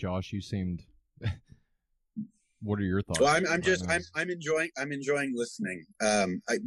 Josh, 0.00 0.32
you 0.32 0.40
seemed. 0.40 0.82
what 2.62 2.78
are 2.78 2.82
your 2.82 3.02
thoughts? 3.02 3.20
Well, 3.20 3.28
I'm, 3.28 3.46
I'm 3.46 3.60
just 3.60 3.88
I'm 3.88 4.00
I'm 4.14 4.30
enjoying 4.30 4.70
I'm 4.78 4.92
enjoying 4.92 5.32
listening. 5.34 5.84
Um, 6.02 6.40
I, 6.48 6.58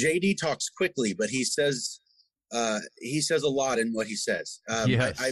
JD 0.00 0.40
talks 0.40 0.70
quickly, 0.70 1.12
but 1.12 1.28
he 1.28 1.44
says 1.44 2.00
uh, 2.52 2.78
he 2.98 3.20
says 3.20 3.42
a 3.42 3.48
lot 3.48 3.78
in 3.78 3.92
what 3.92 4.06
he 4.06 4.16
says. 4.16 4.60
Um, 4.70 4.88
yes. 4.88 5.20
I, 5.20 5.26
I, 5.26 5.30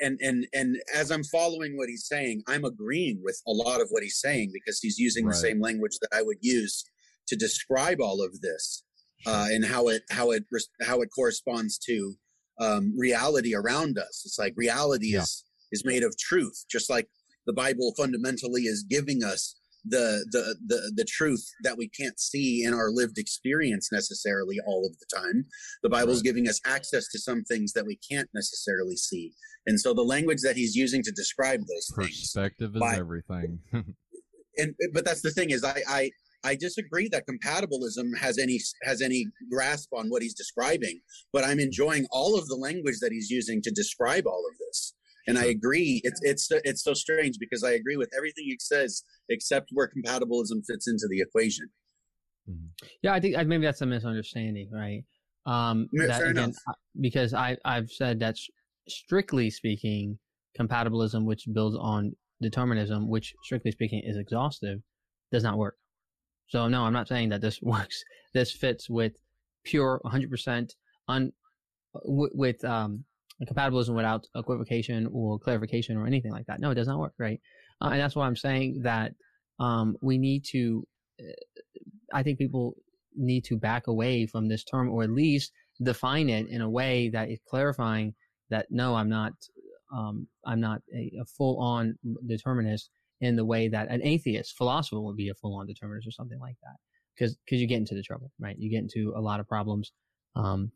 and 0.00 0.18
and 0.20 0.46
and 0.52 0.76
as 0.92 1.12
I'm 1.12 1.22
following 1.24 1.76
what 1.76 1.88
he's 1.88 2.08
saying, 2.08 2.42
I'm 2.48 2.64
agreeing 2.64 3.20
with 3.22 3.40
a 3.46 3.52
lot 3.52 3.80
of 3.80 3.86
what 3.90 4.02
he's 4.02 4.20
saying 4.20 4.50
because 4.52 4.80
he's 4.80 4.98
using 4.98 5.26
right. 5.26 5.32
the 5.32 5.38
same 5.38 5.60
language 5.60 5.98
that 6.00 6.10
I 6.12 6.22
would 6.22 6.38
use 6.40 6.84
to 7.28 7.36
describe 7.36 8.00
all 8.00 8.20
of 8.20 8.40
this 8.40 8.82
uh, 9.26 9.46
and 9.50 9.64
how 9.64 9.88
it 9.88 10.02
how 10.10 10.32
it 10.32 10.44
how 10.82 11.02
it 11.02 11.08
corresponds 11.14 11.78
to 11.78 12.14
um, 12.60 12.94
reality 12.98 13.54
around 13.54 13.96
us. 13.96 14.22
It's 14.24 14.38
like 14.40 14.54
reality 14.56 15.12
yeah. 15.12 15.20
is 15.20 15.44
is 15.72 15.84
made 15.84 16.02
of 16.02 16.16
truth, 16.18 16.64
just 16.70 16.88
like 16.88 17.08
the 17.46 17.52
Bible 17.52 17.92
fundamentally 17.96 18.62
is 18.62 18.84
giving 18.88 19.24
us 19.24 19.56
the 19.84 20.24
the 20.30 20.56
the 20.66 20.92
the 20.94 21.04
truth 21.04 21.44
that 21.64 21.76
we 21.76 21.88
can't 21.88 22.18
see 22.20 22.64
in 22.64 22.72
our 22.72 22.90
lived 22.90 23.18
experience 23.18 23.90
necessarily 23.90 24.58
all 24.66 24.86
of 24.86 24.96
the 24.98 25.06
time. 25.14 25.44
The 25.82 25.88
Bible's 25.88 26.22
giving 26.22 26.48
us 26.48 26.60
access 26.64 27.08
to 27.08 27.18
some 27.18 27.42
things 27.42 27.72
that 27.72 27.86
we 27.86 27.98
can't 28.08 28.28
necessarily 28.34 28.96
see. 28.96 29.32
And 29.66 29.80
so 29.80 29.94
the 29.94 30.02
language 30.02 30.40
that 30.42 30.56
he's 30.56 30.74
using 30.74 31.02
to 31.02 31.12
describe 31.12 31.60
those 31.60 31.90
perspective 31.94 32.72
things, 32.72 32.76
is 32.76 32.80
by, 32.80 32.96
everything. 32.96 33.58
and 34.56 34.74
but 34.92 35.04
that's 35.04 35.22
the 35.22 35.30
thing 35.30 35.50
is 35.50 35.64
I 35.64 35.82
I 35.88 36.10
I 36.44 36.54
disagree 36.56 37.08
that 37.08 37.24
compatibilism 37.26 38.16
has 38.18 38.38
any 38.38 38.60
has 38.82 39.00
any 39.02 39.26
grasp 39.50 39.92
on 39.92 40.08
what 40.08 40.22
he's 40.22 40.34
describing, 40.34 41.00
but 41.32 41.44
I'm 41.44 41.60
enjoying 41.60 42.06
all 42.10 42.38
of 42.38 42.46
the 42.48 42.56
language 42.56 42.98
that 43.00 43.12
he's 43.12 43.30
using 43.30 43.62
to 43.62 43.70
describe 43.70 44.26
all 44.26 44.44
of 44.50 44.58
this. 44.58 44.61
And 45.26 45.38
I 45.38 45.46
agree. 45.46 46.00
It's 46.04 46.20
it's 46.22 46.48
it's 46.50 46.82
so 46.82 46.94
strange 46.94 47.38
because 47.38 47.62
I 47.62 47.72
agree 47.72 47.96
with 47.96 48.10
everything 48.16 48.44
he 48.44 48.56
says 48.60 49.04
except 49.28 49.68
where 49.72 49.88
compatibilism 49.88 50.64
fits 50.66 50.88
into 50.88 51.06
the 51.08 51.20
equation. 51.20 51.68
Mm-hmm. 52.48 52.86
Yeah, 53.02 53.14
I 53.14 53.20
think 53.20 53.36
maybe 53.46 53.64
that's 53.64 53.80
a 53.82 53.86
misunderstanding, 53.86 54.68
right? 54.72 55.04
Um, 55.46 55.88
that, 55.92 56.18
Fair 56.18 56.30
again, 56.30 56.44
enough. 56.44 56.56
Because 57.00 57.34
I 57.34 57.56
I've 57.64 57.90
said 57.90 58.18
that 58.20 58.36
strictly 58.88 59.50
speaking, 59.50 60.18
compatibilism, 60.58 61.24
which 61.24 61.44
builds 61.52 61.76
on 61.76 62.12
determinism, 62.40 63.08
which 63.08 63.32
strictly 63.44 63.70
speaking 63.70 64.02
is 64.04 64.16
exhaustive, 64.16 64.80
does 65.30 65.44
not 65.44 65.58
work. 65.58 65.76
So 66.48 66.68
no, 66.68 66.82
I'm 66.82 66.92
not 66.92 67.08
saying 67.08 67.28
that 67.30 67.40
this 67.40 67.62
works. 67.62 68.02
This 68.34 68.52
fits 68.52 68.90
with 68.90 69.12
pure 69.64 70.00
100% 70.04 70.70
un 71.08 71.32
with 72.04 72.64
um 72.64 73.04
compatibilism 73.46 73.94
without 73.94 74.26
equivocation 74.36 75.08
or 75.12 75.38
clarification 75.38 75.96
or 75.96 76.06
anything 76.06 76.32
like 76.32 76.46
that. 76.46 76.60
No, 76.60 76.70
it 76.70 76.74
does 76.74 76.88
not 76.88 76.98
work, 76.98 77.14
right? 77.18 77.40
Uh, 77.80 77.90
and 77.92 78.00
that's 78.00 78.14
why 78.14 78.26
I'm 78.26 78.36
saying 78.36 78.82
that 78.82 79.12
um, 79.58 79.96
we 80.00 80.18
need 80.18 80.44
to. 80.50 80.86
Uh, 81.20 81.32
I 82.14 82.22
think 82.22 82.38
people 82.38 82.74
need 83.14 83.44
to 83.44 83.56
back 83.56 83.86
away 83.86 84.26
from 84.26 84.48
this 84.48 84.64
term, 84.64 84.90
or 84.90 85.02
at 85.02 85.10
least 85.10 85.52
define 85.82 86.28
it 86.28 86.48
in 86.48 86.60
a 86.60 86.70
way 86.70 87.08
that 87.10 87.30
is 87.30 87.38
clarifying 87.48 88.14
that 88.50 88.66
no, 88.70 88.94
I'm 88.94 89.08
not. 89.08 89.32
Um, 89.94 90.26
I'm 90.46 90.60
not 90.60 90.80
a, 90.94 91.12
a 91.20 91.24
full-on 91.26 91.98
determinist 92.26 92.88
in 93.20 93.36
the 93.36 93.44
way 93.44 93.68
that 93.68 93.90
an 93.90 94.02
atheist 94.02 94.56
philosopher 94.56 95.00
would 95.00 95.16
be 95.16 95.28
a 95.28 95.34
full-on 95.34 95.66
determinist 95.66 96.08
or 96.08 96.12
something 96.12 96.40
like 96.40 96.56
that. 96.62 96.76
Because 97.14 97.36
because 97.44 97.60
you 97.60 97.66
get 97.66 97.76
into 97.76 97.94
the 97.94 98.02
trouble, 98.02 98.30
right? 98.40 98.56
You 98.58 98.70
get 98.70 98.80
into 98.82 99.12
a 99.14 99.20
lot 99.20 99.38
of 99.40 99.46
problems. 99.46 99.92
Um, 100.34 100.72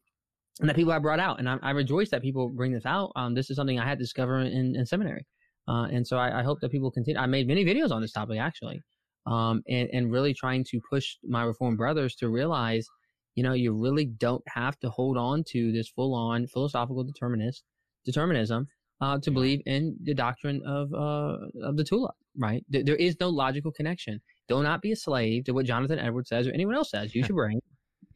and 0.61 0.69
that 0.69 0.77
people 0.77 0.93
have 0.93 1.03
brought 1.03 1.21
out. 1.21 1.39
And 1.39 1.49
I, 1.49 1.59
I 1.63 1.71
rejoice 1.71 2.11
that 2.11 2.23
people 2.23 2.49
bring 2.49 2.73
this 2.73 2.87
out. 2.87 3.13
Um, 3.17 3.35
this 3.35 3.51
is 3.51 3.57
something 3.57 3.79
I 3.79 3.87
had 3.87 3.99
to 3.99 4.05
discover 4.05 4.41
in, 4.41 4.75
in 4.77 4.87
seminary. 4.87 5.27
Uh, 5.69 5.87
and 5.91 6.07
so 6.07 6.17
I, 6.17 6.41
I, 6.41 6.43
hope 6.45 6.61
that 6.61 6.71
people 6.71 6.91
continue. 6.91 7.21
I 7.21 7.27
made 7.27 7.49
many 7.49 7.65
videos 7.65 7.91
on 7.91 8.01
this 8.01 8.13
topic 8.13 8.39
actually, 8.39 8.83
um, 9.27 9.63
and, 9.69 9.89
and 9.93 10.13
really 10.13 10.33
trying 10.33 10.65
to 10.71 10.81
push 10.89 11.17
my 11.25 11.43
Reformed 11.43 11.77
brothers 11.77 12.15
to 12.17 12.29
realize, 12.29 12.87
you 13.35 13.43
know, 13.43 13.53
you 13.53 13.73
really 13.73 14.05
don't 14.05 14.45
have 14.47 14.79
to 14.81 14.91
hold 14.91 15.19
on 15.19 15.43
to 15.49 15.73
this 15.73 15.89
full 15.89 16.15
on 16.15 16.47
philosophical 16.47 17.03
determinist 17.03 17.65
determinism 18.05 18.69
uh, 19.01 19.19
to 19.19 19.31
believe 19.33 19.61
in 19.67 19.97
the 20.05 20.15
doctrine 20.15 20.63
of 20.65 20.95
uh, 20.95 21.67
of 21.67 21.77
the 21.77 21.83
tulip. 21.83 22.15
Right? 22.39 22.65
There, 22.69 22.85
there 22.85 22.97
is 22.97 23.17
no 23.19 23.29
logical 23.29 23.73
connection. 23.73 24.21
Do 24.49 24.63
not 24.63 24.83
be 24.83 24.93
a 24.93 24.97
slave 24.97 25.45
to 25.47 25.53
what 25.53 25.67
Jonathan 25.67 25.99
Edwards 25.99 26.29
says 26.29 26.47
or 26.47 26.53
anyone 26.53 26.77
else 26.77 26.91
says. 26.91 27.13
You 27.15 27.25
should 27.25 27.35
brain 27.35 27.61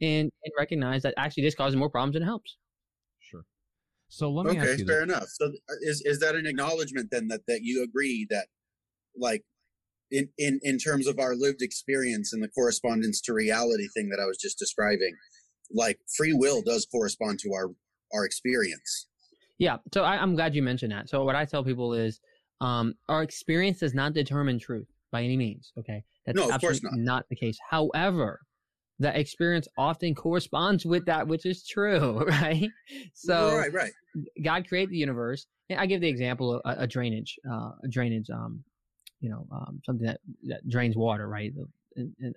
and, 0.01 0.31
and 0.43 0.53
recognize 0.57 1.03
that 1.03 1.13
actually 1.17 1.43
this 1.43 1.55
causes 1.55 1.75
more 1.75 1.89
problems 1.89 2.13
than 2.13 2.23
it 2.23 2.25
helps. 2.25 2.57
Sure. 3.19 3.43
So 4.09 4.29
let 4.31 4.45
me 4.45 4.59
okay, 4.59 4.71
ask 4.71 4.79
you. 4.79 4.85
fair 4.85 5.03
enough. 5.03 5.27
So 5.27 5.51
is 5.81 6.01
is 6.05 6.19
that 6.19 6.35
an 6.35 6.45
acknowledgement 6.45 7.09
then 7.11 7.27
that 7.27 7.41
that 7.47 7.59
you 7.63 7.83
agree 7.83 8.27
that 8.29 8.47
like 9.17 9.43
in 10.09 10.29
in 10.37 10.59
in 10.63 10.77
terms 10.77 11.07
of 11.07 11.19
our 11.19 11.35
lived 11.35 11.61
experience 11.61 12.33
and 12.33 12.43
the 12.43 12.49
correspondence 12.49 13.21
to 13.21 13.33
reality 13.33 13.87
thing 13.95 14.09
that 14.09 14.19
I 14.19 14.25
was 14.25 14.37
just 14.37 14.57
describing, 14.59 15.15
like 15.73 15.99
free 16.17 16.33
will 16.33 16.61
does 16.61 16.85
correspond 16.91 17.39
to 17.39 17.53
our 17.53 17.69
our 18.13 18.25
experience. 18.25 19.07
Yeah. 19.57 19.77
So 19.93 20.03
I, 20.03 20.21
am 20.21 20.35
glad 20.35 20.55
you 20.55 20.63
mentioned 20.63 20.91
that. 20.91 21.07
So 21.07 21.23
what 21.23 21.35
I 21.35 21.45
tell 21.45 21.63
people 21.63 21.93
is, 21.93 22.19
um, 22.61 22.95
our 23.07 23.21
experience 23.21 23.79
does 23.79 23.93
not 23.93 24.13
determine 24.13 24.57
truth 24.57 24.87
by 25.11 25.21
any 25.21 25.37
means. 25.37 25.71
Okay. 25.77 26.03
That's 26.25 26.35
no, 26.35 26.49
of 26.49 26.59
course 26.59 26.81
not. 26.83 26.93
not 26.95 27.25
the 27.29 27.35
case. 27.35 27.57
However, 27.69 28.41
that 28.99 29.15
experience 29.15 29.67
often 29.77 30.13
corresponds 30.13 30.85
with 30.85 31.05
that 31.05 31.27
which 31.27 31.45
is 31.45 31.65
true, 31.65 32.23
right? 32.27 32.69
So, 33.13 33.57
right, 33.57 33.73
right. 33.73 33.91
God 34.43 34.67
created 34.67 34.91
the 34.91 34.97
universe. 34.97 35.45
And 35.69 35.79
I 35.79 35.85
give 35.85 36.01
the 36.01 36.09
example 36.09 36.53
of 36.53 36.61
a, 36.65 36.83
a 36.83 36.87
drainage, 36.87 37.37
uh, 37.49 37.71
a 37.83 37.87
drainage, 37.89 38.29
um, 38.29 38.63
you 39.19 39.29
know, 39.29 39.47
um, 39.51 39.79
something 39.85 40.05
that, 40.05 40.19
that 40.43 40.67
drains 40.69 40.95
water, 40.97 41.27
right? 41.27 41.51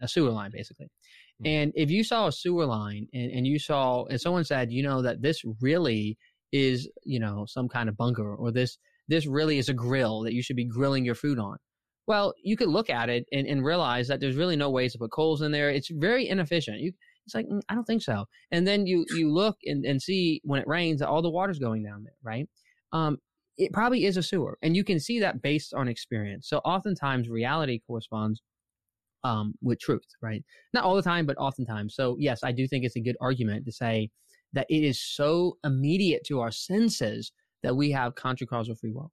A 0.01 0.09
sewer 0.09 0.31
line, 0.31 0.51
basically. 0.53 0.87
Mm-hmm. 0.87 1.47
And 1.47 1.73
if 1.75 1.91
you 1.91 2.05
saw 2.05 2.29
a 2.29 2.33
sewer 2.33 2.67
line 2.67 3.09
and, 3.13 3.31
and 3.33 3.47
you 3.47 3.59
saw, 3.59 4.05
and 4.05 4.21
someone 4.21 4.45
said, 4.45 4.73
you 4.73 4.83
know, 4.83 5.03
that 5.03 5.21
this 5.21 5.43
really 5.61 6.17
is, 6.53 6.89
you 7.05 7.19
know, 7.19 7.45
some 7.49 7.69
kind 7.69 7.89
of 7.89 7.97
bunker 7.97 8.35
or 8.35 8.53
this, 8.53 8.79
this 9.09 9.27
really 9.27 9.59
is 9.59 9.69
a 9.69 9.75
grill 9.75 10.23
that 10.23 10.33
you 10.33 10.43
should 10.43 10.57
be 10.57 10.65
grilling 10.65 11.05
your 11.05 11.15
food 11.15 11.39
on. 11.39 11.59
Well, 12.07 12.35
you 12.43 12.57
could 12.57 12.69
look 12.69 12.91
at 12.91 13.09
it 13.09 13.25
and, 13.33 13.47
and 13.47 13.65
realize 13.65 14.09
that 14.09 14.21
there's 14.21 14.37
really 14.37 14.57
no 14.57 14.71
ways 14.71 14.93
to 14.93 14.99
put 14.99 15.13
coals 15.13 15.43
in 15.43 15.53
there. 15.53 15.71
It's 15.71 15.89
very 15.91 16.29
inefficient. 16.29 16.81
You, 16.81 16.93
it's 17.25 17.35
like, 17.35 17.47
mm, 17.47 17.63
I 17.69 17.75
don't 17.75 17.85
think 17.85 18.03
so. 18.03 18.27
And 18.51 18.67
then 18.67 18.87
you, 18.87 19.07
you 19.17 19.33
look 19.33 19.57
and, 19.65 19.85
and 19.85 20.01
see 20.01 20.41
when 20.45 20.61
it 20.61 20.69
rains, 20.69 21.01
all 21.01 21.23
the 21.23 21.31
water's 21.31 21.59
going 21.59 21.83
down 21.83 22.05
there, 22.05 22.17
right? 22.23 22.47
Um, 22.93 23.19
it 23.57 23.73
probably 23.73 24.05
is 24.05 24.17
a 24.17 24.23
sewer. 24.23 24.59
And 24.63 24.77
you 24.77 24.85
can 24.85 25.01
see 25.01 25.21
that 25.21 25.41
based 25.41 25.73
on 25.73 25.89
experience. 25.89 26.49
So 26.49 26.59
oftentimes 26.59 27.29
reality 27.29 27.81
corresponds 27.87 28.43
um, 29.23 29.55
with 29.63 29.81
truth, 29.81 30.07
right? 30.21 30.45
Not 30.75 30.85
all 30.85 30.97
the 30.97 31.03
time, 31.03 31.25
but 31.25 31.39
oftentimes. 31.39 31.95
So 31.95 32.17
yes, 32.19 32.41
I 32.43 32.53
do 32.53 32.69
think 32.69 32.85
it's 32.85 32.97
a 32.97 33.01
good 33.01 33.17
argument 33.21 33.65
to 33.65 33.73
say 33.73 34.11
that 34.53 34.67
it 34.69 34.85
is 34.85 35.01
so 35.01 35.57
immediate 35.65 36.25
to 36.27 36.41
our 36.41 36.51
senses 36.51 37.33
that 37.63 37.77
we 37.77 37.91
have 37.93 38.15
contra 38.15 38.47
causal 38.47 38.75
free 38.75 38.93
will. 38.93 39.11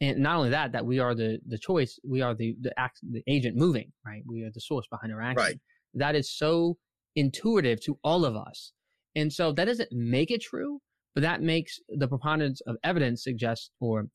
And 0.00 0.18
not 0.18 0.36
only 0.36 0.50
that, 0.50 0.72
that 0.72 0.84
we 0.84 0.98
are 0.98 1.14
the, 1.14 1.38
the 1.46 1.58
choice, 1.58 1.98
we 2.04 2.22
are 2.22 2.34
the, 2.34 2.56
the 2.60 2.72
act, 2.78 2.98
the 3.08 3.22
agent 3.28 3.56
moving, 3.56 3.92
right? 4.04 4.22
We 4.26 4.42
are 4.42 4.50
the 4.52 4.60
source 4.60 4.86
behind 4.90 5.12
our 5.12 5.20
action. 5.20 5.36
Right. 5.36 5.60
That 5.94 6.16
is 6.16 6.30
so 6.30 6.76
intuitive 7.14 7.80
to 7.84 7.98
all 8.02 8.24
of 8.24 8.34
us. 8.34 8.72
And 9.14 9.32
so 9.32 9.52
that 9.52 9.66
doesn't 9.66 9.92
make 9.92 10.30
it 10.30 10.40
true, 10.42 10.80
but 11.14 11.20
that 11.22 11.42
makes 11.42 11.78
the 11.88 12.08
preponderance 12.08 12.60
of 12.66 12.76
evidence 12.82 13.22
suggest, 13.22 13.70
or 13.80 14.08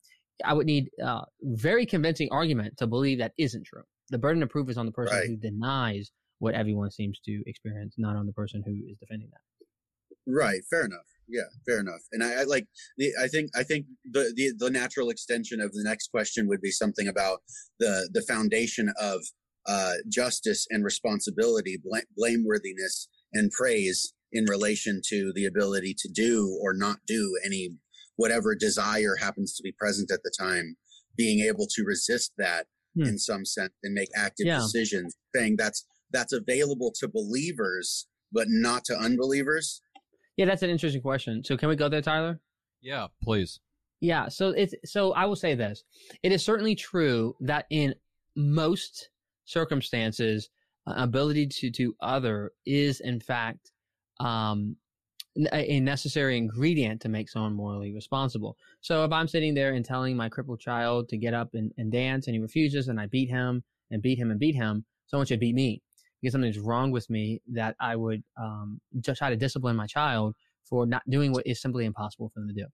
I 0.44 0.52
would 0.52 0.66
need 0.66 0.88
a 1.02 1.20
very 1.42 1.86
convincing 1.86 2.28
argument 2.32 2.76
to 2.78 2.86
believe 2.86 3.18
that 3.18 3.32
isn't 3.38 3.64
true. 3.64 3.82
The 4.10 4.18
burden 4.18 4.42
of 4.42 4.50
proof 4.50 4.68
is 4.68 4.76
on 4.76 4.86
the 4.86 4.92
person 4.92 5.16
Right. 5.16 5.26
who 5.28 5.36
denies 5.36 6.10
what 6.40 6.54
everyone 6.54 6.90
seems 6.90 7.18
to 7.20 7.42
experience, 7.46 7.94
not 7.98 8.16
on 8.16 8.26
the 8.26 8.32
person 8.32 8.62
who 8.64 8.72
is 8.90 8.98
defending 8.98 9.30
that. 9.30 9.66
Right. 10.26 10.60
Fair 10.68 10.84
enough. 10.84 11.06
Yeah. 11.28 11.42
Fair 11.66 11.80
enough. 11.80 12.00
And 12.12 12.22
I, 12.24 12.40
I 12.40 12.42
like 12.44 12.66
the. 12.96 13.12
I 13.22 13.28
think. 13.28 13.50
I 13.54 13.62
think 13.62 13.86
the, 14.10 14.32
the 14.34 14.52
the 14.58 14.70
natural 14.70 15.10
extension 15.10 15.60
of 15.60 15.72
the 15.72 15.82
next 15.84 16.08
question 16.10 16.48
would 16.48 16.60
be 16.60 16.70
something 16.70 17.06
about 17.08 17.40
the 17.78 18.08
the 18.12 18.22
foundation 18.22 18.90
of 19.00 19.20
uh, 19.66 19.94
justice 20.10 20.66
and 20.70 20.84
responsibility, 20.84 21.76
bl- 21.82 21.98
blameworthiness 22.18 23.08
and 23.34 23.50
praise 23.50 24.14
in 24.32 24.44
relation 24.48 25.00
to 25.08 25.32
the 25.34 25.44
ability 25.46 25.94
to 25.98 26.08
do 26.12 26.58
or 26.62 26.72
not 26.74 26.98
do 27.06 27.38
any 27.44 27.70
whatever 28.16 28.54
desire 28.54 29.16
happens 29.20 29.54
to 29.54 29.62
be 29.62 29.72
present 29.78 30.10
at 30.10 30.20
the 30.22 30.32
time, 30.38 30.76
being 31.16 31.40
able 31.46 31.66
to 31.68 31.84
resist 31.84 32.32
that 32.38 32.66
Hmm. 32.96 33.04
in 33.04 33.18
some 33.18 33.44
sense 33.44 33.74
and 33.82 33.92
make 33.92 34.08
active 34.16 34.46
Yeah. 34.46 34.58
decisions. 34.60 35.14
Saying 35.36 35.56
that's 35.58 35.84
that's 36.10 36.32
available 36.32 36.90
to 37.00 37.06
believers, 37.06 38.06
but 38.32 38.46
not 38.48 38.82
to 38.86 38.96
unbelievers. 38.96 39.82
Yeah, 40.38 40.44
that's 40.46 40.62
an 40.62 40.70
interesting 40.70 41.02
question. 41.02 41.42
So 41.42 41.56
can 41.56 41.68
we 41.68 41.74
go 41.74 41.88
there, 41.88 42.00
Tyler? 42.00 42.40
Yeah, 42.80 43.08
please. 43.20 43.58
Yeah, 44.00 44.28
so 44.28 44.50
it's 44.50 44.72
so 44.84 45.12
I 45.12 45.24
will 45.24 45.36
say 45.36 45.56
this. 45.56 45.82
It 46.22 46.30
is 46.30 46.44
certainly 46.44 46.76
true 46.76 47.34
that 47.40 47.66
in 47.70 47.92
most 48.36 49.10
circumstances, 49.44 50.48
uh, 50.86 50.94
ability 50.96 51.48
to 51.48 51.72
to 51.72 51.96
other 52.00 52.52
is 52.64 53.00
in 53.00 53.18
fact 53.18 53.72
um, 54.20 54.76
a 55.52 55.80
necessary 55.80 56.38
ingredient 56.38 57.00
to 57.00 57.08
make 57.08 57.28
someone 57.28 57.54
morally 57.54 57.92
responsible. 57.92 58.56
So 58.80 59.04
if 59.04 59.10
I'm 59.10 59.26
sitting 59.26 59.54
there 59.54 59.72
and 59.72 59.84
telling 59.84 60.16
my 60.16 60.28
crippled 60.28 60.60
child 60.60 61.08
to 61.08 61.16
get 61.16 61.34
up 61.34 61.50
and, 61.54 61.72
and 61.78 61.90
dance 61.90 62.28
and 62.28 62.34
he 62.34 62.40
refuses 62.40 62.86
and 62.86 63.00
I 63.00 63.06
beat 63.06 63.28
him 63.28 63.64
and 63.90 64.00
beat 64.00 64.18
him 64.18 64.30
and 64.30 64.38
beat 64.38 64.54
him, 64.54 64.84
someone 65.06 65.26
should 65.26 65.40
beat 65.40 65.56
me 65.56 65.82
because 66.20 66.32
something's 66.32 66.58
wrong 66.58 66.90
with 66.90 67.08
me 67.10 67.40
that 67.52 67.76
I 67.80 67.96
would 67.96 68.22
um, 68.40 68.80
just 69.00 69.18
try 69.18 69.30
to 69.30 69.36
discipline 69.36 69.76
my 69.76 69.86
child 69.86 70.34
for 70.64 70.86
not 70.86 71.02
doing 71.08 71.32
what 71.32 71.46
is 71.46 71.60
simply 71.60 71.84
impossible 71.84 72.30
for 72.32 72.40
them 72.40 72.48
to 72.48 72.54
do. 72.54 72.66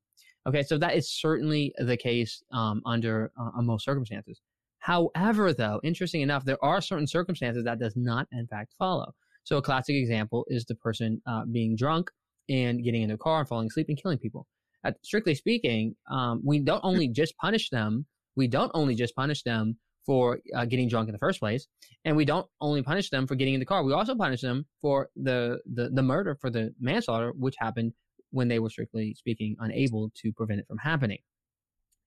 Okay, 0.47 0.63
so 0.63 0.77
that 0.79 0.95
is 0.95 1.11
certainly 1.11 1.73
the 1.79 1.97
case 1.97 2.43
um, 2.53 2.83
under 2.85 3.33
uh, 3.41 3.63
most 3.63 3.85
circumstances. 3.85 4.41
However, 4.79 5.55
though, 5.55 5.81
interesting 5.83 6.21
enough, 6.21 6.45
there 6.45 6.63
are 6.63 6.83
certain 6.83 7.07
circumstances 7.07 7.65
that 7.65 7.79
does 7.79 7.95
not, 7.97 8.27
in 8.33 8.47
fact, 8.47 8.75
follow. 8.79 9.15
So 9.45 9.57
a 9.57 9.63
classic 9.63 9.95
example 9.95 10.45
is 10.49 10.65
the 10.67 10.75
person 10.75 11.23
uh, 11.27 11.45
being 11.51 11.77
drunk 11.77 12.11
and 12.51 12.85
getting 12.85 13.03
in 13.03 13.09
their 13.09 13.17
car 13.17 13.41
and 13.41 13.49
falling 13.49 13.69
asleep 13.69 13.87
and 13.89 14.01
killing 14.01 14.19
people. 14.19 14.47
Uh, 14.85 14.93
strictly 15.03 15.35
speaking, 15.35 15.95
um, 16.11 16.43
we 16.45 16.59
don't 16.59 16.85
only 16.85 17.09
just 17.09 17.35
punish 17.39 17.71
them. 17.71 18.05
We 18.37 18.49
don't 18.49 18.71
only 18.75 18.95
just 18.95 19.15
punish 19.15 19.43
them 19.43 19.79
for 20.05 20.39
uh, 20.55 20.65
getting 20.65 20.89
drunk 20.89 21.09
in 21.09 21.13
the 21.13 21.19
first 21.19 21.41
place, 21.41 21.67
and 22.05 22.17
we 22.17 22.25
don't 22.25 22.47
only 22.61 22.83
punish 22.83 23.11
them 23.11 23.27
for 23.27 23.35
getting 23.35 23.55
in 23.55 23.61
the 23.61 23.67
car. 23.67 23.83
We 23.83 23.93
also 23.93 24.15
punish 24.15 24.41
them 24.41 24.67
for 24.81 25.09
the 25.17 25.61
the, 25.67 25.91
the 25.91 26.03
murder, 26.03 26.37
for 26.41 26.51
the 26.51 26.75
manslaughter, 26.81 27.33
which 27.37 27.55
happened 27.59 27.93
when 28.31 28.49
they 28.49 28.59
were 28.59 28.71
strictly 28.71 29.15
speaking 29.15 29.57
unable 29.61 30.11
to 30.17 30.33
prevent 30.33 30.61
it 30.61 30.67
from 30.67 30.79
happening. 30.79 31.19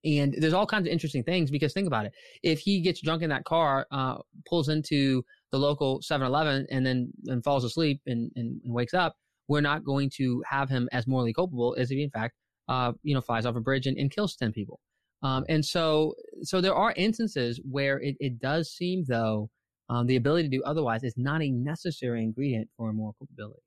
And 0.05 0.35
there's 0.37 0.53
all 0.53 0.67
kinds 0.67 0.87
of 0.87 0.93
interesting 0.93 1.23
things 1.23 1.49
because 1.49 1.73
think 1.73 1.87
about 1.87 2.05
it. 2.05 2.13
If 2.43 2.59
he 2.59 2.81
gets 2.81 3.01
drunk 3.01 3.23
in 3.23 3.29
that 3.29 3.45
car, 3.45 3.87
uh, 3.91 4.17
pulls 4.47 4.69
into 4.69 5.23
the 5.51 5.57
local 5.57 6.01
7-Eleven 6.01 6.67
and 6.69 6.85
then 6.85 7.11
and 7.25 7.43
falls 7.43 7.63
asleep 7.63 8.01
and, 8.05 8.31
and, 8.35 8.61
and 8.63 8.73
wakes 8.73 8.93
up, 8.93 9.15
we're 9.47 9.61
not 9.61 9.83
going 9.83 10.11
to 10.17 10.43
have 10.47 10.69
him 10.69 10.87
as 10.91 11.07
morally 11.07 11.33
culpable 11.33 11.75
as 11.79 11.89
if 11.89 11.95
he 11.95 12.03
in 12.03 12.11
fact, 12.11 12.35
uh, 12.67 12.91
you 13.03 13.15
know, 13.15 13.21
flies 13.21 13.45
off 13.45 13.55
a 13.55 13.61
bridge 13.61 13.87
and, 13.87 13.97
and 13.97 14.11
kills 14.11 14.35
10 14.35 14.51
people. 14.51 14.79
Um, 15.23 15.45
and 15.49 15.65
so, 15.65 16.13
so 16.43 16.61
there 16.61 16.75
are 16.75 16.93
instances 16.95 17.59
where 17.69 17.99
it, 17.99 18.15
it 18.19 18.39
does 18.39 18.71
seem 18.71 19.05
though, 19.07 19.49
um, 19.89 20.05
the 20.05 20.15
ability 20.17 20.49
to 20.49 20.57
do 20.57 20.63
otherwise 20.63 21.03
is 21.03 21.15
not 21.17 21.41
a 21.41 21.49
necessary 21.49 22.21
ingredient 22.23 22.69
for 22.77 22.91
moral 22.93 23.15
culpability. 23.17 23.61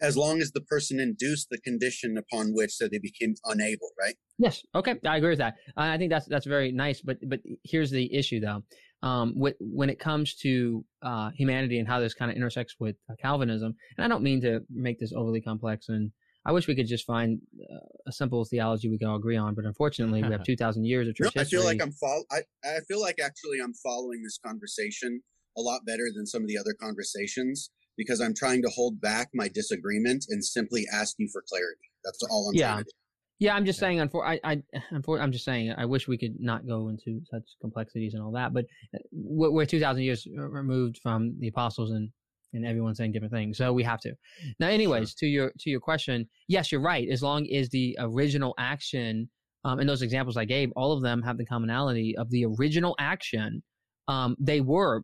as 0.00 0.16
long 0.16 0.40
as 0.42 0.50
the 0.52 0.60
person 0.60 1.00
induced 1.00 1.48
the 1.50 1.58
condition 1.58 2.18
upon 2.18 2.52
which 2.52 2.76
that 2.78 2.90
they 2.90 2.98
became 2.98 3.34
unable, 3.46 3.88
right? 3.98 4.14
Yes. 4.38 4.62
Okay. 4.74 4.96
I 5.06 5.16
agree 5.16 5.30
with 5.30 5.38
that. 5.38 5.54
I 5.76 5.96
think 5.96 6.10
that's 6.10 6.26
that's 6.26 6.44
very 6.44 6.70
nice. 6.70 7.00
But 7.00 7.16
but 7.28 7.40
here's 7.64 7.90
the 7.90 8.12
issue 8.14 8.40
though. 8.40 8.62
Um, 9.02 9.34
with, 9.36 9.56
when 9.60 9.90
it 9.90 9.98
comes 9.98 10.34
to 10.36 10.84
uh, 11.02 11.30
humanity 11.30 11.78
and 11.78 11.86
how 11.86 12.00
this 12.00 12.14
kind 12.14 12.30
of 12.30 12.36
intersects 12.36 12.76
with 12.80 12.96
uh, 13.10 13.14
Calvinism, 13.20 13.74
and 13.96 14.04
I 14.04 14.08
don't 14.08 14.22
mean 14.22 14.40
to 14.40 14.60
make 14.70 14.98
this 14.98 15.12
overly 15.14 15.40
complex, 15.40 15.88
and 15.88 16.10
I 16.46 16.52
wish 16.52 16.68
we 16.68 16.76
could 16.76 16.86
just 16.86 17.04
find 17.04 17.40
uh, 17.60 17.78
a 18.06 18.12
simple 18.12 18.44
theology 18.44 18.88
we 18.88 18.98
can 18.98 19.08
all 19.08 19.16
agree 19.16 19.36
on. 19.36 19.54
But 19.54 19.64
unfortunately, 19.64 20.22
we 20.22 20.30
have 20.30 20.44
two 20.50 20.56
thousand 20.56 20.84
years 20.84 21.08
of 21.08 21.16
No, 21.18 21.28
church 21.28 21.36
I 21.36 21.44
feel 21.44 21.64
like 21.64 21.82
I'm 21.82 21.90
fol- 21.92 22.24
I, 22.30 22.42
I 22.64 22.78
feel 22.88 23.00
like 23.00 23.16
actually 23.22 23.58
I'm 23.62 23.74
following 23.74 24.22
this 24.22 24.38
conversation 24.44 25.20
a 25.58 25.60
lot 25.60 25.80
better 25.84 26.04
than 26.14 26.24
some 26.24 26.42
of 26.42 26.48
the 26.48 26.56
other 26.56 26.74
conversations 26.80 27.70
because 27.96 28.20
I'm 28.20 28.34
trying 28.34 28.62
to 28.62 28.68
hold 28.68 29.00
back 29.00 29.28
my 29.34 29.48
disagreement 29.48 30.26
and 30.28 30.44
simply 30.44 30.86
ask 30.92 31.16
you 31.18 31.28
for 31.32 31.42
clarity. 31.48 31.80
That's 32.04 32.22
all 32.30 32.48
I'm 32.48 32.54
Yeah. 32.54 32.66
trying 32.68 32.78
to 32.78 32.84
do. 32.84 32.90
Yeah, 33.38 33.54
I'm 33.54 33.66
just 33.66 33.78
saying. 33.78 33.98
Unfor- 33.98 34.24
I, 34.26 34.40
I, 34.44 34.62
unfor- 34.92 35.20
I'm 35.20 35.32
just 35.32 35.44
saying. 35.44 35.74
I 35.76 35.84
wish 35.84 36.08
we 36.08 36.16
could 36.16 36.36
not 36.38 36.66
go 36.66 36.88
into 36.88 37.20
such 37.30 37.42
complexities 37.60 38.14
and 38.14 38.22
all 38.22 38.32
that. 38.32 38.54
But 38.54 38.64
uh, 38.94 38.98
we're, 39.12 39.50
we're 39.50 39.66
2,000 39.66 40.02
years 40.02 40.26
removed 40.34 41.00
from 41.02 41.36
the 41.38 41.48
apostles 41.48 41.90
and 41.90 42.08
and 42.56 42.66
everyone 42.66 42.94
saying 42.94 43.12
different 43.12 43.32
things, 43.32 43.58
so 43.58 43.72
we 43.72 43.82
have 43.82 44.00
to. 44.00 44.12
Now, 44.58 44.68
anyways, 44.68 45.14
to 45.16 45.26
your 45.26 45.52
to 45.58 45.70
your 45.70 45.80
question, 45.80 46.28
yes, 46.48 46.72
you're 46.72 46.80
right. 46.80 47.08
As 47.08 47.22
long 47.22 47.46
as 47.52 47.68
the 47.68 47.96
original 48.00 48.54
action, 48.58 49.28
um, 49.66 49.80
and 49.80 49.88
those 49.88 50.02
examples 50.02 50.36
I 50.36 50.44
gave, 50.44 50.70
all 50.76 50.92
of 50.92 51.02
them 51.02 51.22
have 51.22 51.38
the 51.38 51.44
commonality 51.44 52.16
of 52.16 52.30
the 52.30 52.44
original 52.44 52.94
action. 53.00 53.64
Um, 54.06 54.36
they 54.38 54.60
were, 54.60 55.02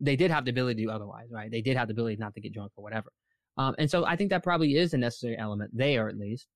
they 0.00 0.16
did 0.16 0.30
have 0.32 0.44
the 0.44 0.50
ability 0.50 0.82
to 0.82 0.88
do 0.88 0.92
otherwise, 0.92 1.28
right? 1.30 1.48
They 1.48 1.62
did 1.62 1.76
have 1.76 1.86
the 1.86 1.92
ability 1.92 2.16
not 2.16 2.34
to 2.34 2.40
get 2.40 2.52
drunk 2.52 2.72
or 2.76 2.82
whatever. 2.82 3.12
Um, 3.58 3.76
and 3.78 3.88
so 3.88 4.04
I 4.04 4.16
think 4.16 4.30
that 4.30 4.42
probably 4.42 4.76
is 4.76 4.92
a 4.92 4.98
necessary 4.98 5.38
element 5.38 5.70
there, 5.72 6.08
at 6.08 6.18
least. 6.18 6.48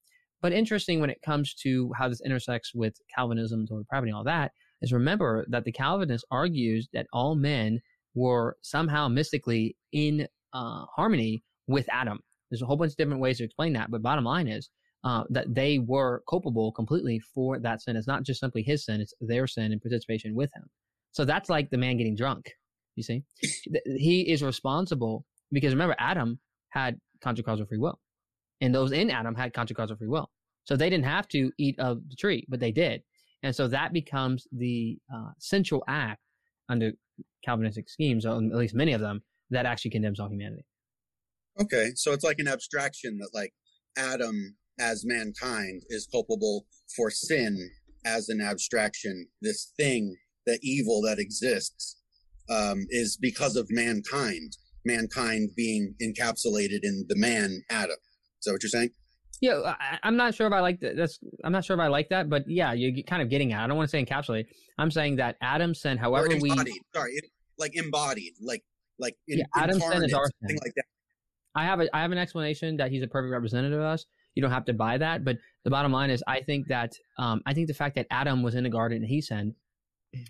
But 0.42 0.52
interesting 0.52 0.98
when 1.00 1.08
it 1.08 1.22
comes 1.24 1.54
to 1.62 1.92
how 1.96 2.08
this 2.08 2.20
intersects 2.20 2.74
with 2.74 2.96
Calvinism, 3.14 3.64
total 3.64 3.82
depravity, 3.82 4.10
and 4.10 4.16
all 4.16 4.24
that, 4.24 4.50
is 4.82 4.92
remember 4.92 5.46
that 5.48 5.64
the 5.64 5.72
Calvinist 5.72 6.24
argues 6.32 6.88
that 6.92 7.06
all 7.12 7.36
men 7.36 7.80
were 8.16 8.56
somehow 8.62 9.06
mystically 9.06 9.76
in 9.92 10.26
uh, 10.52 10.86
harmony 10.96 11.44
with 11.68 11.86
Adam. 11.92 12.18
There's 12.50 12.62
a 12.62 12.66
whole 12.66 12.76
bunch 12.76 12.90
of 12.92 12.96
different 12.96 13.20
ways 13.20 13.38
to 13.38 13.44
explain 13.44 13.74
that, 13.74 13.90
but 13.90 14.02
bottom 14.02 14.24
line 14.24 14.48
is 14.48 14.68
uh, 15.04 15.22
that 15.30 15.54
they 15.54 15.78
were 15.78 16.24
culpable 16.28 16.72
completely 16.72 17.20
for 17.20 17.60
that 17.60 17.82
sin. 17.82 17.96
It's 17.96 18.08
not 18.08 18.24
just 18.24 18.40
simply 18.40 18.62
his 18.64 18.84
sin; 18.84 19.00
it's 19.00 19.14
their 19.20 19.46
sin 19.46 19.70
and 19.70 19.80
participation 19.80 20.34
with 20.34 20.50
him. 20.56 20.64
So 21.12 21.24
that's 21.24 21.48
like 21.48 21.70
the 21.70 21.78
man 21.78 21.96
getting 21.96 22.16
drunk. 22.16 22.50
You 22.96 23.04
see, 23.04 23.22
he 23.96 24.22
is 24.22 24.42
responsible 24.42 25.24
because 25.52 25.72
remember 25.72 25.94
Adam 25.98 26.40
had 26.70 26.98
contra 27.22 27.44
causal 27.44 27.66
free 27.66 27.78
will 27.78 28.00
and 28.60 28.74
those 28.74 28.92
in 28.92 29.10
Adam 29.10 29.34
had 29.34 29.52
contra 29.52 29.74
causal 29.74 29.96
free 29.96 30.08
will. 30.08 30.30
So 30.64 30.76
they 30.76 30.90
didn't 30.90 31.04
have 31.04 31.28
to 31.28 31.52
eat 31.58 31.78
of 31.78 32.00
the 32.08 32.16
tree, 32.16 32.44
but 32.48 32.60
they 32.60 32.72
did. 32.72 33.02
And 33.42 33.54
so 33.54 33.68
that 33.68 33.92
becomes 33.92 34.46
the 34.50 34.98
uh, 35.14 35.30
central 35.38 35.84
act 35.86 36.20
under 36.68 36.92
Calvinistic 37.44 37.88
schemes, 37.88 38.26
at 38.26 38.36
least 38.36 38.74
many 38.74 38.92
of 38.92 39.00
them, 39.00 39.22
that 39.50 39.66
actually 39.66 39.90
condemns 39.90 40.20
all 40.20 40.28
humanity. 40.28 40.64
Okay, 41.60 41.92
so 41.94 42.12
it's 42.12 42.24
like 42.24 42.38
an 42.38 42.48
abstraction 42.48 43.18
that 43.18 43.30
like 43.32 43.54
Adam 43.96 44.56
as 44.78 45.04
mankind 45.06 45.82
is 45.88 46.06
culpable 46.10 46.66
for 46.94 47.10
sin 47.10 47.70
as 48.04 48.28
an 48.28 48.40
abstraction. 48.40 49.28
This 49.40 49.72
thing, 49.76 50.16
the 50.44 50.58
evil 50.62 51.00
that 51.02 51.18
exists, 51.18 51.96
um, 52.50 52.86
is 52.90 53.16
because 53.16 53.56
of 53.56 53.66
mankind. 53.70 54.56
Mankind 54.84 55.50
being 55.56 55.94
encapsulated 56.00 56.80
in 56.82 57.06
the 57.08 57.16
man 57.16 57.62
Adam. 57.70 57.96
Is 58.38 58.44
that 58.44 58.52
what 58.52 58.62
you're 58.62 58.70
saying? 58.70 58.90
Yeah, 59.40 59.60
I, 59.64 59.98
I'm 60.02 60.16
not 60.16 60.34
sure 60.34 60.46
if 60.46 60.52
I 60.52 60.60
like 60.60 60.80
that. 60.80 60.96
That's 60.96 61.18
I'm 61.44 61.52
not 61.52 61.64
sure 61.64 61.74
if 61.76 61.80
I 61.80 61.88
like 61.88 62.08
that, 62.10 62.28
but 62.30 62.44
yeah, 62.48 62.72
you're 62.72 63.02
kind 63.04 63.20
of 63.22 63.28
getting 63.28 63.52
at. 63.52 63.60
it. 63.60 63.64
I 63.64 63.66
don't 63.66 63.76
want 63.76 63.88
to 63.88 63.90
say 63.90 64.04
encapsulate. 64.04 64.46
I'm 64.78 64.90
saying 64.90 65.16
that 65.16 65.36
Adam's 65.42 65.80
sin, 65.80 65.98
however 65.98 66.28
we. 66.40 66.50
Sorry, 66.94 67.12
it- 67.12 67.24
like 67.58 67.74
embodied, 67.74 68.34
like 68.42 68.62
like 68.98 69.16
in, 69.28 69.38
Yeah, 69.38 69.44
Adam's 69.56 69.82
sin 69.82 70.04
is 70.04 70.12
our 70.12 70.24
something 70.24 70.56
sin. 70.56 70.58
like 70.62 70.72
that. 70.76 70.84
I 71.54 71.64
have 71.64 71.80
a 71.80 71.96
I 71.96 72.02
have 72.02 72.12
an 72.12 72.18
explanation 72.18 72.76
that 72.76 72.90
he's 72.90 73.02
a 73.02 73.06
perfect 73.08 73.32
representative 73.32 73.78
of 73.78 73.84
us. 73.86 74.04
you 74.34 74.42
don't 74.42 74.50
have 74.50 74.66
to 74.66 74.74
buy 74.74 74.98
that. 74.98 75.24
But 75.24 75.38
the 75.64 75.70
bottom 75.70 75.90
line 75.92 76.10
is, 76.10 76.22
I 76.26 76.42
think 76.42 76.68
that 76.68 76.92
um, 77.18 77.40
I 77.46 77.54
think 77.54 77.68
the 77.68 77.74
fact 77.74 77.94
that 77.96 78.06
Adam 78.10 78.42
was 78.42 78.54
in 78.54 78.64
the 78.64 78.68
garden 78.70 78.98
and 78.98 79.06
he 79.06 79.22
sinned, 79.22 79.54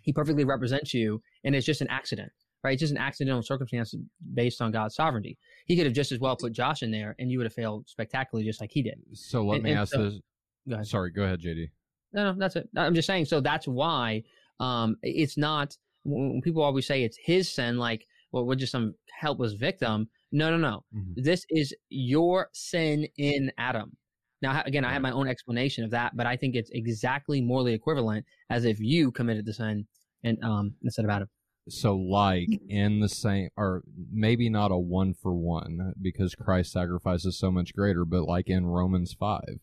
he 0.03 0.13
perfectly 0.13 0.45
represents 0.45 0.95
you, 0.95 1.21
and 1.45 1.55
it's 1.57 1.67
just 1.67 1.81
an 1.81 1.89
accident, 1.91 2.31
right? 2.65 2.73
It's 2.73 2.81
just 2.81 2.93
an 2.93 2.99
accidental 2.99 3.43
circumstance 3.43 3.95
based 4.35 4.61
on 4.61 4.73
God's 4.73 4.95
sovereignty. 4.95 5.39
He 5.67 5.77
could 5.77 5.87
have 5.87 5.95
just 5.95 6.13
as 6.13 6.19
well 6.21 6.37
put 6.37 6.53
Josh 6.53 6.83
in 6.83 6.91
there, 6.91 7.15
and 7.19 7.31
you 7.31 7.39
would 7.39 7.47
have 7.47 7.55
failed 7.55 7.89
spectacularly, 7.89 8.47
just 8.47 8.61
like 8.61 8.71
he 8.73 8.83
did. 8.83 9.01
So 9.13 9.45
let 9.45 9.57
And- 9.57 9.65
me 9.65 9.71
and 9.71 9.81
ask 9.81 9.93
so- 9.93 10.11
this. 10.11 10.21
Go 10.69 10.75
ahead. 10.75 10.87
Sorry, 10.87 11.11
go 11.13 11.23
ahead, 11.23 11.41
JD. 11.41 11.71
No, 12.13 12.33
no, 12.33 12.39
that's 12.39 12.57
it. 12.57 12.69
I'm 12.77 12.95
just 12.95 13.07
saying. 13.07 13.27
So 13.27 13.41
that's 13.41 13.69
why 13.69 14.23
um, 14.59 14.97
it's 15.03 15.37
not. 15.37 15.77
When 16.05 16.41
people 16.43 16.63
always 16.63 16.87
say 16.87 17.03
it's 17.05 17.19
his 17.23 17.49
sin, 17.53 17.79
like, 17.79 18.07
well, 18.33 18.45
we're 18.47 18.55
just 18.57 18.73
some 18.73 18.95
helpless 19.21 19.53
victim. 19.53 20.09
No, 20.33 20.51
no, 20.51 20.57
no. 20.57 20.85
Mhm. 20.97 21.15
This 21.25 21.45
is 21.51 21.75
your 21.89 22.49
sin 22.53 23.07
in 23.17 23.53
Adam. 23.59 23.97
Now, 24.43 24.63
again, 24.67 24.85
I 24.85 24.93
have 24.93 25.03
my 25.03 25.11
own 25.13 25.29
explanation 25.29 25.85
of 25.85 25.91
that, 25.93 26.17
but 26.17 26.27
I 26.27 26.37
think 26.37 26.55
it's 26.57 26.71
exactly 26.71 27.41
morally 27.41 27.73
equivalent 27.75 28.25
as 28.51 28.65
if 28.65 28.79
you 28.81 29.11
committed 29.11 29.47
the 29.47 29.53
sin 29.55 29.87
and 30.25 30.43
um, 30.45 30.75
instead 30.83 31.05
of 31.05 31.11
Adam. 31.11 31.29
So, 31.69 31.97
like 31.97 32.49
in 32.69 33.01
the 33.01 33.09
same, 33.09 33.51
or 33.57 33.83
maybe 34.13 34.49
not 34.49 34.71
a 34.71 34.77
one 34.77 35.15
for 35.15 35.35
one, 35.35 35.95
because 36.01 36.35
Christ's 36.35 36.73
sacrifice 36.73 37.25
is 37.25 37.39
so 37.39 37.51
much 37.51 37.75
greater, 37.75 38.05
but 38.05 38.23
like 38.25 38.49
in 38.49 38.67
Romans 38.67 39.13
5, 39.13 39.61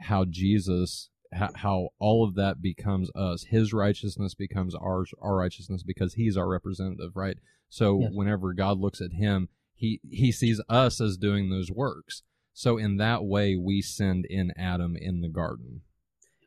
how 0.00 0.24
Jesus, 0.24 1.10
how, 1.32 1.50
how 1.54 1.88
all 1.98 2.24
of 2.24 2.34
that 2.36 2.62
becomes 2.62 3.10
us. 3.14 3.44
His 3.44 3.72
righteousness 3.72 4.34
becomes 4.34 4.74
ours, 4.74 5.12
our 5.20 5.36
righteousness, 5.36 5.82
because 5.82 6.14
he's 6.14 6.36
our 6.36 6.48
representative, 6.48 7.16
right? 7.16 7.36
So, 7.68 8.00
Yes. 8.00 8.10
whenever 8.14 8.52
God 8.52 8.78
looks 8.78 9.00
at 9.00 9.12
him, 9.12 9.48
he, 9.74 10.00
he 10.10 10.30
sees 10.32 10.60
us 10.68 11.00
as 11.00 11.16
doing 11.16 11.50
those 11.50 11.70
works. 11.70 12.22
So, 12.52 12.76
in 12.78 12.96
that 12.98 13.24
way, 13.24 13.56
we 13.56 13.80
sinned 13.80 14.26
in 14.28 14.52
Adam 14.56 14.96
in 14.96 15.20
the 15.20 15.28
garden. 15.28 15.82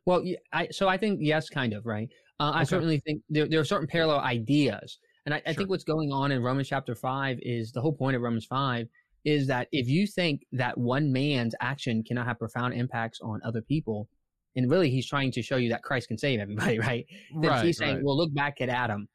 Well, 0.06 0.24
I 0.51 0.68
so 0.70 0.88
I 0.89 0.97
think 0.97 1.20
yes, 1.22 1.49
kind 1.49 1.74
of 1.74 1.86
right. 1.86 2.10
Uh, 2.39 2.51
I 2.54 2.62
Okay. 2.62 2.70
certainly 2.70 2.99
think 2.99 3.22
there, 3.30 3.47
there 3.47 3.60
are 3.60 3.66
certain 3.66 3.88
parallel 3.88 4.20
ideas, 4.20 4.99
and 5.26 5.34
I, 5.34 5.38
I 5.45 5.51
Sure. 5.51 5.56
think 5.56 5.70
what's 5.70 5.84
going 5.84 6.12
on 6.12 6.32
in 6.32 6.41
Romans 6.43 6.68
chapter 6.68 6.95
five 6.95 7.39
is 7.41 7.72
the 7.72 7.82
whole 7.82 7.93
point 7.93 8.16
of 8.16 8.22
Romans 8.22 8.45
five 8.45 8.88
is 9.26 9.47
that 9.47 9.70
if 9.72 9.88
you 9.88 10.06
think 10.06 10.41
that 10.51 10.78
one 10.78 11.12
man's 11.14 11.56
action 11.62 12.04
cannot 12.04 12.26
have 12.26 12.38
profound 12.38 12.74
impacts 12.74 13.22
on 13.22 13.39
other 13.45 13.62
people, 13.62 14.10
and 14.58 14.70
really 14.70 14.89
he's 14.89 15.08
trying 15.08 15.32
to 15.32 15.41
show 15.41 15.56
you 15.56 15.70
that 15.70 15.82
Christ 15.84 16.10
can 16.10 16.18
save 16.18 16.41
everybody, 16.41 16.78
right? 16.89 17.06
Then 17.41 17.66
he's 17.66 17.78
saying, 17.78 18.01
well, 18.04 18.18
look 18.18 18.34
back 18.34 18.60
at 18.60 18.68
Adam 18.68 19.08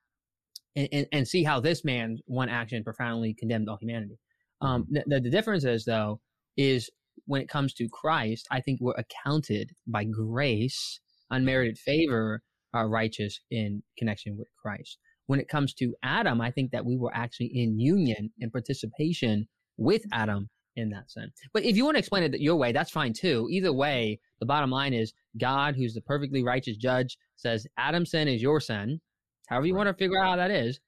and, 0.77 0.89
and, 0.93 1.07
and 1.13 1.29
see 1.29 1.45
how 1.45 1.61
this 1.61 1.85
man's 1.85 2.23
one 2.25 2.49
action 2.49 2.83
profoundly 2.83 3.35
condemned 3.35 3.69
all 3.69 3.77
humanity. 3.77 4.19
Um, 4.63 4.87
the, 4.91 5.05
the, 5.07 5.21
the 5.21 5.31
difference 5.31 5.65
is, 5.65 5.85
though, 5.85 6.21
is 6.57 6.89
when 7.29 7.43
it 7.43 7.49
comes 7.49 7.75
to 7.75 7.89
Christ, 7.91 8.49
I 8.51 8.61
think 8.63 8.81
we're 8.81 8.95
accounted 8.97 9.73
by 9.87 10.05
grace, 10.05 10.99
unmerited 11.31 11.79
favor, 11.79 12.43
are 12.73 12.89
righteous 12.89 13.39
in 13.51 13.83
connection 13.99 14.37
with 14.39 14.49
Christ. 14.61 14.97
When 15.27 15.39
it 15.39 15.49
comes 15.49 15.75
to 15.75 15.95
Adam, 16.03 16.41
I 16.41 16.51
think 16.51 16.71
that 16.73 16.87
we 16.87 16.97
were 16.97 17.15
actually 17.15 17.51
in 17.55 17.79
union 17.79 18.31
and 18.41 18.51
participation 18.51 19.47
with 19.77 20.03
Adam 20.11 20.49
in 20.77 20.89
that 20.91 21.11
sense. 21.11 21.33
But 21.53 21.65
if 21.65 21.77
you 21.77 21.85
want 21.85 21.97
to 21.97 21.99
explain 21.99 22.23
it 22.23 22.41
your 22.41 22.57
way, 22.57 22.73
that's 22.73 22.91
fine 22.91 23.13
too. 23.13 23.47
Either 23.51 23.75
way, 23.75 24.19
the 24.41 24.47
bottom 24.47 24.71
line 24.71 24.95
is 24.95 25.13
God, 25.39 25.77
who's 25.77 25.93
the 25.93 26.01
perfectly 26.01 26.43
righteous 26.43 26.79
judge, 26.79 27.19
says 27.37 27.67
Adam's 27.77 28.11
sin 28.11 28.27
is 28.27 28.41
your 28.41 28.59
sin. 28.59 29.01
However 29.49 29.67
you 29.67 29.75
Right. 29.75 29.85
want 29.85 29.99
to 29.99 30.03
figure 30.03 30.19
out 30.19 30.31
how 30.31 30.37
that 30.37 30.51
is, 30.51 30.81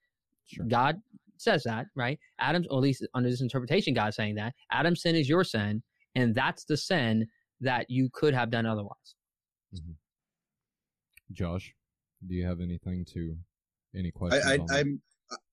Sure. 0.47 0.65
God 0.65 1.01
says 1.37 1.63
that, 1.63 1.85
right? 1.95 2.19
Adam's, 2.39 2.67
or 2.67 2.77
at 2.79 2.83
least 2.83 3.07
under 3.13 3.29
this 3.29 3.41
interpretation, 3.41 3.93
God's 3.93 4.15
saying 4.15 4.35
that 4.35 4.53
Adam's 4.71 5.01
sin 5.01 5.15
is 5.15 5.29
your 5.29 5.43
sin, 5.43 5.83
and 6.15 6.35
that's 6.35 6.65
the 6.65 6.77
sin 6.77 7.27
that 7.61 7.89
you 7.89 8.09
could 8.11 8.33
have 8.33 8.49
done 8.51 8.65
otherwise. 8.65 9.15
Mm-hmm. 9.75 9.91
Josh, 11.33 11.73
do 12.27 12.35
you 12.35 12.45
have 12.45 12.59
anything 12.59 13.05
to, 13.13 13.35
any 13.95 14.09
I, 14.09 14.17
questions? 14.17 14.45
I, 14.45 14.57
on 14.57 14.65
that? 14.67 14.75
I'm, 14.77 15.01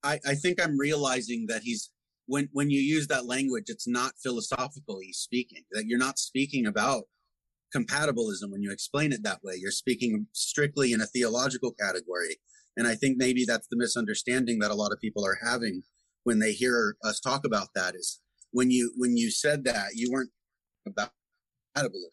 I, 0.03 0.21
I 0.27 0.35
think 0.35 0.63
I'm 0.63 0.79
realizing 0.79 1.47
that 1.49 1.63
he's 1.63 1.91
when 2.27 2.49
when 2.53 2.71
you 2.71 2.81
use 2.81 3.07
that 3.09 3.27
language, 3.27 3.65
it's 3.69 3.89
not 3.89 4.13
philosophically 4.23 5.13
speaking. 5.13 5.63
That 5.73 5.87
you're 5.87 5.99
not 5.99 6.19
speaking 6.19 6.67
about 6.67 7.05
compatibilism 7.75 8.51
when 8.51 8.63
you 8.63 8.71
explain 8.71 9.13
it 9.13 9.23
that 9.25 9.43
way. 9.43 9.55
You're 9.57 9.71
speaking 9.71 10.27
strictly 10.33 10.93
in 10.93 11.01
a 11.01 11.07
theological 11.07 11.73
category, 11.73 12.37
and 12.77 12.87
I 12.87 12.95
think 12.95 13.17
maybe 13.17 13.45
that's 13.47 13.67
the 13.69 13.77
misunderstanding 13.77 14.59
that 14.59 14.71
a 14.71 14.75
lot 14.75 14.93
of 14.93 15.01
people 15.01 15.25
are 15.25 15.39
having 15.43 15.83
when 16.25 16.39
they 16.39 16.53
hear 16.53 16.97
us 17.03 17.19
talk 17.19 17.47
about 17.47 17.69
that. 17.75 17.95
Is 17.95 18.21
when 18.51 18.71
you 18.71 18.93
when 18.97 19.17
you 19.17 19.31
said 19.31 19.65
that 19.65 19.91
you 19.95 20.11
weren't 20.13 20.31
about 20.31 20.38
compatibilism. 20.89 22.13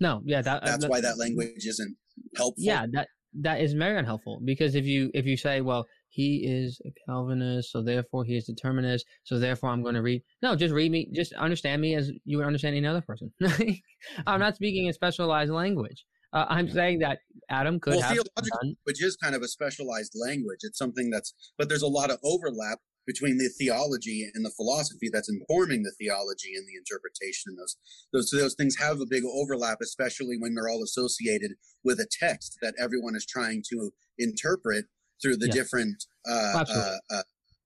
No, 0.00 0.20
yeah, 0.24 0.42
that, 0.42 0.64
That's 0.64 0.86
why 0.86 1.00
that 1.00 1.18
language 1.18 1.64
isn't 1.64 1.96
helpful. 2.36 2.62
Yeah, 2.62 2.86
that 2.92 3.08
that 3.40 3.60
is 3.60 3.72
very 3.72 3.98
unhelpful 3.98 4.40
because 4.44 4.74
if 4.74 4.84
you 4.84 5.10
if 5.14 5.26
you 5.26 5.36
say, 5.36 5.60
well, 5.60 5.86
he 6.08 6.44
is 6.46 6.80
a 6.84 6.90
Calvinist, 7.06 7.70
so 7.72 7.82
therefore 7.82 8.24
he 8.24 8.36
is 8.36 8.44
determinist, 8.44 9.06
so 9.24 9.38
therefore 9.38 9.70
I'm 9.70 9.82
going 9.82 9.94
to 9.94 10.02
read. 10.02 10.22
No, 10.42 10.56
just 10.56 10.74
read 10.74 10.90
me, 10.90 11.08
just 11.14 11.32
understand 11.34 11.80
me 11.80 11.94
as 11.94 12.10
you 12.24 12.38
would 12.38 12.46
understand 12.46 12.76
any 12.76 12.86
other 12.86 13.00
person. 13.00 13.32
I'm 14.26 14.40
not 14.40 14.56
speaking 14.56 14.86
in 14.86 14.92
specialized 14.92 15.52
language. 15.52 16.04
Uh, 16.32 16.46
I'm 16.48 16.68
saying 16.68 17.00
that 17.00 17.18
Adam 17.50 17.78
could 17.78 17.92
Well, 17.92 18.02
have 18.02 18.12
theological 18.12 18.42
done. 18.42 18.68
language 18.86 19.02
is 19.02 19.16
kind 19.16 19.34
of 19.34 19.42
a 19.42 19.48
specialized 19.48 20.14
language. 20.14 20.60
It's 20.62 20.78
something 20.78 21.10
that's, 21.10 21.34
but 21.58 21.68
there's 21.68 21.82
a 21.82 21.86
lot 21.88 22.10
of 22.10 22.18
overlap 22.24 22.78
between 23.06 23.38
the 23.38 23.48
theology 23.58 24.28
and 24.34 24.44
the 24.44 24.50
philosophy 24.50 25.08
that's 25.12 25.28
informing 25.30 25.82
the 25.82 25.92
theology 26.00 26.54
and 26.56 26.66
the 26.66 26.76
interpretation. 26.78 27.56
Those, 27.56 27.76
those, 28.12 28.30
those 28.30 28.54
things 28.54 28.76
have 28.78 29.00
a 29.00 29.06
big 29.08 29.24
overlap, 29.24 29.78
especially 29.82 30.36
when 30.38 30.54
they're 30.54 30.68
all 30.68 30.82
associated 30.82 31.52
with 31.84 31.98
a 31.98 32.06
text 32.20 32.58
that 32.62 32.74
everyone 32.78 33.16
is 33.16 33.26
trying 33.26 33.62
to 33.70 33.90
interpret 34.18 34.86
through 35.22 35.36
the 35.36 35.46
Yeah. 35.46 35.52
different 35.52 36.04
uh, 36.28 36.64
uh, 36.68 36.96
uh, 37.10 37.22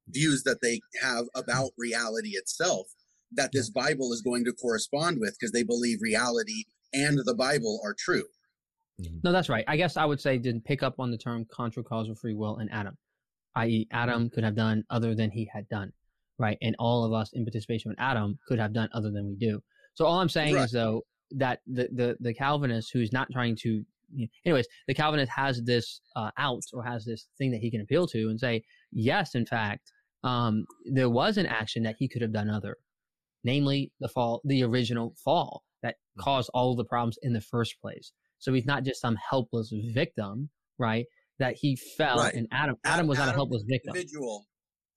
views 0.09 0.43
that 0.45 0.59
they 0.63 0.81
have 1.03 1.27
about 1.35 1.71
reality 1.77 2.31
itself. 2.31 2.87
That 3.33 3.51
this 3.53 3.69
Bible 3.71 4.13
is 4.13 4.23
going 4.23 4.45
to 4.45 4.53
correspond 4.53 5.19
with 5.21 5.37
because 5.39 5.53
they 5.53 5.65
believe 5.65 5.99
reality 6.01 6.65
and 6.95 7.19
the 7.25 7.35
Bible 7.35 7.81
are 7.85 7.95
true. 7.99 8.25
No, 9.25 9.33
that's 9.33 9.49
right. 9.51 9.65
I 9.69 9.77
guess 9.77 9.97
I 9.99 10.05
would 10.07 10.21
say 10.21 10.39
didn't 10.39 10.65
pick 10.65 10.83
up 10.83 10.95
on 11.01 11.11
the 11.11 11.19
term 11.19 11.45
contra 11.51 11.83
causal 11.83 12.15
free 12.15 12.33
will 12.35 12.59
in 12.61 12.69
Adam, 12.71 12.97
i.e., 13.57 13.87
Adam 13.93 14.31
could 14.31 14.45
have 14.45 14.55
done 14.55 14.85
other 14.91 15.15
than 15.15 15.31
he 15.31 15.49
had 15.53 15.69
done, 15.69 15.93
right? 16.39 16.59
And 16.63 16.77
all 16.79 17.05
of 17.05 17.13
us 17.13 17.31
in 17.33 17.45
participation 17.45 17.91
with 17.91 18.01
Adam 18.01 18.39
could 18.47 18.59
have 18.59 18.73
done 18.73 18.89
other 18.93 19.11
than 19.11 19.27
we 19.29 19.37
do. 19.37 19.61
So 19.95 20.05
all 20.07 20.21
I'm 20.21 20.29
saying 20.29 20.55
Right. 20.55 20.65
is 20.65 20.73
though 20.73 21.03
that 21.33 21.61
the 21.67 21.89
the 21.93 22.17
the 22.21 22.35
Calvinist 22.35 22.91
who's 22.93 23.13
not 23.13 23.29
trying 23.33 23.57
to, 23.63 23.85
anyways, 24.45 24.67
the 24.87 24.95
Calvinist 24.95 25.33
has 25.33 25.63
this 25.65 26.01
uh, 26.15 26.31
out 26.39 26.63
or 26.73 26.85
has 26.85 27.05
this 27.05 27.29
thing 27.39 27.51
that 27.51 27.61
he 27.61 27.71
can 27.71 27.81
appeal 27.81 28.07
to 28.09 28.29
and 28.29 28.39
say, 28.39 28.63
yes, 28.93 29.35
in 29.35 29.45
fact, 29.47 29.91
um, 30.23 30.65
there 30.85 31.11
was 31.11 31.37
an 31.39 31.47
action 31.47 31.83
that 31.83 31.97
he 31.99 32.09
could 32.09 32.23
have 32.23 32.33
done 32.33 32.51
other, 32.51 32.77
namely 33.43 33.91
the 34.01 34.09
fall, 34.09 34.41
the 34.45 34.63
original 34.63 35.15
fall 35.25 35.63
that 35.83 35.97
caused 36.19 36.51
all 36.55 36.77
the 36.77 36.85
problems 36.85 37.19
in 37.23 37.33
the 37.33 37.41
first 37.41 37.81
place. 37.81 38.13
So 38.39 38.53
he's 38.53 38.67
not 38.67 38.85
just 38.85 39.01
some 39.01 39.17
helpless 39.17 39.73
victim, 39.95 40.51
right? 40.79 41.07
That 41.39 41.57
he 41.61 41.77
fell 41.77 42.19
Right. 42.19 42.35
and 42.35 42.49
Adam 42.51 42.77
Adam 42.85 43.07
was 43.07 43.19
not 43.19 43.29
a 43.29 43.33
helpless 43.33 43.63
victim. 43.67 43.95
individual 43.95 44.47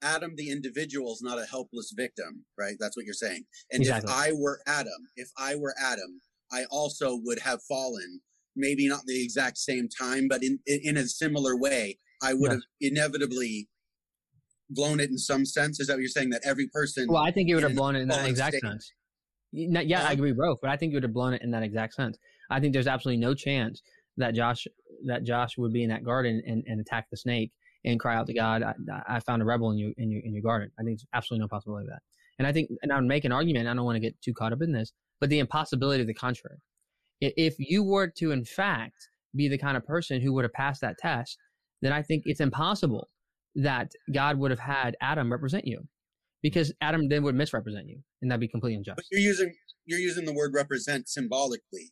adam 0.01 0.33
the 0.37 0.49
individual 0.49 1.11
is 1.11 1.21
not 1.21 1.37
a 1.37 1.43
helpless 1.45 1.91
victim 1.93 2.45
right 2.57 2.77
that's 2.79 2.95
what 2.95 3.05
you're 3.05 3.13
saying 3.13 3.43
and 3.73 3.81
Exactly. 3.81 4.09
if 4.09 4.15
i 4.17 4.31
were 4.31 4.61
adam 4.65 5.09
if 5.17 5.27
i 5.37 5.53
were 5.55 5.75
adam 5.77 6.21
i 6.53 6.63
also 6.71 7.19
would 7.25 7.37
have 7.39 7.59
fallen 7.63 8.21
maybe 8.55 8.87
not 8.87 9.01
the 9.07 9.21
exact 9.21 9.57
same 9.57 9.89
time 9.89 10.29
but 10.29 10.41
in 10.41 10.57
in, 10.67 10.79
in 10.83 10.95
a 10.97 11.05
similar 11.05 11.57
way 11.57 11.99
i 12.23 12.33
would 12.33 12.49
Yes. 12.53 12.53
have 12.53 12.61
inevitably 12.79 13.67
blown 14.69 15.01
it 15.01 15.09
in 15.09 15.17
some 15.17 15.45
sense 15.45 15.81
is 15.81 15.87
that 15.87 15.95
what 15.95 15.99
you're 15.99 16.07
saying 16.07 16.29
that 16.29 16.41
every 16.45 16.69
person 16.69 17.07
Well, 17.09 17.21
I 17.21 17.31
think 17.31 17.49
you 17.49 17.55
would 17.55 17.63
have 17.65 17.75
blown 17.75 17.97
it 17.97 18.01
in 18.01 18.07
that 18.07 18.25
exact 18.25 18.53
state. 18.55 18.61
sense. 18.69 18.93
Y- 19.51 19.65
no, 19.67 19.81
Yeah, 19.81 20.07
I 20.07 20.13
agree, 20.13 20.31
both, 20.31 20.59
but 20.61 20.69
I 20.71 20.77
think 20.77 20.91
you 20.91 20.95
would 20.97 21.03
have 21.03 21.11
blown 21.13 21.33
it 21.33 21.41
in 21.41 21.51
that 21.51 21.63
exact 21.63 21.95
sense. 21.95 22.17
I 22.49 22.59
think 22.61 22.71
there's 22.71 22.87
absolutely 22.87 23.19
no 23.19 23.33
chance 23.33 23.81
that 24.17 24.33
Josh 24.35 24.65
that 25.05 25.23
Josh 25.23 25.57
would 25.57 25.73
be 25.73 25.83
in 25.83 25.89
that 25.89 26.03
garden 26.03 26.41
and, 26.45 26.63
and 26.67 26.79
attack 26.79 27.09
the 27.09 27.17
snake 27.17 27.51
and 27.85 27.99
cry 27.99 28.15
out 28.15 28.27
to 28.27 28.33
mm-hmm. 28.33 28.63
God, 28.63 28.75
I, 29.07 29.15
I 29.15 29.19
found 29.21 29.41
a 29.41 29.45
rebel 29.45 29.71
in 29.71 29.77
your 29.77 29.91
in 29.97 30.11
your 30.11 30.21
in 30.23 30.33
your 30.33 30.43
garden. 30.43 30.71
I 30.79 30.83
think 30.83 30.99
there's 30.99 31.07
absolutely 31.13 31.43
no 31.43 31.47
possibility 31.47 31.85
of 31.85 31.91
that. 31.91 32.01
And 32.37 32.47
I 32.47 32.53
think, 32.53 32.69
and 32.81 32.91
I 32.91 32.95
would 32.95 33.05
make 33.05 33.25
an 33.25 33.31
argument. 33.31 33.67
I 33.67 33.73
don't 33.73 33.85
want 33.85 33.97
to 33.97 33.99
get 33.99 34.19
too 34.21 34.33
caught 34.33 34.53
up 34.53 34.61
in 34.61 34.71
this, 34.71 34.93
but 35.19 35.29
the 35.29 35.39
impossibility 35.39 36.01
of 36.01 36.07
the 36.07 36.13
contrary. 36.13 36.57
If 37.21 37.55
you 37.59 37.83
were 37.83 38.07
to, 38.17 38.31
in 38.31 38.45
fact, 38.45 39.09
be 39.35 39.49
the 39.49 39.57
kind 39.57 39.75
of 39.75 39.85
person 39.85 40.21
who 40.21 40.31
would 40.33 40.45
have 40.45 40.53
passed 40.53 40.79
that 40.81 40.97
test, 40.97 41.37
then 41.81 41.91
I 41.91 42.01
think 42.01 42.23
it's 42.25 42.39
impossible 42.39 43.09
that 43.55 43.91
God 44.13 44.37
would 44.37 44.51
have 44.51 44.59
had 44.59 44.95
Adam 45.01 45.29
represent 45.29 45.67
you, 45.67 45.85
because 46.41 46.71
Adam 46.79 47.09
then 47.09 47.23
would 47.23 47.35
misrepresent 47.35 47.89
you, 47.89 48.01
and 48.21 48.31
that'd 48.31 48.39
be 48.39 48.47
completely 48.47 48.77
unjust. 48.77 48.97
but 48.97 49.05
you're 49.11 49.19
using 49.19 49.53
you're 49.85 49.99
using 49.99 50.25
the 50.25 50.33
word 50.33 50.53
represent 50.53 51.09
symbolically 51.09 51.91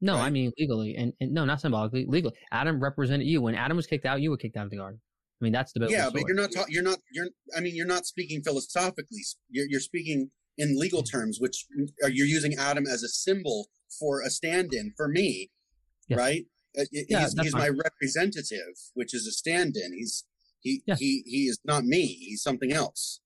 No, 0.00 0.16
I 0.16 0.30
mean 0.30 0.52
legally, 0.58 0.94
and, 0.96 1.12
and 1.20 1.32
no, 1.32 1.44
not 1.44 1.60
symbolically, 1.60 2.04
legally. 2.06 2.34
Adam 2.52 2.80
represented 2.80 3.26
you. 3.26 3.40
When 3.40 3.54
Adam 3.54 3.76
was 3.76 3.86
kicked 3.86 4.04
out, 4.04 4.20
you 4.20 4.30
were 4.30 4.36
kicked 4.36 4.56
out 4.56 4.64
of 4.64 4.70
the 4.70 4.76
garden. 4.76 5.00
I 5.40 5.44
mean, 5.44 5.52
that's 5.52 5.72
the 5.72 5.80
biblical 5.80 6.02
yeah 6.02 6.10
but 6.10 6.22
you're 6.26 6.36
not 6.36 6.50
ta- 6.50 6.64
you're 6.66 6.82
not 6.82 6.98
you're 7.12 7.26
i 7.54 7.60
mean 7.60 7.76
you're 7.76 7.86
not 7.86 8.06
speaking 8.06 8.40
philosophically 8.42 9.20
you're, 9.50 9.66
you're 9.68 9.80
speaking 9.80 10.30
in 10.58 10.78
legal 10.78 11.02
terms, 11.02 11.38
which 11.40 11.66
are, 12.02 12.08
you're 12.08 12.26
using 12.26 12.54
Adam 12.54 12.86
as 12.86 13.02
a 13.02 13.08
symbol 13.08 13.68
for 13.98 14.22
a 14.22 14.30
stand-in 14.30 14.92
for 14.96 15.08
me, 15.08 15.50
yes. 16.08 16.18
right? 16.18 16.44
Uh, 16.78 16.84
yeah, 16.92 17.20
he's, 17.20 17.34
he's 17.40 17.54
my 17.54 17.68
representative, 17.68 18.74
which 18.94 19.14
is 19.14 19.26
a 19.26 19.32
stand-in. 19.32 19.92
He's 19.94 20.24
he 20.60 20.82
yes. 20.86 20.98
he 20.98 21.22
he 21.26 21.44
is 21.44 21.58
not 21.64 21.84
me. 21.84 22.06
He's 22.06 22.42
something 22.42 22.72
else. 22.72 23.20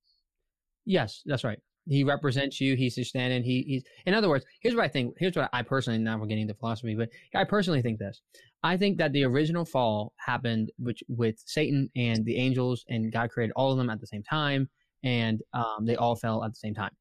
Yes, 0.84 1.22
that's 1.26 1.42
right. 1.42 1.58
He 1.90 2.04
represents 2.04 2.60
you. 2.60 2.76
He's 2.76 2.96
your 2.96 3.04
stand-in. 3.04 3.42
He, 3.42 3.62
he's 3.66 3.82
in 4.06 4.14
other 4.14 4.28
words. 4.28 4.44
Here's 4.60 4.76
what 4.76 4.84
I 4.84 4.88
think. 4.88 5.16
Here's 5.18 5.34
what 5.34 5.50
I 5.52 5.62
personally. 5.62 5.98
Now 5.98 6.16
we're 6.18 6.26
getting 6.26 6.42
into 6.42 6.54
philosophy, 6.54 6.94
but 6.94 7.08
I 7.34 7.44
personally 7.44 7.82
think 7.82 7.98
this. 7.98 8.22
I 8.62 8.76
think 8.76 8.96
that 8.98 9.12
the 9.12 9.24
original 9.24 9.64
fall 9.64 10.12
happened, 10.16 10.70
which 10.78 11.02
with 11.08 11.42
Satan 11.46 11.90
and 11.96 12.24
the 12.24 12.36
angels, 12.36 12.84
and 12.88 13.12
God 13.12 13.30
created 13.30 13.52
all 13.56 13.72
of 13.72 13.78
them 13.78 13.90
at 13.90 14.00
the 14.00 14.06
same 14.06 14.22
time, 14.22 14.68
and 15.02 15.40
um, 15.52 15.84
they 15.84 15.96
all 15.96 16.14
fell 16.14 16.44
at 16.44 16.52
the 16.52 16.56
same 16.56 16.74
time, 16.74 16.92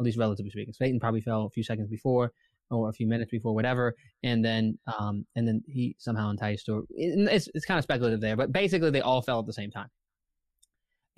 at 0.00 0.04
least 0.06 0.18
relatively 0.18 0.50
speaking. 0.50 0.72
Satan 0.72 0.98
probably 0.98 1.20
fell 1.20 1.44
a 1.44 1.50
few 1.50 1.62
seconds 1.62 1.88
before, 1.88 2.32
or 2.70 2.88
a 2.88 2.92
few 2.94 3.06
minutes 3.06 3.30
before, 3.30 3.54
whatever, 3.54 3.94
and 4.22 4.42
then 4.42 4.78
um, 4.86 5.26
and 5.36 5.46
then 5.46 5.62
he 5.66 5.96
somehow 5.98 6.30
enticed, 6.30 6.68
or 6.68 6.84
it's 6.90 7.48
it's 7.54 7.66
kind 7.66 7.78
of 7.78 7.84
speculative 7.84 8.22
there, 8.22 8.36
but 8.36 8.52
basically 8.52 8.90
they 8.90 9.02
all 9.02 9.20
fell 9.20 9.40
at 9.40 9.46
the 9.46 9.52
same 9.52 9.70
time. 9.70 9.88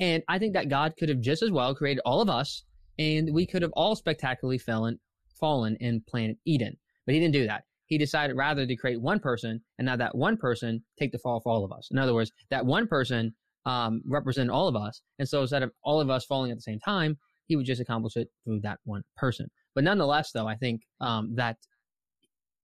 And 0.00 0.24
I 0.28 0.38
think 0.38 0.54
that 0.54 0.68
God 0.68 0.94
could 0.98 1.08
have 1.08 1.20
just 1.20 1.42
as 1.42 1.52
well 1.52 1.74
created 1.74 2.02
all 2.04 2.20
of 2.20 2.28
us, 2.28 2.64
and 2.98 3.32
we 3.32 3.46
could 3.46 3.62
have 3.62 3.72
all 3.72 3.96
spectacularly 3.96 4.58
fallen 4.58 4.98
fallen 5.38 5.76
in 5.80 6.02
planet 6.08 6.36
Eden, 6.44 6.76
but 7.04 7.14
He 7.14 7.20
didn't 7.20 7.34
do 7.34 7.46
that 7.46 7.64
he 7.86 7.98
decided 7.98 8.36
rather 8.36 8.66
to 8.66 8.76
create 8.76 9.00
one 9.00 9.20
person 9.20 9.60
and 9.78 9.86
now 9.86 9.96
that 9.96 10.14
one 10.14 10.36
person 10.36 10.82
take 10.98 11.12
the 11.12 11.18
fall 11.18 11.40
for 11.40 11.52
all 11.52 11.64
of 11.64 11.72
us. 11.72 11.88
In 11.90 11.98
other 11.98 12.14
words, 12.14 12.32
that 12.50 12.66
one 12.66 12.86
person 12.86 13.34
um, 13.64 14.02
represent 14.04 14.50
all 14.50 14.68
of 14.68 14.76
us. 14.76 15.00
And 15.18 15.28
so 15.28 15.42
instead 15.42 15.62
of 15.62 15.72
all 15.82 16.00
of 16.00 16.10
us 16.10 16.24
falling 16.24 16.50
at 16.50 16.56
the 16.56 16.62
same 16.62 16.80
time, 16.80 17.16
he 17.46 17.56
would 17.56 17.66
just 17.66 17.80
accomplish 17.80 18.16
it 18.16 18.28
through 18.44 18.60
that 18.60 18.80
one 18.84 19.02
person. 19.16 19.48
But 19.74 19.84
nonetheless, 19.84 20.32
though, 20.32 20.48
I 20.48 20.56
think 20.56 20.82
um, 21.00 21.34
that 21.36 21.56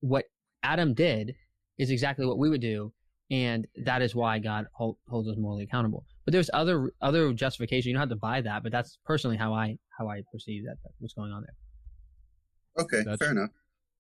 what 0.01 0.25
Adam 0.65 0.93
did 0.93 1.35
is 1.79 1.91
exactly 1.91 2.27
what 2.27 2.39
we 2.39 2.51
would 2.51 2.61
do, 2.61 2.93
and 3.31 3.67
that 3.85 4.03
is 4.03 4.15
why 4.15 4.39
God 4.39 4.67
hold, 4.75 4.97
holds 5.09 5.29
us 5.29 5.37
morally 5.39 5.65
accountable. 5.65 6.05
But 6.25 6.33
there's 6.33 6.51
other 6.53 6.93
other 7.01 7.33
justification. 7.33 7.91
You 7.91 7.95
don't 7.95 8.01
have 8.01 8.09
to 8.11 8.17
buy 8.17 8.41
that, 8.41 8.63
but 8.63 8.73
that's 8.73 8.99
personally 9.05 9.37
how 9.37 9.53
I 9.53 9.77
how 9.99 10.09
I 10.09 10.23
perceive 10.33 10.65
that, 10.65 10.77
that 10.83 10.91
what's 10.99 11.15
going 11.15 11.33
on 11.33 11.43
there. 11.43 12.85
Okay, 12.85 13.03
that's, 13.05 13.19
fair 13.19 13.33
enough 13.33 13.51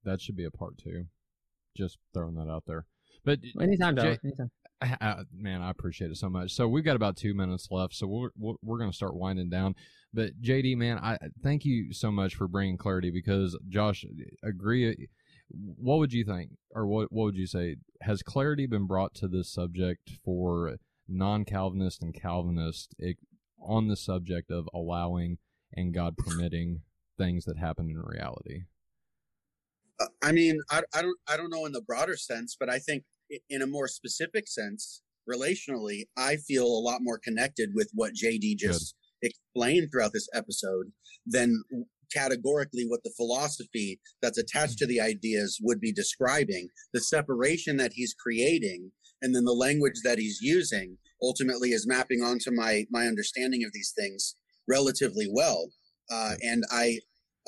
that 0.05 0.21
should 0.21 0.37
be 0.37 0.45
a 0.45 0.51
part 0.51 0.79
two. 0.79 1.07
Just 1.77 1.99
throwing 2.13 2.35
that 2.35 2.51
out 2.51 2.65
there. 2.67 2.87
But 3.25 3.39
anytime, 3.61 3.97
Jay, 3.97 4.19
anytime. 4.25 4.51
I, 4.81 4.97
I, 5.01 5.17
man, 5.33 5.63
I 5.63 5.71
appreciate 5.71 6.11
it 6.11 6.17
so 6.17 6.29
much. 6.29 6.53
So 6.53 6.67
we've 6.67 6.85
got 6.85 6.97
about 6.97 7.17
two 7.17 7.35
minutes 7.35 7.69
left, 7.71 7.95
so 7.95 8.07
we're 8.07 8.31
we're, 8.37 8.55
we're 8.63 8.79
going 8.79 8.91
to 8.91 8.97
start 8.97 9.15
winding 9.15 9.49
down. 9.49 9.75
But 10.13 10.43
JD, 10.43 10.77
man, 10.77 10.99
I 10.99 11.19
thank 11.43 11.65
you 11.65 11.93
so 11.93 12.11
much 12.11 12.35
for 12.35 12.49
bringing 12.49 12.77
clarity 12.77 13.11
because 13.11 13.57
Josh, 13.69 14.05
agree. 14.43 15.09
What 15.51 15.99
would 15.99 16.13
you 16.13 16.25
think, 16.25 16.51
or 16.75 16.87
what 16.87 17.13
what 17.13 17.25
would 17.25 17.37
you 17.37 17.47
say? 17.47 17.77
Has 18.03 18.23
clarity 18.23 18.67
been 18.67 18.87
brought 18.87 19.15
to 19.15 19.29
this 19.29 19.53
subject 19.53 20.11
for 20.25 20.77
non-Calvinist 21.09 22.03
and 22.03 22.15
Calvinist 22.15 22.95
it, 22.99 23.19
on 23.61 23.89
the 23.89 23.97
subject 23.97 24.51
of 24.51 24.69
allowing 24.75 25.39
and 25.75 25.95
God 25.95 26.17
permitting 26.17 26.83
things 27.19 27.45
that 27.45 27.59
happen 27.59 27.91
in 27.91 28.01
reality? 28.01 28.63
Uh, 30.01 30.07
I 30.23 30.33
mean, 30.33 30.61
I, 30.71 30.83
I 30.95 31.03
don't, 31.03 31.19
I 31.29 31.37
don't 31.37 31.51
know 31.51 31.67
in 31.67 31.73
the 31.73 31.83
broader 31.83 32.17
sense, 32.17 32.57
but 32.59 32.69
I 32.69 32.79
think 32.79 33.05
in 33.49 33.63
a 33.63 33.67
more 33.67 33.89
specific 33.89 34.49
sense, 34.49 35.03
relationally, 35.31 36.05
I 36.17 36.37
feel 36.37 36.67
a 36.67 36.85
lot 36.85 37.01
more 37.03 37.19
connected 37.19 37.71
with 37.75 37.91
what 37.95 38.15
JD 38.15 38.57
just 38.59 38.95
Good. 39.23 39.31
explained 39.31 39.89
throughout 39.91 40.13
this 40.13 40.29
episode 40.35 40.93
than 41.27 41.63
categorically 42.13 42.85
what 42.87 43.03
the 43.05 43.13
philosophy 43.17 44.01
that's 44.21 44.39
attached 44.39 44.79
to 44.79 44.87
the 44.87 44.99
mm-hmm. 44.99 45.11
ideas 45.11 45.59
would 45.63 45.81
be 45.81 45.93
describing. 45.93 46.69
The 46.93 47.01
separation 47.01 47.77
that 47.79 47.93
he's 47.95 48.15
creating 48.15 48.91
and 49.23 49.35
then 49.35 49.45
the 49.45 49.53
language 49.53 50.01
that 50.05 50.19
he's 50.19 50.41
using 50.43 50.99
ultimately 51.23 51.71
is 51.71 51.87
mapping 51.87 52.23
onto 52.23 52.51
my 52.51 52.85
my 52.91 53.07
understanding 53.07 53.65
of 53.65 53.73
these 53.73 53.93
things 53.97 54.35
relatively 54.69 55.27
well. 55.31 55.71
Uh, 56.11 56.35
and 56.43 56.65
I 56.71 56.99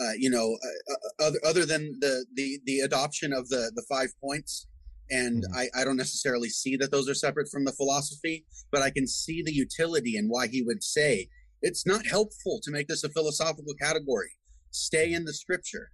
uh, 0.01 0.13
you 0.19 0.29
know, 0.29 0.57
uh, 0.65 0.93
uh, 0.93 1.27
other 1.27 1.39
other 1.47 1.67
than 1.67 1.97
the 2.01 2.27
the 2.35 2.59
the 2.67 2.81
adoption 2.81 3.33
of 3.33 3.49
the 3.49 3.71
the 3.75 3.85
five 3.89 4.09
points, 4.21 4.67
and 5.11 5.45
mm-hmm. 5.45 5.57
I 5.57 5.81
I 5.81 5.85
don't 5.85 5.97
necessarily 5.97 6.49
see 6.49 6.77
that 6.77 6.91
those 6.91 7.09
are 7.09 7.15
separate 7.15 7.49
from 7.49 7.65
the 7.65 7.73
philosophy, 7.73 8.45
but 8.73 8.83
I 8.83 8.91
can 8.91 9.07
see 9.07 9.43
the 9.43 9.55
utility 9.55 10.17
and 10.17 10.29
why 10.29 10.49
he 10.49 10.63
would 10.63 10.83
say 10.83 11.29
it's 11.63 11.87
not 11.87 12.07
helpful 12.07 12.61
to 12.63 12.73
make 12.73 12.89
this 12.89 13.05
a 13.05 13.09
philosophical 13.09 13.75
category. 13.81 14.33
Stay 14.71 15.13
in 15.13 15.25
the 15.25 15.33
scripture, 15.33 15.91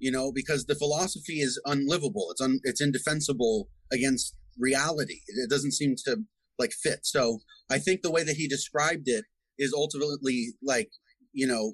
you 0.00 0.10
know, 0.10 0.32
because 0.32 0.66
the 0.66 0.74
philosophy 0.74 1.40
is 1.40 1.60
unlivable. 1.64 2.28
It's 2.32 2.40
un, 2.40 2.58
it's 2.64 2.80
indefensible 2.80 3.68
against 3.92 4.34
reality. 4.58 5.20
It, 5.28 5.44
it 5.44 5.50
doesn't 5.50 5.72
seem 5.72 5.94
to 6.06 6.16
like 6.58 6.72
fit. 6.72 7.00
So 7.02 7.38
I 7.70 7.78
think 7.78 8.02
the 8.02 8.10
way 8.10 8.24
that 8.24 8.36
he 8.36 8.48
described 8.48 9.06
it 9.06 9.24
is 9.58 9.72
ultimately 9.72 10.54
like 10.62 10.90
you 11.32 11.46
know 11.46 11.72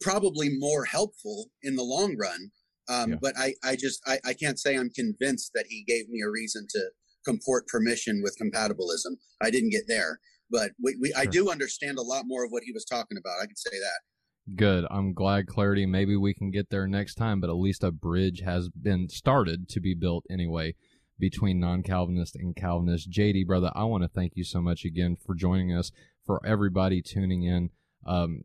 probably 0.00 0.50
more 0.58 0.84
helpful 0.84 1.46
in 1.62 1.76
the 1.76 1.82
long 1.82 2.16
run. 2.16 2.50
Um, 2.88 3.10
yeah. 3.10 3.16
But 3.20 3.34
I, 3.38 3.54
I 3.64 3.76
just, 3.76 4.02
I, 4.06 4.18
I 4.24 4.34
can't 4.34 4.58
say 4.58 4.76
I'm 4.76 4.90
convinced 4.90 5.52
that 5.54 5.66
he 5.68 5.84
gave 5.86 6.08
me 6.08 6.20
a 6.22 6.30
reason 6.30 6.66
to 6.70 6.90
comport 7.24 7.68
permission 7.68 8.20
with 8.22 8.36
compatibilism. 8.40 9.16
I 9.40 9.50
didn't 9.50 9.70
get 9.70 9.84
there, 9.86 10.18
but 10.50 10.72
we, 10.82 10.96
we 11.00 11.12
sure. 11.12 11.20
I 11.20 11.26
do 11.26 11.50
understand 11.50 11.98
a 11.98 12.02
lot 12.02 12.24
more 12.26 12.44
of 12.44 12.50
what 12.50 12.64
he 12.64 12.72
was 12.72 12.84
talking 12.84 13.18
about. 13.18 13.40
I 13.40 13.46
can 13.46 13.56
say 13.56 13.78
that. 13.78 14.56
Good. 14.56 14.86
I'm 14.90 15.12
glad 15.12 15.46
clarity. 15.46 15.86
Maybe 15.86 16.16
we 16.16 16.34
can 16.34 16.50
get 16.50 16.70
there 16.70 16.88
next 16.88 17.14
time, 17.14 17.40
but 17.40 17.50
at 17.50 17.56
least 17.56 17.84
a 17.84 17.92
bridge 17.92 18.40
has 18.40 18.68
been 18.68 19.08
started 19.08 19.68
to 19.68 19.80
be 19.80 19.94
built 19.94 20.24
anyway 20.30 20.74
between 21.20 21.60
non 21.60 21.82
Calvinist 21.82 22.34
and 22.34 22.56
Calvinist. 22.56 23.10
JD, 23.10 23.46
brother, 23.46 23.70
I 23.74 23.84
want 23.84 24.02
to 24.02 24.08
thank 24.08 24.32
you 24.34 24.42
so 24.42 24.60
much 24.60 24.84
again 24.84 25.16
for 25.24 25.34
joining 25.34 25.72
us, 25.72 25.92
for 26.30 26.46
everybody 26.46 27.02
tuning 27.02 27.42
in. 27.42 27.70
Um, 28.06 28.42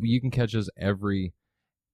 you 0.00 0.20
can 0.20 0.32
catch 0.32 0.52
us 0.56 0.68
every 0.76 1.32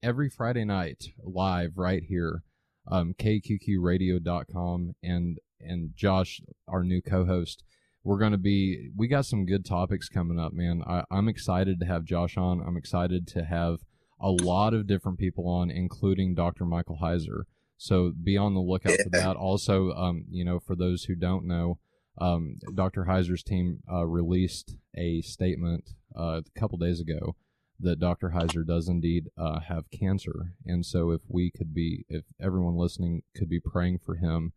every 0.03 0.31
Friday 0.31 0.65
night 0.65 1.09
live 1.23 1.73
right 1.77 2.03
here, 2.03 2.43
um, 2.91 3.13
kqqradio.com 3.19 4.95
and 5.03 5.39
and 5.61 5.91
Josh, 5.95 6.41
our 6.67 6.83
new 6.83 7.03
co-host. 7.03 7.63
We're 8.03 8.17
going 8.17 8.33
to 8.33 8.39
be, 8.39 8.89
we 8.97 9.09
got 9.09 9.27
some 9.27 9.45
good 9.45 9.67
topics 9.67 10.09
coming 10.09 10.39
up, 10.39 10.55
man. 10.55 10.83
I, 10.87 11.05
I'm 11.11 11.29
excited 11.29 11.81
to 11.81 11.87
have 11.87 12.05
Josh 12.05 12.39
on. 12.39 12.63
I'm 12.67 12.79
excited 12.79 13.27
to 13.29 13.45
have 13.45 13.81
a 14.19 14.31
lot 14.31 14.73
of 14.73 14.87
different 14.87 15.19
people 15.19 15.47
on, 15.47 15.71
including 15.71 16.35
Dr. 16.35 16.65
Michael 16.65 17.01
Heiser. 17.03 17.43
So 17.77 18.11
be 18.11 18.39
on 18.39 18.55
the 18.55 18.61
lookout 18.61 18.97
for 19.03 19.11
that. 19.11 19.37
Also, 19.37 19.91
um, 19.91 20.25
you 20.31 20.47
know, 20.47 20.61
for 20.61 20.75
those 20.75 21.05
who 21.05 21.15
don't 21.15 21.45
know, 21.45 21.79
um, 22.19 22.57
Dr. 22.75 23.05
Heiser's 23.05 23.43
team 23.43 23.81
uh, 23.91 24.07
released 24.07 24.77
a 24.97 25.23
statement 25.23 25.91
uh, 26.17 26.41
a 26.45 26.59
couple 26.59 26.79
days 26.79 27.01
ago 27.01 27.37
that 27.79 27.99
Dr. 27.99 28.31
Heiser 28.31 28.67
does 28.67 28.89
indeed 28.89 29.29
uh, 29.39 29.61
have 29.61 29.91
cancer, 29.91 30.53
and 30.67 30.85
so 30.85 31.11
if 31.11 31.23
we 31.29 31.51
could 31.51 31.75
be, 31.75 32.05
if 32.09 32.25
everyone 32.41 32.77
listening 32.77 33.23
could 33.35 33.49
be 33.49 33.61
praying 33.61 34.01
for 34.05 34.17
him 34.17 34.53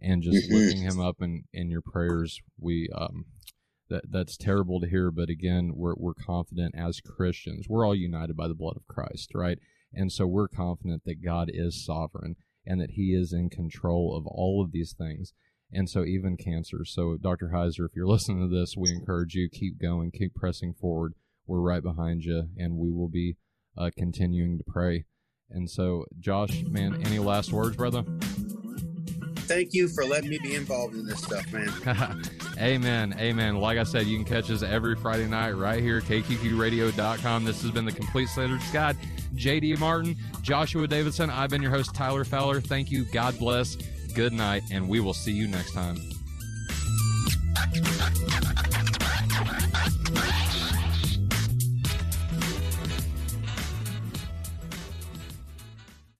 and 0.00 0.22
just 0.22 0.48
mm-hmm. 0.48 0.54
lifting 0.54 0.82
him 0.82 1.00
up 1.00 1.16
in 1.20 1.44
in 1.52 1.70
your 1.70 1.82
prayers, 1.82 2.40
we 2.58 2.88
um, 2.94 3.26
that 3.92 4.10
that's 4.10 4.36
terrible 4.36 4.80
to 4.80 4.88
hear, 4.88 5.10
but 5.10 5.28
again, 5.28 5.72
we're 5.76 5.94
we're 5.96 6.14
confident 6.14 6.74
as 6.76 7.00
Christians, 7.00 7.66
we're 7.68 7.86
all 7.86 7.94
united 7.94 8.36
by 8.36 8.48
the 8.48 8.54
blood 8.54 8.76
of 8.76 8.88
Christ, 8.88 9.32
right? 9.34 9.58
And 9.92 10.10
so 10.10 10.26
we're 10.26 10.48
confident 10.48 11.02
that 11.04 11.22
God 11.22 11.50
is 11.52 11.84
sovereign 11.84 12.36
and 12.66 12.80
that 12.80 12.92
He 12.92 13.14
is 13.14 13.32
in 13.32 13.50
control 13.50 14.16
of 14.16 14.26
all 14.26 14.62
of 14.64 14.72
these 14.72 14.94
things 14.96 15.34
and 15.72 15.88
so 15.88 16.04
even 16.04 16.36
cancer. 16.36 16.84
So, 16.84 17.16
Dr. 17.16 17.50
Heiser, 17.54 17.86
if 17.86 17.94
you're 17.94 18.06
listening 18.08 18.48
to 18.48 18.54
this, 18.54 18.76
we 18.76 18.90
encourage 18.90 19.34
you 19.34 19.48
keep 19.48 19.80
going, 19.80 20.10
keep 20.10 20.34
pressing 20.34 20.74
forward. 20.74 21.14
We're 21.46 21.60
right 21.60 21.82
behind 21.82 22.22
you, 22.24 22.48
and 22.56 22.76
we 22.76 22.90
will 22.90 23.08
be 23.08 23.36
uh, 23.76 23.90
continuing 23.96 24.58
to 24.58 24.64
pray. 24.64 25.06
And 25.50 25.68
so, 25.68 26.06
Josh, 26.18 26.62
man, 26.62 27.02
any 27.04 27.18
last 27.18 27.52
words, 27.52 27.76
brother? 27.76 28.04
Thank 29.46 29.74
you 29.74 29.88
for 29.88 30.04
letting 30.04 30.30
me 30.30 30.38
be 30.38 30.54
involved 30.54 30.94
in 30.94 31.04
this 31.04 31.20
stuff, 31.20 31.52
man. 31.52 32.22
amen. 32.58 33.14
Amen. 33.18 33.56
Like 33.56 33.76
I 33.76 33.82
said, 33.82 34.06
you 34.06 34.16
can 34.16 34.24
catch 34.24 34.50
us 34.50 34.62
every 34.62 34.96
Friday 34.96 35.26
night 35.26 35.50
right 35.50 35.82
here, 35.82 36.00
kqqradio.com. 36.00 37.44
This 37.44 37.60
has 37.62 37.70
been 37.70 37.84
the 37.84 37.92
Complete 37.92 38.28
Standards 38.28 38.70
Guide. 38.70 38.96
JD 39.34 39.78
Martin, 39.78 40.16
Joshua 40.42 40.86
Davidson. 40.86 41.28
I've 41.28 41.50
been 41.50 41.62
your 41.62 41.70
host, 41.70 41.94
Tyler 41.94 42.24
Fowler. 42.24 42.60
Thank 42.60 42.90
you. 42.90 43.04
God 43.06 43.38
bless 43.38 43.76
good 44.12 44.32
night, 44.32 44.62
and 44.70 44.88
we 44.88 45.00
will 45.00 45.14
see 45.14 45.32
you 45.32 45.48
next 45.48 45.72
time. 45.72 45.96